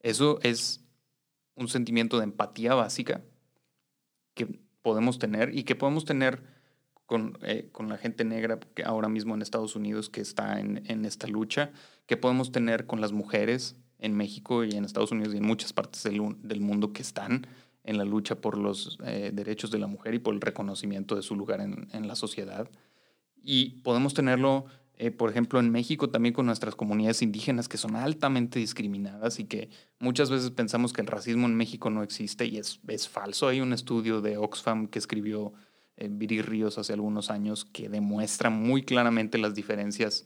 Eso 0.00 0.40
es 0.42 0.84
un 1.54 1.68
sentimiento 1.68 2.18
de 2.18 2.24
empatía 2.24 2.74
básica 2.74 3.22
que 4.34 4.58
podemos 4.82 5.20
tener 5.20 5.56
y 5.56 5.62
que 5.62 5.76
podemos 5.76 6.04
tener 6.04 6.42
con, 7.06 7.38
eh, 7.42 7.68
con, 7.70 7.88
la 7.88 7.96
gente 7.96 8.24
negra 8.24 8.58
que 8.58 8.82
ahora 8.82 9.08
mismo 9.08 9.36
en 9.36 9.42
Estados 9.42 9.76
Unidos 9.76 10.10
que 10.10 10.20
está 10.20 10.58
en, 10.58 10.82
en, 10.90 11.04
esta 11.04 11.28
lucha, 11.28 11.70
que 12.06 12.16
podemos 12.16 12.50
tener 12.50 12.86
con 12.86 13.00
las 13.00 13.12
mujeres 13.12 13.76
en 14.00 14.16
México 14.16 14.64
y 14.64 14.72
en 14.72 14.84
Estados 14.84 15.12
Unidos 15.12 15.32
y 15.32 15.36
en 15.36 15.46
muchas 15.46 15.72
partes 15.72 16.02
del, 16.02 16.20
del 16.42 16.60
mundo 16.60 16.92
que 16.92 17.02
están 17.02 17.46
en 17.86 17.98
la 17.98 18.04
lucha 18.04 18.34
por 18.34 18.58
los 18.58 18.98
eh, 19.04 19.30
derechos 19.32 19.70
de 19.70 19.78
la 19.78 19.86
mujer 19.86 20.14
y 20.14 20.18
por 20.18 20.34
el 20.34 20.40
reconocimiento 20.40 21.14
de 21.14 21.22
su 21.22 21.36
lugar 21.36 21.60
en, 21.60 21.88
en 21.92 22.08
la 22.08 22.16
sociedad. 22.16 22.68
Y 23.42 23.80
podemos 23.82 24.12
tenerlo, 24.12 24.66
eh, 24.98 25.12
por 25.12 25.30
ejemplo, 25.30 25.60
en 25.60 25.70
México 25.70 26.10
también 26.10 26.34
con 26.34 26.46
nuestras 26.46 26.74
comunidades 26.74 27.22
indígenas 27.22 27.68
que 27.68 27.78
son 27.78 27.94
altamente 27.94 28.58
discriminadas 28.58 29.38
y 29.38 29.44
que 29.44 29.70
muchas 30.00 30.30
veces 30.30 30.50
pensamos 30.50 30.92
que 30.92 31.00
el 31.00 31.06
racismo 31.06 31.46
en 31.46 31.54
México 31.54 31.88
no 31.88 32.02
existe 32.02 32.44
y 32.44 32.58
es, 32.58 32.80
es 32.88 33.08
falso. 33.08 33.46
Hay 33.46 33.60
un 33.60 33.72
estudio 33.72 34.20
de 34.20 34.36
Oxfam 34.36 34.88
que 34.88 34.98
escribió 34.98 35.52
eh, 35.96 36.08
Viri 36.10 36.42
Ríos 36.42 36.76
hace 36.78 36.92
algunos 36.92 37.30
años 37.30 37.64
que 37.64 37.88
demuestra 37.88 38.50
muy 38.50 38.82
claramente 38.82 39.38
las 39.38 39.54
diferencias 39.54 40.24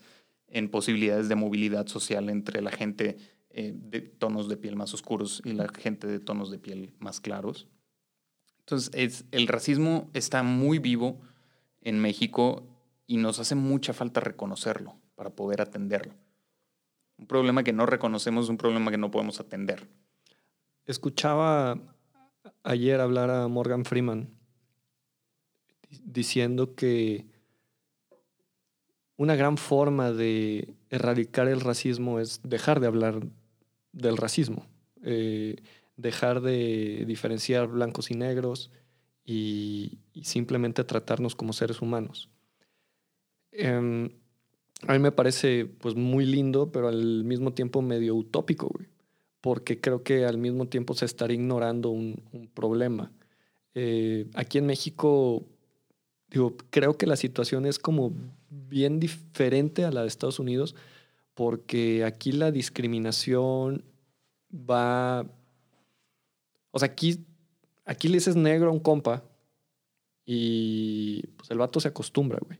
en 0.48 0.70
posibilidades 0.70 1.28
de 1.28 1.36
movilidad 1.36 1.86
social 1.88 2.30
entre 2.30 2.62
la 2.62 2.70
gente 2.70 3.18
eh, 3.50 3.72
de 3.74 4.00
tonos 4.00 4.48
de 4.48 4.56
piel 4.56 4.76
más 4.76 4.94
oscuros 4.94 5.42
y 5.44 5.52
la 5.52 5.68
gente 5.68 6.06
de 6.06 6.20
tonos 6.20 6.50
de 6.50 6.58
piel 6.58 6.92
más 7.00 7.20
claros. 7.20 7.66
Entonces, 8.60 8.90
es, 8.94 9.24
el 9.32 9.48
racismo 9.48 10.08
está 10.14 10.42
muy 10.42 10.78
vivo 10.78 11.20
en 11.80 11.98
México 12.00 12.62
y 13.06 13.16
nos 13.16 13.40
hace 13.40 13.56
mucha 13.56 13.92
falta 13.92 14.20
reconocerlo 14.20 14.94
para 15.16 15.30
poder 15.30 15.60
atenderlo. 15.60 16.14
Un 17.18 17.26
problema 17.26 17.64
que 17.64 17.72
no 17.72 17.86
reconocemos 17.86 18.44
es 18.44 18.50
un 18.50 18.56
problema 18.56 18.90
que 18.90 18.98
no 18.98 19.10
podemos 19.10 19.40
atender. 19.40 19.88
Escuchaba 20.86 21.78
ayer 22.62 23.00
hablar 23.00 23.30
a 23.30 23.48
Morgan 23.48 23.84
Freeman 23.84 24.30
diciendo 26.04 26.74
que 26.74 27.26
una 29.16 29.34
gran 29.34 29.58
forma 29.58 30.12
de 30.12 30.74
erradicar 30.88 31.48
el 31.48 31.60
racismo 31.60 32.20
es 32.20 32.40
dejar 32.42 32.80
de 32.80 32.86
hablar 32.86 33.26
del 33.92 34.16
racismo, 34.16 34.66
eh, 35.02 35.56
dejar 35.96 36.40
de 36.40 37.04
diferenciar 37.06 37.68
blancos 37.68 38.10
y 38.10 38.14
negros 38.14 38.70
y, 39.24 39.98
simplemente 40.22 40.84
tratarnos 40.84 41.34
como 41.34 41.52
seres 41.52 41.80
humanos. 41.80 42.28
Em, 43.52 44.10
a 44.86 44.92
mí 44.92 44.98
me 44.98 45.12
parece 45.12 45.64
pues 45.64 45.94
muy 45.94 46.26
lindo, 46.26 46.70
pero 46.70 46.88
al 46.88 47.24
mismo 47.24 47.52
tiempo 47.52 47.80
medio 47.80 48.14
utópico, 48.14 48.70
porque 49.40 49.80
creo 49.80 50.02
que 50.02 50.26
al 50.26 50.36
mismo 50.36 50.68
tiempo 50.68 50.94
se 50.94 51.06
estaría 51.06 51.36
ignorando 51.36 51.90
un, 51.90 52.50
problema. 52.54 53.12
Eh, 53.74 54.26
aquí 54.34 54.58
en 54.58 54.66
México 54.66 55.46
Digo, 56.30 56.56
creo 56.70 56.96
que 56.96 57.06
la 57.06 57.16
situación 57.16 57.66
es 57.66 57.78
como 57.78 58.12
bien 58.48 59.00
diferente 59.00 59.84
a 59.84 59.90
la 59.90 60.02
de 60.02 60.08
Estados 60.08 60.38
Unidos 60.38 60.76
porque 61.40 62.04
aquí 62.04 62.32
la 62.32 62.50
discriminación 62.50 63.82
va... 64.52 65.24
O 66.70 66.78
sea, 66.78 66.88
aquí, 66.88 67.24
aquí 67.86 68.08
le 68.08 68.18
dices 68.18 68.36
negro 68.36 68.68
a 68.68 68.72
un 68.74 68.80
compa 68.80 69.24
y 70.26 71.26
pues 71.38 71.50
el 71.50 71.56
vato 71.56 71.80
se 71.80 71.88
acostumbra, 71.88 72.38
güey. 72.44 72.58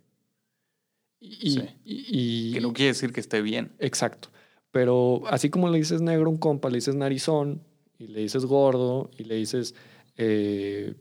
Y, 1.20 1.60
y, 1.84 2.52
que 2.54 2.62
no 2.62 2.72
quiere 2.72 2.92
decir 2.92 3.12
que 3.12 3.20
esté 3.20 3.42
bien. 3.42 3.70
Exacto. 3.80 4.30
Pero 4.70 5.24
así 5.26 5.50
como 5.50 5.68
le 5.68 5.76
dices 5.76 6.00
negro 6.00 6.28
a 6.28 6.30
un 6.30 6.38
compa, 6.38 6.70
le 6.70 6.78
dices 6.78 6.94
narizón 6.94 7.62
y 7.98 8.06
le 8.06 8.20
dices 8.20 8.46
gordo 8.46 9.10
y 9.18 9.24
le 9.24 9.34
dices, 9.34 9.74
eh, 10.16 10.94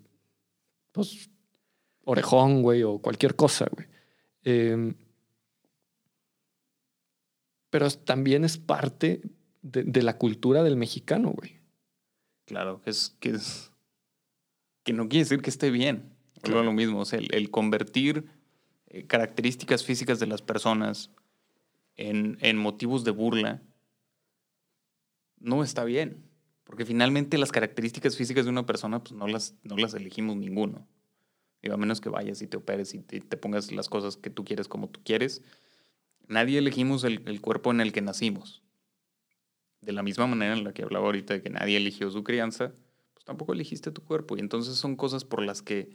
pues 0.91 1.29
orejón, 2.03 2.61
güey, 2.61 2.83
o 2.83 2.99
cualquier 2.99 3.37
cosa, 3.37 3.69
güey. 3.73 3.87
Em, 4.43 4.95
pero 7.69 7.89
también 7.91 8.43
es 8.43 8.57
parte 8.57 9.21
de, 9.61 10.01
la 10.01 10.17
cultura 10.17 10.63
del 10.63 10.75
mexicano, 10.75 11.31
güey. 11.31 11.59
Claro, 12.45 12.81
es 12.85 13.15
que 13.19 13.29
es 13.31 13.71
que 14.83 14.93
no 14.93 15.07
quiere 15.09 15.25
decir 15.25 15.41
que 15.41 15.49
esté 15.49 15.69
bien. 15.71 16.15
Claro. 16.41 16.63
lo 16.63 16.71
mismo, 16.71 17.01
o 17.01 17.05
sea, 17.05 17.19
el, 17.19 17.51
convertir 17.51 18.25
eh, 18.87 19.05
características 19.05 19.83
físicas 19.83 20.19
de 20.19 20.25
las 20.25 20.41
personas 20.41 21.11
en, 21.97 22.37
en 22.39 22.57
motivos 22.57 23.03
de 23.03 23.11
burla 23.11 23.61
no 25.37 25.63
está 25.63 25.83
bien. 25.83 26.23
Porque 26.63 26.85
finalmente 26.85 27.37
las 27.37 27.51
características 27.51 28.15
físicas 28.15 28.45
de 28.45 28.51
una 28.51 28.65
persona, 28.65 29.03
pues 29.03 29.11
no 29.13 29.27
las, 29.27 29.55
no 29.63 29.75
las 29.75 29.93
elegimos 29.95 30.37
ninguno 30.37 30.87
a 31.67 31.77
menos 31.77 31.99
que 31.99 32.09
vayas 32.09 32.41
y 32.41 32.47
te 32.47 32.57
operes 32.57 32.93
y 32.93 32.99
te, 32.99 33.19
pongas 33.37 33.71
las 33.71 33.89
cosas 33.89 34.15
que 34.15 34.29
tú 34.29 34.45
quieres 34.45 34.67
como 34.67 34.89
tú 34.89 35.01
quieres. 35.03 35.41
Nadie 36.29 36.59
elegimos 36.59 37.03
el, 37.03 37.41
cuerpo 37.41 37.71
en 37.71 37.81
el 37.81 37.91
que 37.91 38.01
nacimos. 38.01 38.61
De 39.81 39.91
la 39.91 40.03
misma 40.03 40.27
manera 40.27 40.53
en 40.53 40.63
la 40.63 40.73
que 40.73 40.83
hablaba 40.83 41.07
ahorita 41.07 41.33
de 41.33 41.41
que 41.41 41.49
nadie 41.49 41.75
eligió 41.75 42.11
su 42.11 42.23
crianza, 42.23 42.71
pues 43.15 43.25
tampoco 43.25 43.53
elegiste 43.53 43.91
tu 43.91 44.03
cuerpo. 44.03 44.37
Y 44.37 44.39
entonces 44.39 44.75
son 44.75 44.95
cosas 44.95 45.25
por 45.25 45.43
las 45.43 45.63
que 45.63 45.89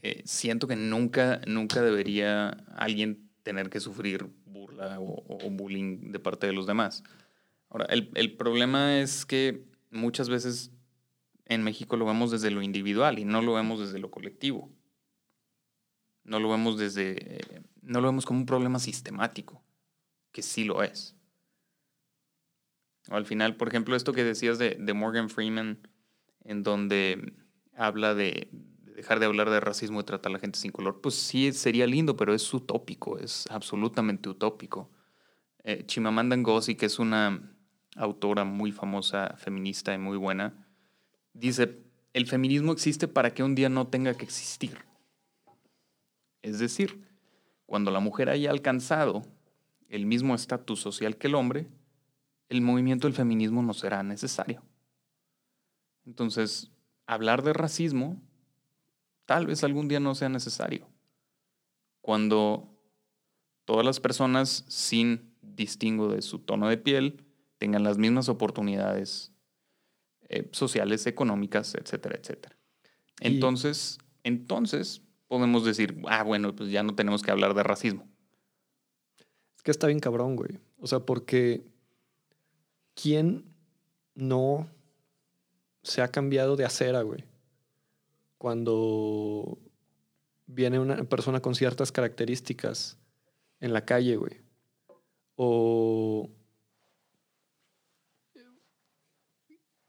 eh, 0.00 0.22
siento 0.24 0.66
que 0.66 0.76
nunca, 0.76 1.42
nunca 1.46 1.82
debería 1.82 2.48
alguien 2.74 3.28
tener 3.42 3.68
que 3.68 3.80
sufrir 3.80 4.26
burla 4.46 4.98
o, 4.98 5.50
bullying 5.50 6.10
de 6.10 6.18
parte 6.18 6.46
de 6.46 6.54
los 6.54 6.66
demás. 6.66 7.04
Ahora, 7.68 7.84
el, 7.90 8.10
el, 8.14 8.34
problema 8.34 8.98
es 8.98 9.26
que 9.26 9.62
muchas 9.90 10.30
veces 10.30 10.70
en 11.44 11.62
México 11.62 11.98
lo 11.98 12.06
vemos 12.06 12.30
desde 12.30 12.50
lo 12.50 12.62
individual 12.62 13.18
y 13.18 13.26
no 13.26 13.42
lo 13.42 13.52
vemos 13.52 13.78
desde 13.78 13.98
lo 13.98 14.10
colectivo. 14.10 14.70
No 16.24 16.40
lo 16.40 16.48
vemos 16.48 16.78
desde, 16.78 17.36
eh, 17.36 17.62
no 17.82 18.00
lo 18.00 18.08
vemos 18.08 18.24
como 18.24 18.40
un 18.40 18.46
problema 18.46 18.78
sistemático, 18.78 19.62
que 20.32 20.42
sí 20.42 20.64
lo 20.64 20.82
es. 20.82 21.16
O 23.10 23.16
al 23.16 23.26
final, 23.26 23.56
por 23.56 23.68
ejemplo, 23.68 23.96
esto 23.96 24.12
que 24.12 24.24
decías 24.24 24.58
de, 24.58 24.76
de 24.78 24.94
Morgan 24.94 25.28
Freeman, 25.28 25.88
en 26.44 26.62
donde 26.62 27.34
habla 27.76 28.14
de, 28.14 28.48
dejar 28.94 29.18
de 29.20 29.26
hablar 29.26 29.50
de 29.50 29.60
racismo 29.60 30.00
y 30.00 30.04
tratar 30.04 30.30
a 30.30 30.34
la 30.34 30.38
gente 30.38 30.58
sin 30.58 30.70
color, 30.70 31.00
pues 31.00 31.14
sí 31.14 31.52
sería 31.52 31.86
lindo, 31.86 32.16
pero 32.16 32.34
es 32.34 32.52
utópico, 32.54 33.18
es 33.18 33.46
absolutamente 33.50 34.28
utópico. 34.28 34.90
Eh, 35.64 35.84
Chimamanda 35.86 36.36
Ngozi, 36.36 36.76
que 36.76 36.86
es 36.86 36.98
una 36.98 37.52
autora 37.96 38.44
muy 38.44 38.72
famosa, 38.72 39.34
feminista 39.36 39.92
y 39.94 39.98
muy 39.98 40.16
buena, 40.16 40.66
dice, 41.32 41.82
el 42.12 42.26
feminismo 42.26 42.72
existe 42.72 43.08
para 43.08 43.34
que 43.34 43.42
un 43.42 43.54
día 43.54 43.68
no 43.68 43.88
tenga 43.88 44.14
que 44.14 44.24
existir. 44.24 44.78
Es 46.42 46.58
decir, 46.58 47.11
cuando 47.66 47.90
la 47.90 48.00
mujer 48.00 48.28
haya 48.28 48.50
alcanzado 48.50 49.22
el 49.88 50.06
mismo 50.06 50.34
estatus 50.34 50.80
social 50.80 51.16
que 51.16 51.26
el 51.26 51.34
hombre, 51.34 51.68
el 52.48 52.60
movimiento 52.60 53.06
del 53.06 53.14
feminismo 53.14 53.62
no 53.62 53.74
será 53.74 54.02
necesario. 54.02 54.62
Entonces, 56.04 56.70
hablar 57.06 57.42
de 57.42 57.52
racismo 57.52 58.20
tal 59.26 59.46
vez 59.46 59.64
algún 59.64 59.88
día 59.88 60.00
no 60.00 60.14
sea 60.14 60.28
necesario. 60.28 60.88
Cuando 62.00 62.68
todas 63.64 63.84
las 63.84 64.00
personas, 64.00 64.64
sin 64.68 65.32
distingo 65.40 66.08
de 66.08 66.22
su 66.22 66.40
tono 66.40 66.68
de 66.68 66.76
piel, 66.76 67.24
tengan 67.58 67.84
las 67.84 67.98
mismas 67.98 68.28
oportunidades 68.28 69.32
eh, 70.28 70.48
sociales, 70.52 71.06
económicas, 71.06 71.74
etcétera, 71.74 72.18
etcétera. 72.20 72.56
Entonces, 73.20 73.98
entonces 74.24 75.02
podemos 75.32 75.64
decir, 75.64 75.96
ah, 76.08 76.22
bueno, 76.22 76.54
pues 76.54 76.70
ya 76.70 76.82
no 76.82 76.94
tenemos 76.94 77.22
que 77.22 77.30
hablar 77.30 77.54
de 77.54 77.62
racismo. 77.62 78.06
Es 79.56 79.62
que 79.62 79.70
está 79.70 79.86
bien 79.86 79.98
cabrón, 79.98 80.36
güey. 80.36 80.60
O 80.78 80.86
sea, 80.86 81.00
porque 81.00 81.64
¿quién 82.94 83.44
no 84.14 84.68
se 85.82 86.02
ha 86.02 86.08
cambiado 86.08 86.56
de 86.56 86.66
acera, 86.66 87.00
güey? 87.00 87.24
cuando 88.42 89.56
viene 90.48 90.80
una 90.80 91.04
persona 91.04 91.40
con 91.40 91.54
ciertas 91.54 91.92
características 91.92 92.98
en 93.60 93.72
la 93.72 93.84
calle, 93.84 94.16
güey. 94.16 94.40
O 95.36 96.28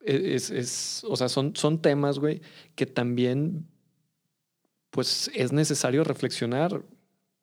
es, 0.02 1.04
o 1.04 1.16
sea, 1.16 1.30
son, 1.30 1.56
son 1.56 1.82
temas, 1.82 2.20
güey, 2.20 2.44
que 2.76 2.86
también, 2.86 3.68
pues, 4.94 5.32
es 5.34 5.52
necesario 5.52 6.04
reflexionar. 6.04 6.84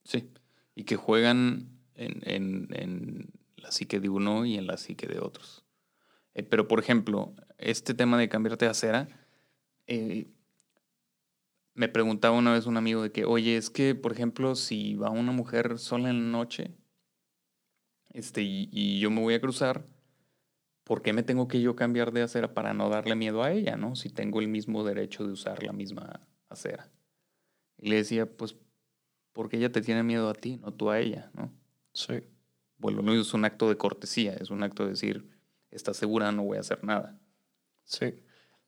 Sí, 0.05 0.30
y 0.76 0.84
que 0.84 0.94
juegan 0.94 1.80
en, 1.96 3.28
la 3.57 3.72
psique 3.72 3.98
de 3.98 4.09
uno 4.09 4.46
y 4.46 4.57
en 4.57 4.68
la 4.68 4.76
psique 4.76 5.09
de 5.09 5.18
otros. 5.18 5.64
Eh, 6.34 6.44
pero, 6.44 6.68
por 6.68 6.78
ejemplo, 6.78 7.34
este 7.59 7.92
tema 7.92 8.18
de 8.18 8.28
cambiarte 8.28 8.66
de 8.66 8.70
acera, 8.70 9.09
eh, 9.88 10.28
me 11.74 11.88
preguntaba 11.88 12.38
una 12.38 12.53
vez 12.53 12.66
un 12.66 12.76
amigo 12.76 13.03
de 13.03 13.11
que, 13.11 13.24
oye, 13.24 13.57
es 13.57 13.68
que, 13.68 13.96
por 13.96 14.12
ejemplo, 14.12 14.55
si 14.55 14.94
va 14.94 15.11
una 15.11 15.32
mujer 15.32 15.80
sola 15.80 16.09
en 16.11 16.30
la 16.30 16.38
noche 16.38 16.76
este, 18.12 18.42
y, 18.42 19.01
yo 19.01 19.11
me 19.11 19.22
voy 19.22 19.34
a 19.34 19.40
cruzar, 19.40 19.84
¿por 20.84 21.03
qué 21.03 21.12
me 21.12 21.24
tengo 21.24 21.48
que 21.48 21.61
yo 21.61 21.74
cambiar 21.74 22.12
de 22.12 22.22
acera 22.22 22.55
para 22.55 22.74
no 22.74 22.88
darle 22.90 23.16
miedo 23.16 23.42
a 23.42 23.51
ella, 23.51 23.76
no? 23.76 23.96
Si 23.96 24.09
tengo 24.09 24.38
el 24.40 24.46
mismo 24.46 24.84
derecho 24.84 25.26
de 25.26 25.32
usar 25.32 25.64
la 25.64 25.72
misma 25.72 26.20
acera. 26.48 26.88
Y 27.80 27.88
le 27.88 27.96
decía, 27.96 28.26
pues, 28.26 28.56
porque 29.32 29.56
ella 29.56 29.72
te 29.72 29.80
tiene 29.80 30.02
miedo 30.02 30.28
a 30.28 30.34
ti, 30.34 30.58
no 30.58 30.72
tú 30.72 30.90
a 30.90 31.00
ella, 31.00 31.30
¿no? 31.34 31.52
Sí. 31.92 32.22
Bueno, 32.78 33.02
no 33.02 33.12
es 33.12 33.34
un 33.34 33.44
acto 33.44 33.68
de 33.68 33.76
cortesía, 33.76 34.34
es 34.34 34.50
un 34.50 34.62
acto 34.62 34.84
de 34.84 34.90
decir, 34.90 35.28
¿estás 35.70 35.96
segura? 35.96 36.32
No 36.32 36.44
voy 36.44 36.56
a 36.56 36.60
hacer 36.60 36.84
nada. 36.84 37.18
Sí. 37.84 38.14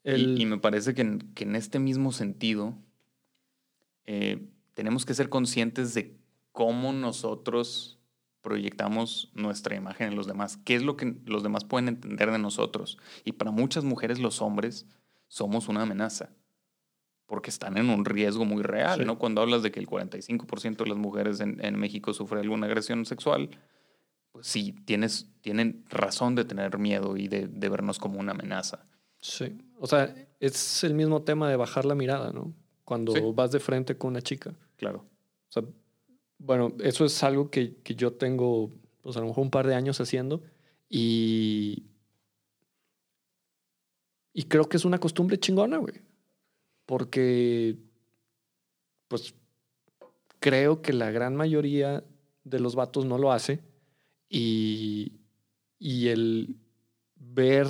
Y, 0.04 0.46
me 0.46 0.58
parece 0.58 0.94
que 0.94 1.18
que 1.34 1.44
en 1.44 1.54
este 1.54 1.78
mismo 1.78 2.10
sentido, 2.12 2.76
eh, 4.04 4.48
tenemos 4.74 5.04
que 5.06 5.14
ser 5.14 5.28
conscientes 5.28 5.94
de 5.94 6.16
cómo 6.50 6.92
nosotros 6.92 7.98
proyectamos 8.42 9.30
nuestra 9.34 9.76
imagen 9.76 10.08
en 10.08 10.16
los 10.16 10.26
demás, 10.26 10.56
qué 10.56 10.74
es 10.74 10.82
lo 10.82 10.96
que 10.96 11.16
los 11.24 11.42
demás 11.42 11.64
pueden 11.64 11.88
entender 11.88 12.30
de 12.32 12.38
nosotros. 12.38 12.98
Y 13.24 13.32
para 13.32 13.52
muchas 13.52 13.84
mujeres, 13.84 14.18
los 14.18 14.42
hombres, 14.42 14.86
somos 15.28 15.68
una 15.68 15.82
amenaza, 15.82 16.30
porque 17.32 17.48
están 17.48 17.78
en 17.78 17.88
un 17.88 18.04
riesgo 18.04 18.44
muy 18.44 18.62
real, 18.62 19.06
¿no? 19.06 19.18
Cuando 19.18 19.40
hablas 19.40 19.62
de 19.62 19.72
que 19.72 19.80
el 19.80 19.86
45% 19.86 20.76
de 20.76 20.86
las 20.86 20.98
mujeres 20.98 21.40
en, 21.40 21.64
en, 21.64 21.78
México 21.78 22.12
sufre 22.12 22.40
alguna 22.40 22.66
agresión 22.66 23.06
sexual, 23.06 23.48
pues 24.32 24.46
sí, 24.46 24.74
tienes, 24.84 25.30
tienen 25.40 25.82
razón 25.88 26.34
de 26.34 26.44
tener 26.44 26.76
miedo 26.76 27.16
y 27.16 27.28
de, 27.28 27.48
de 27.48 27.68
vernos 27.70 27.98
como 27.98 28.20
una 28.20 28.32
amenaza. 28.32 28.84
Sí, 29.18 29.56
o 29.78 29.86
sea, 29.86 30.14
es 30.40 30.84
el 30.84 30.92
mismo 30.92 31.22
tema 31.22 31.48
de 31.48 31.56
bajar 31.56 31.86
la 31.86 31.94
mirada, 31.94 32.32
¿no? 32.34 32.52
cuando 32.84 33.32
vas 33.32 33.50
de 33.50 33.60
frente 33.60 33.96
con 33.96 34.10
una 34.10 34.20
chica. 34.20 34.54
Claro. 34.76 34.98
O 34.98 35.52
sea, 35.52 35.62
bueno, 36.36 36.74
eso 36.80 37.06
es 37.06 37.22
algo 37.22 37.48
que, 37.48 37.76
que, 37.76 37.94
yo 37.94 38.12
tengo, 38.12 38.70
pues 39.00 39.16
a 39.16 39.20
lo 39.20 39.28
mejor 39.28 39.44
un 39.44 39.50
par 39.50 39.66
de 39.66 39.74
años 39.74 39.98
haciendo 40.02 40.42
y, 40.86 41.86
y 44.34 44.42
creo 44.42 44.68
que 44.68 44.76
es 44.76 44.84
una 44.84 44.98
costumbre 45.00 45.38
chingona, 45.38 45.78
güey. 45.78 46.11
Porque, 46.92 47.78
pues, 49.08 49.34
creo 50.40 50.82
que 50.82 50.92
la 50.92 51.10
gran 51.10 51.34
mayoría 51.34 52.04
de 52.44 52.60
los 52.60 52.74
vatos 52.74 53.06
no 53.06 53.16
lo 53.16 53.32
hace 53.32 53.60
y, 54.28 55.14
y 55.78 56.08
el 56.08 56.58
ver 57.16 57.66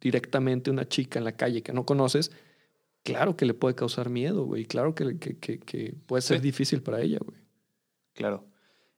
directamente 0.00 0.70
una 0.70 0.88
chica 0.88 1.18
en 1.18 1.26
la 1.26 1.36
calle 1.36 1.62
que 1.62 1.74
no 1.74 1.84
conoces, 1.84 2.30
claro 3.02 3.36
que 3.36 3.44
le 3.44 3.52
puede 3.52 3.74
causar 3.74 4.08
miedo, 4.08 4.46
güey. 4.46 4.64
Claro 4.64 4.94
que, 4.94 5.18
que, 5.18 5.94
puede 6.06 6.22
ser 6.22 6.40
difícil 6.40 6.82
para 6.82 7.02
ella, 7.02 7.18
güey. 7.22 7.36
Claro. 8.14 8.46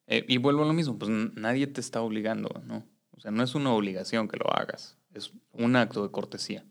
Eh, 0.06 0.24
y 0.28 0.36
vuelvo 0.36 0.62
a 0.62 0.68
lo 0.68 0.72
mismo, 0.72 0.96
pues 0.96 1.10
nadie 1.10 1.66
te 1.66 1.80
está 1.80 2.00
obligando, 2.00 2.62
¿no? 2.64 2.86
O 3.16 3.18
sea, 3.18 3.32
no 3.32 3.42
es 3.42 3.56
una 3.56 3.72
obligación 3.72 4.28
que 4.28 4.36
lo 4.36 4.48
hagas, 4.54 4.96
es 5.14 5.32
un 5.50 5.74
acto 5.74 6.04
de 6.04 6.12
cortesía. 6.12 6.64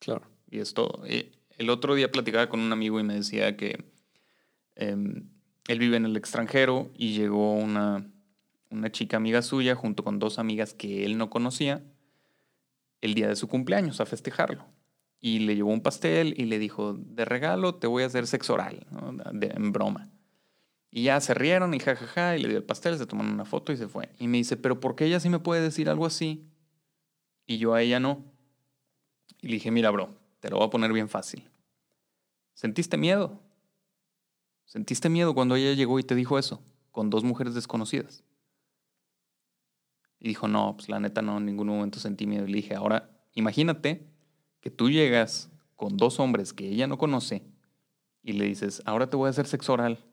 Claro. 0.00 0.26
Y 0.50 0.58
es 0.58 0.74
todo. 0.74 1.02
El 1.58 1.70
otro 1.70 1.94
día 1.94 2.10
platicaba 2.10 2.48
con 2.48 2.60
un 2.60 2.72
amigo 2.72 2.98
y 2.98 3.02
me 3.02 3.14
decía 3.14 3.56
que 3.56 3.84
em, 4.76 5.28
él 5.66 5.78
vive 5.78 5.96
en 5.96 6.06
el 6.06 6.16
extranjero 6.16 6.90
y 6.96 7.12
llegó 7.12 7.52
una, 7.52 8.10
una 8.70 8.90
chica 8.90 9.16
amiga 9.16 9.42
suya 9.42 9.74
junto 9.74 10.04
con 10.04 10.18
dos 10.18 10.38
amigas 10.38 10.72
que 10.72 11.04
él 11.04 11.18
no 11.18 11.30
conocía 11.30 11.84
el 13.00 13.14
día 13.14 13.28
de 13.28 13.36
su 13.36 13.48
cumpleaños 13.48 14.00
a 14.00 14.06
festejarlo 14.06 14.64
y 15.20 15.40
le 15.40 15.56
llevó 15.56 15.70
un 15.70 15.80
pastel 15.80 16.34
y 16.36 16.44
le 16.44 16.58
dijo, 16.58 16.94
de 16.94 17.24
regalo 17.24 17.74
te 17.74 17.86
voy 17.86 18.02
a 18.02 18.06
hacer 18.06 18.26
sexo 18.26 18.54
oral, 18.54 18.86
en 19.40 19.72
broma. 19.72 20.10
Y 20.90 21.04
ya 21.04 21.20
se 21.20 21.34
rieron 21.34 21.74
y 21.74 21.80
jajaja, 21.80 22.36
y 22.36 22.42
le 22.42 22.48
dio 22.48 22.56
el 22.58 22.64
pastel, 22.64 22.96
se 22.96 23.06
tomaron 23.06 23.32
una 23.32 23.44
foto 23.44 23.72
y 23.72 23.76
se 23.76 23.88
fue. 23.88 24.10
Y 24.18 24.28
me 24.28 24.38
dice, 24.38 24.56
pero 24.56 24.80
¿por 24.80 24.94
qué 24.94 25.04
ella 25.04 25.20
sí 25.20 25.28
me 25.28 25.38
puede 25.38 25.60
decir 25.60 25.90
algo 25.90 26.06
así? 26.06 26.46
Y 27.46 27.58
yo 27.58 27.74
a 27.74 27.82
ella 27.82 28.00
no. 28.00 28.24
Y 29.40 29.48
le 29.48 29.54
dije, 29.54 29.70
mira, 29.70 29.90
bro, 29.90 30.14
te 30.40 30.50
lo 30.50 30.58
voy 30.58 30.66
a 30.66 30.70
poner 30.70 30.92
bien 30.92 31.08
fácil. 31.08 31.48
¿Sentiste 32.54 32.96
miedo? 32.96 33.40
¿Sentiste 34.64 35.08
miedo 35.08 35.34
cuando 35.34 35.56
ella 35.56 35.72
llegó 35.74 35.98
y 35.98 36.04
te 36.04 36.14
dijo 36.14 36.38
eso? 36.38 36.62
Con 36.90 37.10
dos 37.10 37.24
mujeres 37.24 37.54
desconocidas. 37.54 38.24
Y 40.18 40.28
dijo, 40.28 40.48
no, 40.48 40.76
pues 40.76 40.88
la 40.88 41.00
neta 41.00 41.22
no, 41.22 41.38
en 41.38 41.46
ningún 41.46 41.68
momento 41.68 42.00
sentí 42.00 42.26
miedo. 42.26 42.44
Y 42.44 42.50
le 42.50 42.56
dije, 42.56 42.74
ahora 42.74 43.10
imagínate 43.34 44.10
que 44.60 44.70
tú 44.70 44.90
llegas 44.90 45.50
con 45.76 45.96
dos 45.96 46.18
hombres 46.18 46.52
que 46.52 46.68
ella 46.68 46.86
no 46.86 46.98
conoce 46.98 47.44
y 48.22 48.32
le 48.32 48.44
dices, 48.46 48.82
ahora 48.84 49.08
te 49.08 49.16
voy 49.16 49.28
a 49.28 49.30
hacer 49.30 49.46
sexo 49.46 49.72
oral 49.72 50.04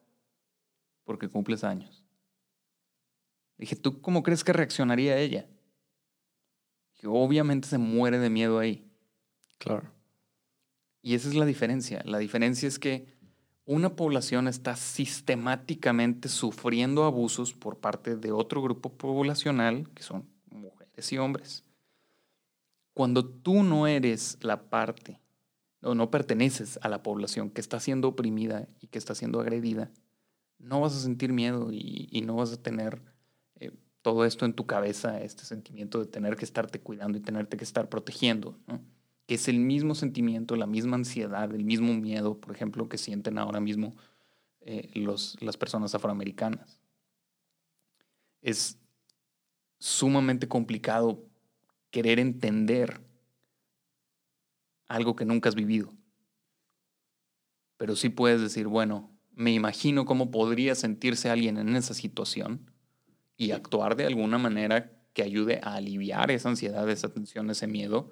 porque 1.04 1.28
cumples 1.28 1.64
años. 1.64 2.04
Dije, 3.58 3.76
¿tú 3.76 4.02
cómo 4.02 4.22
crees 4.22 4.44
que 4.44 4.54
reaccionaría 4.54 5.18
ella? 5.18 5.48
Dije, 6.94 7.08
obviamente 7.08 7.68
se 7.68 7.78
muere 7.78 8.20
de 8.20 8.30
miedo 8.30 8.60
ahí. 8.60 8.92
Claro. 9.58 9.95
Y 11.06 11.14
esa 11.14 11.30
es 11.30 11.36
la 11.36 11.46
diferencia. 11.46 12.02
La 12.06 12.18
diferencia 12.18 12.68
es 12.68 12.80
que 12.80 13.06
una 13.66 13.96
población 13.96 14.48
está 14.48 14.76
sistemáticamente 14.76 16.30
sufriendo 16.30 17.04
abusos 17.04 17.54
por 17.54 17.78
parte 17.78 18.16
de 18.16 18.32
otro 18.32 18.62
grupo 18.62 18.92
poblacional, 18.92 19.90
que 19.92 20.04
son 20.04 20.28
mujeres 20.50 21.14
y 21.14 21.18
hombres 21.18 21.64
cuando 22.96 23.26
tú 23.26 23.62
no 23.62 23.88
eres 23.88 24.38
la 24.42 24.70
parte, 24.70 25.20
o 25.82 25.94
no 25.94 26.10
perteneces 26.10 26.80
a 26.82 26.88
la 26.88 27.04
población 27.04 27.52
que 27.52 27.60
está 27.60 27.80
siendo 27.80 28.08
oprimida 28.08 28.68
y 28.80 28.88
que 28.88 28.98
está 28.98 29.14
siendo 29.14 29.42
agredida, 29.42 29.92
no 30.58 30.80
vas 30.80 30.96
a 30.96 31.02
sentir 31.02 31.34
miedo 31.34 31.72
y, 31.72 32.24
no 32.26 32.38
vas 32.38 32.54
a 32.54 32.58
tener 32.58 33.02
eh, 33.60 33.72
todo 34.02 34.24
esto 34.24 34.46
en 34.46 34.54
tu 34.54 34.66
cabeza, 34.66 35.22
este 35.22 35.44
sentimiento 35.44 36.00
de 36.00 36.06
tener 36.06 36.38
que 36.38 36.46
estarte 36.46 36.80
cuidando 36.80 37.18
y 37.18 37.22
tenerte 37.22 37.58
que 37.58 37.66
estar 37.66 37.90
protegiendo, 37.90 38.58
es 39.28 39.48
el 39.48 39.60
mismo 39.60 39.96
sentimiento, 39.96 40.56
la 40.56 40.68
misma 40.68 40.96
ansiedad, 40.96 41.54
el 41.54 41.64
mismo 41.64 41.94
miedo, 41.94 42.40
por 42.40 42.56
ejemplo, 42.56 42.88
que 42.88 42.98
sienten 42.98 43.38
ahora 43.38 43.60
mismo 43.60 43.96
eh, 44.62 44.90
los, 44.94 45.36
las 45.42 45.58
personas 45.58 45.96
afroamericanas. 45.96 46.80
Es 48.42 48.78
sumamente 49.80 50.48
complicado 50.48 51.24
querer 51.90 52.20
entender 52.20 53.02
algo 54.88 55.16
que 55.16 55.26
nunca 55.26 55.50
has 55.50 55.56
vivido. 55.56 55.94
Pero 57.78 57.96
sí 57.96 58.10
puedes 58.10 58.42
decir, 58.42 58.68
bueno, 58.68 59.12
me 59.34 59.52
imagino 59.52 60.06
cómo 60.06 60.32
podría 60.32 60.76
sentirse 60.76 61.30
alguien 61.30 61.58
en 61.58 61.76
esa 61.76 61.94
situación 61.94 62.72
y 63.38 63.52
actuar 63.52 63.96
de 63.96 64.06
alguna 64.06 64.38
manera 64.38 64.92
que 65.14 65.24
ayude 65.24 65.60
a 65.64 65.76
aliviar 65.76 66.32
esa 66.32 66.50
ansiedad, 66.50 66.90
esa 66.90 67.10
tensión, 67.10 67.50
ese 67.50 67.68
miedo 67.68 68.12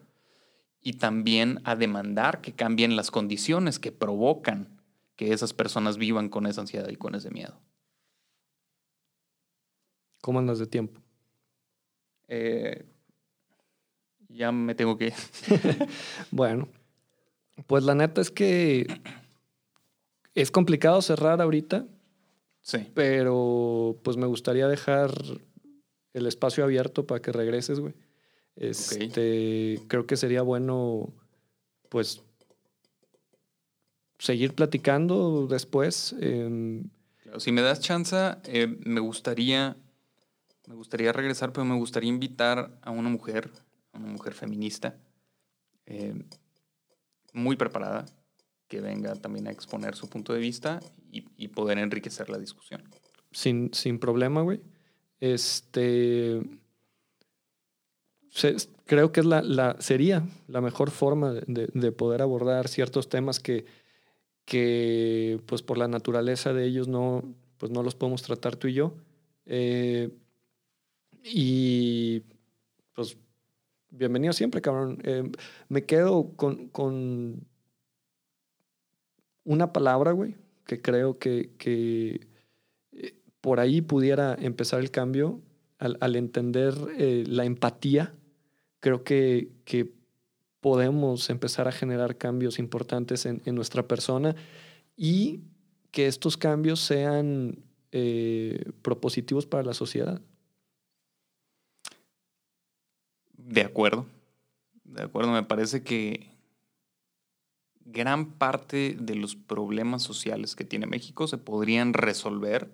y 0.84 0.93
también 0.93 1.61
a 1.63 1.75
demandar 1.75 2.41
que 2.41 2.53
cambien 2.53 2.95
las 2.95 3.09
condiciones 3.09 3.79
que 3.79 3.91
provocan 3.91 4.67
que 5.15 5.31
esas 5.31 5.53
personas 5.53 5.97
vivan 5.97 6.29
con 6.29 6.45
esa 6.45 6.61
ansiedad 6.61 6.89
y 6.89 6.95
con 6.95 7.15
ese 7.15 7.31
miedo. 7.31 7.59
¿Cómo 10.21 10.39
andas 10.39 10.59
de 10.59 10.67
tiempo? 10.67 11.01
Eh, 12.27 12.86
ya 14.29 14.51
me 14.51 14.75
tengo 14.75 14.97
que 14.97 15.13
bueno, 16.31 16.67
pues 17.67 17.84
la 17.84 17.95
neta 17.95 18.21
es 18.21 18.31
que 18.31 18.88
es 20.36 20.51
complicado 20.51 21.01
cerrar 21.01 21.41
ahorita. 21.41 21.86
Sí. 22.61 22.89
Pero 22.93 23.99
pues 24.03 24.17
me 24.17 24.25
gustaría 24.25 24.67
dejar 24.67 25.11
el 26.13 26.27
espacio 26.27 26.63
abierto 26.63 27.05
para 27.05 27.21
que 27.21 27.31
regreses, 27.31 27.79
güey. 27.79 27.93
Este, 28.56 29.80
creo 29.88 30.06
que 30.06 30.16
sería 30.16 30.41
bueno, 30.41 31.14
pues, 31.89 32.22
seguir 34.20 34.54
platicando 34.54 35.47
después. 35.47 36.16
Em, 36.20 36.89
si 37.38 37.51
me 37.51 37.62
das 37.62 37.80
chance, 37.80 38.16
eh, 38.45 38.78
me 38.86 38.99
gustaría, 38.99 39.76
me 40.68 40.76
gustaría 40.76 41.12
regresar, 41.12 41.51
pero 41.51 41.66
me 41.66 41.76
gustaría 41.76 42.10
invitar 42.10 42.78
a 42.82 42.91
una 42.91 43.10
mujer 43.10 43.51
una 43.93 44.08
mujer 44.08 44.34
feminista, 44.34 44.97
eh, 45.86 46.14
muy 47.32 47.56
preparada, 47.56 48.06
que 48.68 48.82
venga 48.82 49.16
también 49.16 49.47
a 49.47 49.51
exponer 49.51 49.95
su 49.95 50.10
punto 50.10 50.34
de 50.34 50.39
vista 50.39 50.80
y, 51.12 51.47
poder 51.49 51.78
enriquecer 51.78 52.30
la 52.30 52.39
discusión. 52.39 52.84
Sin, 53.32 53.72
sin 53.74 53.99
problema, 53.99 54.41
güey. 54.41 54.62
Este. 55.20 56.41
Creo 58.86 59.11
que 59.11 59.19
es 59.19 59.25
la, 59.25 59.75
sería 59.79 60.23
la 60.47 60.61
mejor 60.61 60.91
forma 60.91 61.34
de, 61.34 61.91
poder 61.91 62.21
abordar 62.21 62.67
ciertos 62.67 63.09
temas 63.09 63.39
que, 63.39 63.65
que, 64.45 65.39
pues 65.45 65.61
por 65.61 65.77
la 65.77 65.88
naturaleza 65.88 66.53
de 66.53 66.65
ellos, 66.65 66.88
no, 66.88 67.23
pues 67.57 67.71
no 67.71 67.84
los 67.84 67.95
podemos 67.95 68.21
tratar 68.23 68.55
tú 68.55 68.67
y 68.67 68.73
yo. 68.73 68.93
Eh, 69.45 70.09
y 71.23 72.23
pues 72.93 73.17
bienvenido 73.89 74.34
siempre, 74.34 74.61
cabrón. 74.61 74.99
Eh, 75.03 75.31
me 75.69 75.86
quedo 75.86 76.31
con, 76.36 76.67
con, 76.69 77.47
una 79.45 79.73
palabra, 79.73 80.13
güey, 80.13 80.36
que 80.65 80.81
creo 80.81 81.19
que, 81.19 81.51
que 81.57 82.27
eh, 82.93 83.13
por 83.41 83.59
ahí 83.59 83.81
pudiera 83.81 84.36
empezar 84.39 84.79
el 84.79 84.89
cambio 84.89 85.41
al, 85.79 86.15
entender 86.15 86.75
la 87.27 87.43
empatía. 87.43 88.13
Creo 88.84 89.05
que, 89.05 89.49
que, 89.63 89.89
podemos 90.59 91.29
empezar 91.29 91.69
a 91.69 91.71
generar 91.73 92.17
cambios 92.17 92.59
importantes 92.59 93.25
en, 93.25 93.41
en 93.45 93.55
nuestra 93.55 93.86
persona 93.86 94.36
y 94.97 95.41
que 95.91 96.07
estos 96.07 96.36
cambios 96.36 96.81
sean 96.81 97.63
propositivos 98.81 99.45
para 99.45 99.63
la 99.63 99.73
sociedad. 99.73 100.21
De 103.38 103.61
acuerdo. 103.61 104.05
De 104.84 105.03
acuerdo, 105.03 105.31
me 105.31 105.43
parece 105.43 105.84
que 105.84 106.29
gran 107.86 108.31
parte 108.34 108.97
de 108.99 109.15
los 109.15 109.36
problemas 109.36 110.01
sociales 110.01 110.55
que 110.55 110.65
tiene 110.65 110.88
México 110.88 111.27
se 111.27 111.38
podrían 111.38 111.93
resolver 111.93 112.71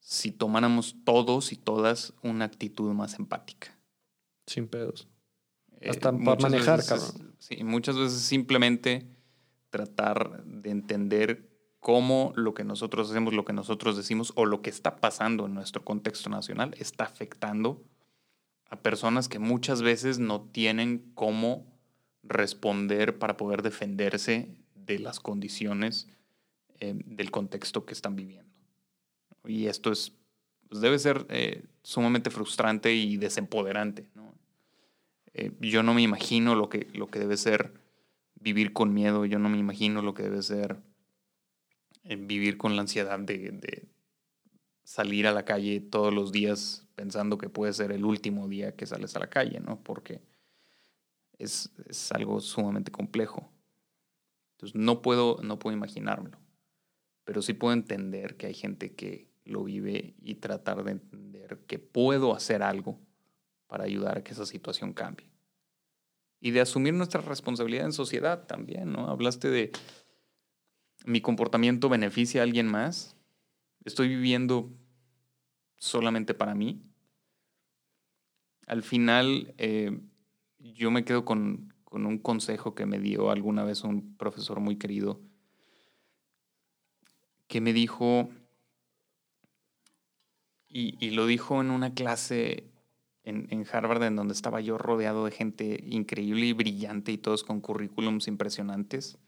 si 0.00 0.32
tomáramos 0.32 0.96
todos 1.04 1.52
y 1.52 1.56
todas 1.56 2.12
una 2.22 2.44
actitud 2.44 2.92
más 2.92 3.18
empática. 3.18 3.76
Sin 4.52 4.68
pedos. 4.68 5.08
Eh, 5.80 5.90
Hasta 5.90 6.12
para 6.12 6.40
manejar, 6.40 6.84
cabrón. 6.84 7.34
Sí, 7.38 7.64
muchas 7.64 7.96
veces 7.96 8.20
simplemente 8.20 9.06
tratar 9.70 10.44
de 10.44 10.70
entender 10.70 11.48
cómo 11.80 12.32
lo 12.36 12.54
que 12.54 12.62
nosotros 12.62 13.10
hacemos, 13.10 13.32
lo 13.32 13.44
que 13.44 13.52
nosotros 13.52 13.96
decimos 13.96 14.32
o 14.36 14.44
lo 14.44 14.62
que 14.62 14.70
está 14.70 14.96
pasando 14.96 15.46
en 15.46 15.54
nuestro 15.54 15.84
contexto 15.84 16.30
nacional 16.30 16.74
está 16.78 17.04
afectando 17.04 17.82
a 18.70 18.80
personas 18.80 19.28
que 19.28 19.38
muchas 19.38 19.82
veces 19.82 20.18
no 20.18 20.42
tienen 20.42 21.10
cómo 21.14 21.66
responder 22.22 23.18
para 23.18 23.36
poder 23.36 23.62
defenderse 23.62 24.54
de 24.74 24.98
las 24.98 25.18
condiciones 25.18 26.08
eh, 26.78 26.94
del 27.04 27.30
contexto 27.30 27.84
que 27.84 27.94
están 27.94 28.16
viviendo. 28.16 28.52
Y 29.44 29.66
esto 29.66 29.90
es, 29.90 30.12
pues 30.68 30.80
debe 30.80 30.98
ser 30.98 31.26
eh, 31.30 31.64
sumamente 31.82 32.30
frustrante 32.30 32.94
y 32.94 33.16
desempoderante. 33.16 34.06
Eh, 35.34 35.52
yo 35.60 35.82
no 35.82 35.94
me 35.94 36.02
imagino 36.02 36.54
lo 36.54 36.68
que, 36.68 36.88
lo 36.92 37.08
que 37.08 37.18
debe 37.18 37.36
ser 37.36 37.72
vivir 38.34 38.72
con 38.72 38.92
miedo, 38.92 39.24
yo 39.24 39.38
no 39.38 39.48
me 39.48 39.58
imagino 39.58 40.02
lo 40.02 40.14
que 40.14 40.24
debe 40.24 40.42
ser 40.42 40.82
vivir 42.04 42.58
con 42.58 42.74
la 42.74 42.82
ansiedad 42.82 43.18
de 43.20 43.88
salir 44.84 45.26
a 45.26 45.32
la 45.32 45.44
calle 45.44 45.80
todos 45.80 46.12
los 46.12 46.32
días 46.32 46.86
pensando 46.94 47.38
que 47.38 47.48
puede 47.48 47.72
ser 47.72 47.92
el 47.92 48.04
último 48.04 48.48
día 48.48 48.76
que 48.76 48.86
sales 48.86 49.16
a 49.16 49.20
la 49.20 49.30
calle, 49.30 49.60
¿no? 49.60 49.82
Porque 49.82 50.20
es, 51.38 51.72
algo 52.12 52.40
sumamente 52.40 52.92
complejo. 52.92 53.50
Entonces 54.52 54.80
no 54.80 55.02
puedo, 55.02 55.38
no 55.42 55.58
puedo 55.58 55.76
imaginármelo, 55.76 56.38
pero 57.24 57.42
sí 57.42 57.54
puedo 57.54 57.72
entender 57.72 58.36
que 58.36 58.46
hay 58.46 58.54
gente 58.54 58.94
que 58.94 59.28
lo 59.44 59.64
vive 59.64 60.14
y 60.20 60.36
tratar 60.36 60.84
de 60.84 60.92
entender 60.92 61.58
que 61.66 61.78
puedo 61.78 62.34
hacer 62.34 62.62
algo 62.62 63.00
para 63.72 63.84
ayudar 63.84 64.18
a 64.18 64.22
que 64.22 64.32
esa 64.32 64.44
situación 64.44 64.92
cambie. 64.92 65.26
Y 66.42 66.50
de 66.50 66.60
asumir 66.60 66.92
nuestra 66.92 67.22
responsabilidad 67.22 67.86
en 67.86 67.94
sociedad 67.94 68.46
también, 68.46 68.92
¿no? 68.92 69.08
Hablaste 69.08 69.48
de 69.48 69.72
mi 71.06 71.22
comportamiento 71.22 71.88
beneficia 71.88 72.42
a 72.42 72.44
alguien 72.44 72.66
más. 72.66 73.16
Estoy 73.86 74.08
viviendo 74.08 74.68
solamente 75.78 76.34
para 76.34 76.54
mí. 76.54 76.82
Al 78.66 78.82
final, 78.82 79.54
eh, 79.56 79.98
yo 80.58 80.90
me 80.90 81.06
quedo 81.06 81.24
con, 81.24 81.72
un 81.92 82.18
consejo 82.18 82.74
que 82.74 82.84
me 82.84 82.98
dio 82.98 83.30
alguna 83.30 83.64
vez 83.64 83.84
un 83.84 84.18
profesor 84.18 84.60
muy 84.60 84.76
querido, 84.76 85.18
que 87.48 87.62
me 87.62 87.72
dijo, 87.72 88.28
y, 90.68 91.08
lo 91.12 91.26
dijo 91.26 91.62
en 91.62 91.70
una 91.70 91.94
clase 91.94 92.71
en, 93.24 93.66
Harvard, 93.72 94.02
en 94.02 94.16
donde 94.16 94.34
estaba 94.34 94.60
yo 94.60 94.78
rodeado 94.78 95.24
de 95.24 95.30
gente 95.30 95.84
increíble 95.86 96.46
y 96.46 96.52
brillante 96.52 97.12
y 97.12 97.18
todos 97.18 97.44
con 97.44 97.60
currículums 97.60 98.26
impresionantes. 98.26 99.18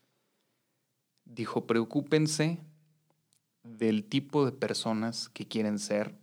Dijo, 1.24 1.66
preocúpense 1.66 2.58
del 3.62 4.04
tipo 4.04 4.44
de 4.44 4.52
personas 4.52 5.28
que 5.28 5.46
quieren 5.46 5.78
ser 5.78 6.14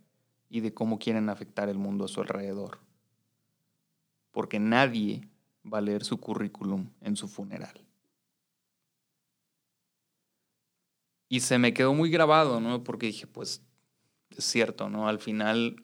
y 0.48 0.60
de 0.60 0.74
cómo 0.74 0.98
quieren 0.98 1.28
afectar 1.28 1.68
el 1.68 1.78
mundo 1.78 2.04
a 2.04 2.08
su 2.08 2.20
alrededor. 2.20 2.78
Porque 4.30 4.60
nadie 4.60 5.28
va 5.70 5.78
a 5.78 5.82
leer 5.82 6.04
su 6.04 6.18
currículum 6.18 6.88
en 7.00 7.16
su 7.16 7.26
funeral. 7.26 7.84
Y 11.28 11.40
se 11.40 11.58
me 11.58 11.72
quedó 11.72 11.94
muy 11.94 12.10
grabado, 12.10 12.60
¿no? 12.60 12.84
Porque 12.84 13.06
dije, 13.06 13.26
pues 13.26 13.62
es 14.36 14.44
cierto, 14.44 14.90
¿no? 14.90 15.08
Al 15.08 15.18
final 15.18 15.76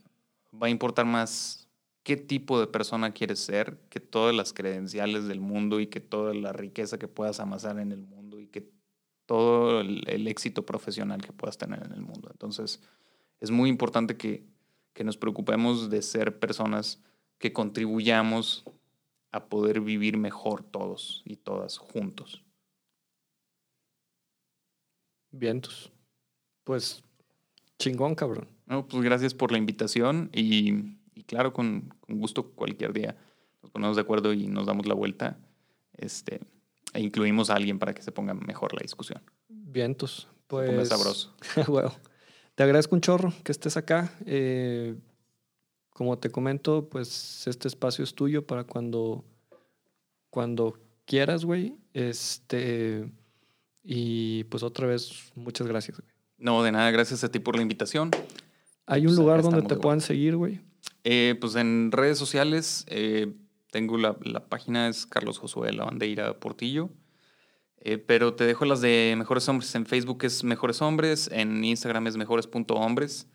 va 0.52 0.66
a 0.66 0.70
importar 0.70 1.06
más 1.06 1.67
qué 2.08 2.16
tipo 2.16 2.58
de 2.58 2.66
persona 2.66 3.12
quieres 3.12 3.38
ser 3.38 3.78
que 3.90 4.00
todas 4.00 4.34
las 4.34 4.54
credenciales 4.54 5.28
del 5.28 5.40
mundo 5.40 5.78
y 5.78 5.88
que 5.88 6.00
toda 6.00 6.32
la 6.32 6.54
riqueza 6.54 6.98
que 6.98 7.06
puedas 7.06 7.38
amasar 7.38 7.78
en 7.78 7.92
el 7.92 8.00
mundo 8.00 8.40
y 8.40 8.46
que 8.46 8.72
todo 9.26 9.82
el, 9.82 10.08
el 10.08 10.26
éxito 10.26 10.64
profesional 10.64 11.20
que 11.20 11.32
puedas 11.32 11.58
tener 11.58 11.84
en 11.84 11.92
el 11.92 12.00
mundo. 12.00 12.30
Entonces, 12.32 12.80
es 13.40 13.50
muy 13.50 13.68
importante 13.68 14.16
que 14.16 14.46
que 14.98 15.04
nos 15.04 15.16
preocupemos 15.16 15.90
de 15.90 16.02
ser 16.02 16.40
personas 16.40 17.00
que 17.38 17.52
contribuyamos 17.52 18.64
a 19.30 19.48
poder 19.48 19.80
vivir 19.80 20.16
mejor 20.16 20.64
todos 20.64 21.22
y 21.24 21.36
todas 21.36 21.78
juntos. 21.78 22.42
Vientos. 25.30 25.92
Pues 26.64 27.04
chingón, 27.78 28.16
cabrón. 28.16 28.48
No, 28.66 28.88
pues 28.88 29.04
gracias 29.04 29.34
por 29.34 29.52
la 29.52 29.58
invitación 29.58 30.30
y, 30.34 30.96
y 31.18 31.24
claro, 31.24 31.52
con, 31.52 31.92
con, 32.00 32.18
gusto 32.18 32.52
cualquier 32.52 32.92
día 32.92 33.16
nos 33.62 33.72
ponemos 33.72 33.96
de 33.96 34.02
acuerdo 34.02 34.32
y 34.32 34.46
nos 34.46 34.66
damos 34.66 34.86
la 34.86 34.94
vuelta 34.94 35.36
este, 35.96 36.40
e 36.94 37.00
incluimos 37.00 37.50
a 37.50 37.54
alguien 37.56 37.78
para 37.78 37.92
que 37.92 38.02
se 38.02 38.12
ponga 38.12 38.34
mejor 38.34 38.72
la 38.72 38.80
discusión. 38.82 39.20
Vientos. 39.48 40.28
Pues. 40.46 40.88
sabroso. 40.88 41.34
bueno, 41.66 41.92
te 42.54 42.62
agradezco 42.62 42.94
un 42.94 43.00
chorro 43.00 43.32
que 43.42 43.52
estés 43.52 43.76
acá. 43.76 44.12
Eh, 44.24 44.96
como 45.90 46.18
te 46.18 46.30
comento, 46.30 46.88
pues 46.88 47.46
este 47.46 47.66
espacio 47.68 48.04
es 48.04 48.14
tuyo 48.14 48.46
para 48.46 48.64
cuando, 48.64 49.24
cuando 50.30 50.78
quieras, 51.04 51.44
güey. 51.44 51.74
Este. 51.92 53.10
Y 53.82 54.44
pues 54.44 54.62
otra 54.62 54.86
vez, 54.86 55.32
muchas 55.34 55.66
gracias, 55.66 55.98
güey. 55.98 56.10
No, 56.38 56.62
de 56.62 56.72
nada, 56.72 56.90
gracias 56.92 57.24
a 57.24 57.30
ti 57.30 57.40
por 57.40 57.56
la 57.56 57.62
invitación. 57.62 58.10
¿Hay 58.86 59.02
un 59.02 59.08
pues, 59.08 59.18
lugar 59.18 59.42
donde 59.42 59.62
te 59.62 59.76
puedan 59.76 60.00
seguir, 60.00 60.36
güey? 60.36 60.60
Eh, 61.04 61.36
pues 61.40 61.54
en 61.54 61.92
redes 61.92 62.18
sociales, 62.18 62.84
eh, 62.88 63.32
tengo 63.70 63.96
la, 63.98 64.18
página, 64.48 64.88
es 64.88 65.06
Carlos 65.06 65.38
Josué 65.38 65.72
Lavandeira 65.72 66.40
Portillo. 66.40 66.90
Eh, 67.80 67.98
pero 67.98 68.34
te 68.34 68.42
dejo 68.44 68.64
las 68.64 68.80
de 68.80 69.14
Mejores 69.16 69.48
Hombres. 69.48 69.72
En 69.74 69.86
Facebook 69.86 70.24
es 70.24 70.42
Mejores 70.42 70.82
Hombres, 70.82 71.30
en 71.32 71.64
Instagram 71.64 72.08
es 72.08 72.16
mejores.hombres 72.16 73.28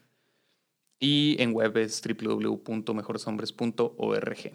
y 1.00 1.38
en 1.40 1.54
web 1.54 1.78
es 1.78 2.02
www.mejoreshombres.org. 2.02 4.52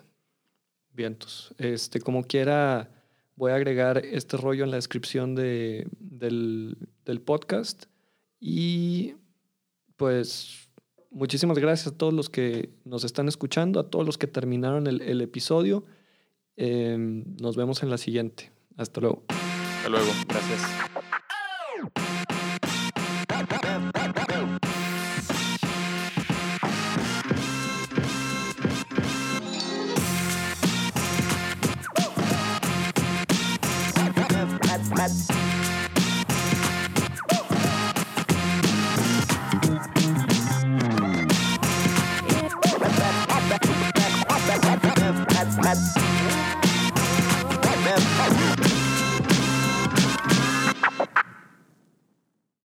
Vientos. 0.93 1.55
Este, 1.59 2.01
como 2.01 2.25
quiera, 2.25 2.91
voy 3.37 3.53
a 3.53 3.55
agregar 3.55 4.05
este 4.05 4.37
rollo 4.37 4.65
en 4.65 4.71
la 4.71 4.77
descripción 4.77 5.35
de, 5.35 5.87
del, 5.99 6.77
del 7.05 7.21
podcast. 7.21 7.87
Y 8.41 9.15
pues 9.97 10.68
muchísimas 11.11 11.59
gracias 11.59 11.95
a 11.95 11.97
todos 11.97 12.13
los 12.13 12.29
que 12.31 12.71
nos 12.85 13.05
están 13.05 13.29
escuchando, 13.29 13.81
a 13.81 13.91
todos 13.91 14.05
los 14.05 14.19
que 14.19 14.27
terminaron 14.27 14.87
el, 14.87 15.21
episodio. 15.21 15.85
Em, 16.57 17.25
nos 17.41 17.57
vemos 17.57 17.83
en 17.83 17.91
la 17.91 17.99
siguiente. 17.99 18.51
Hasta 18.77 19.01
luego. 19.01 19.25
Hasta 19.29 19.89
luego. 19.89 20.11
Gracias. 20.29 20.98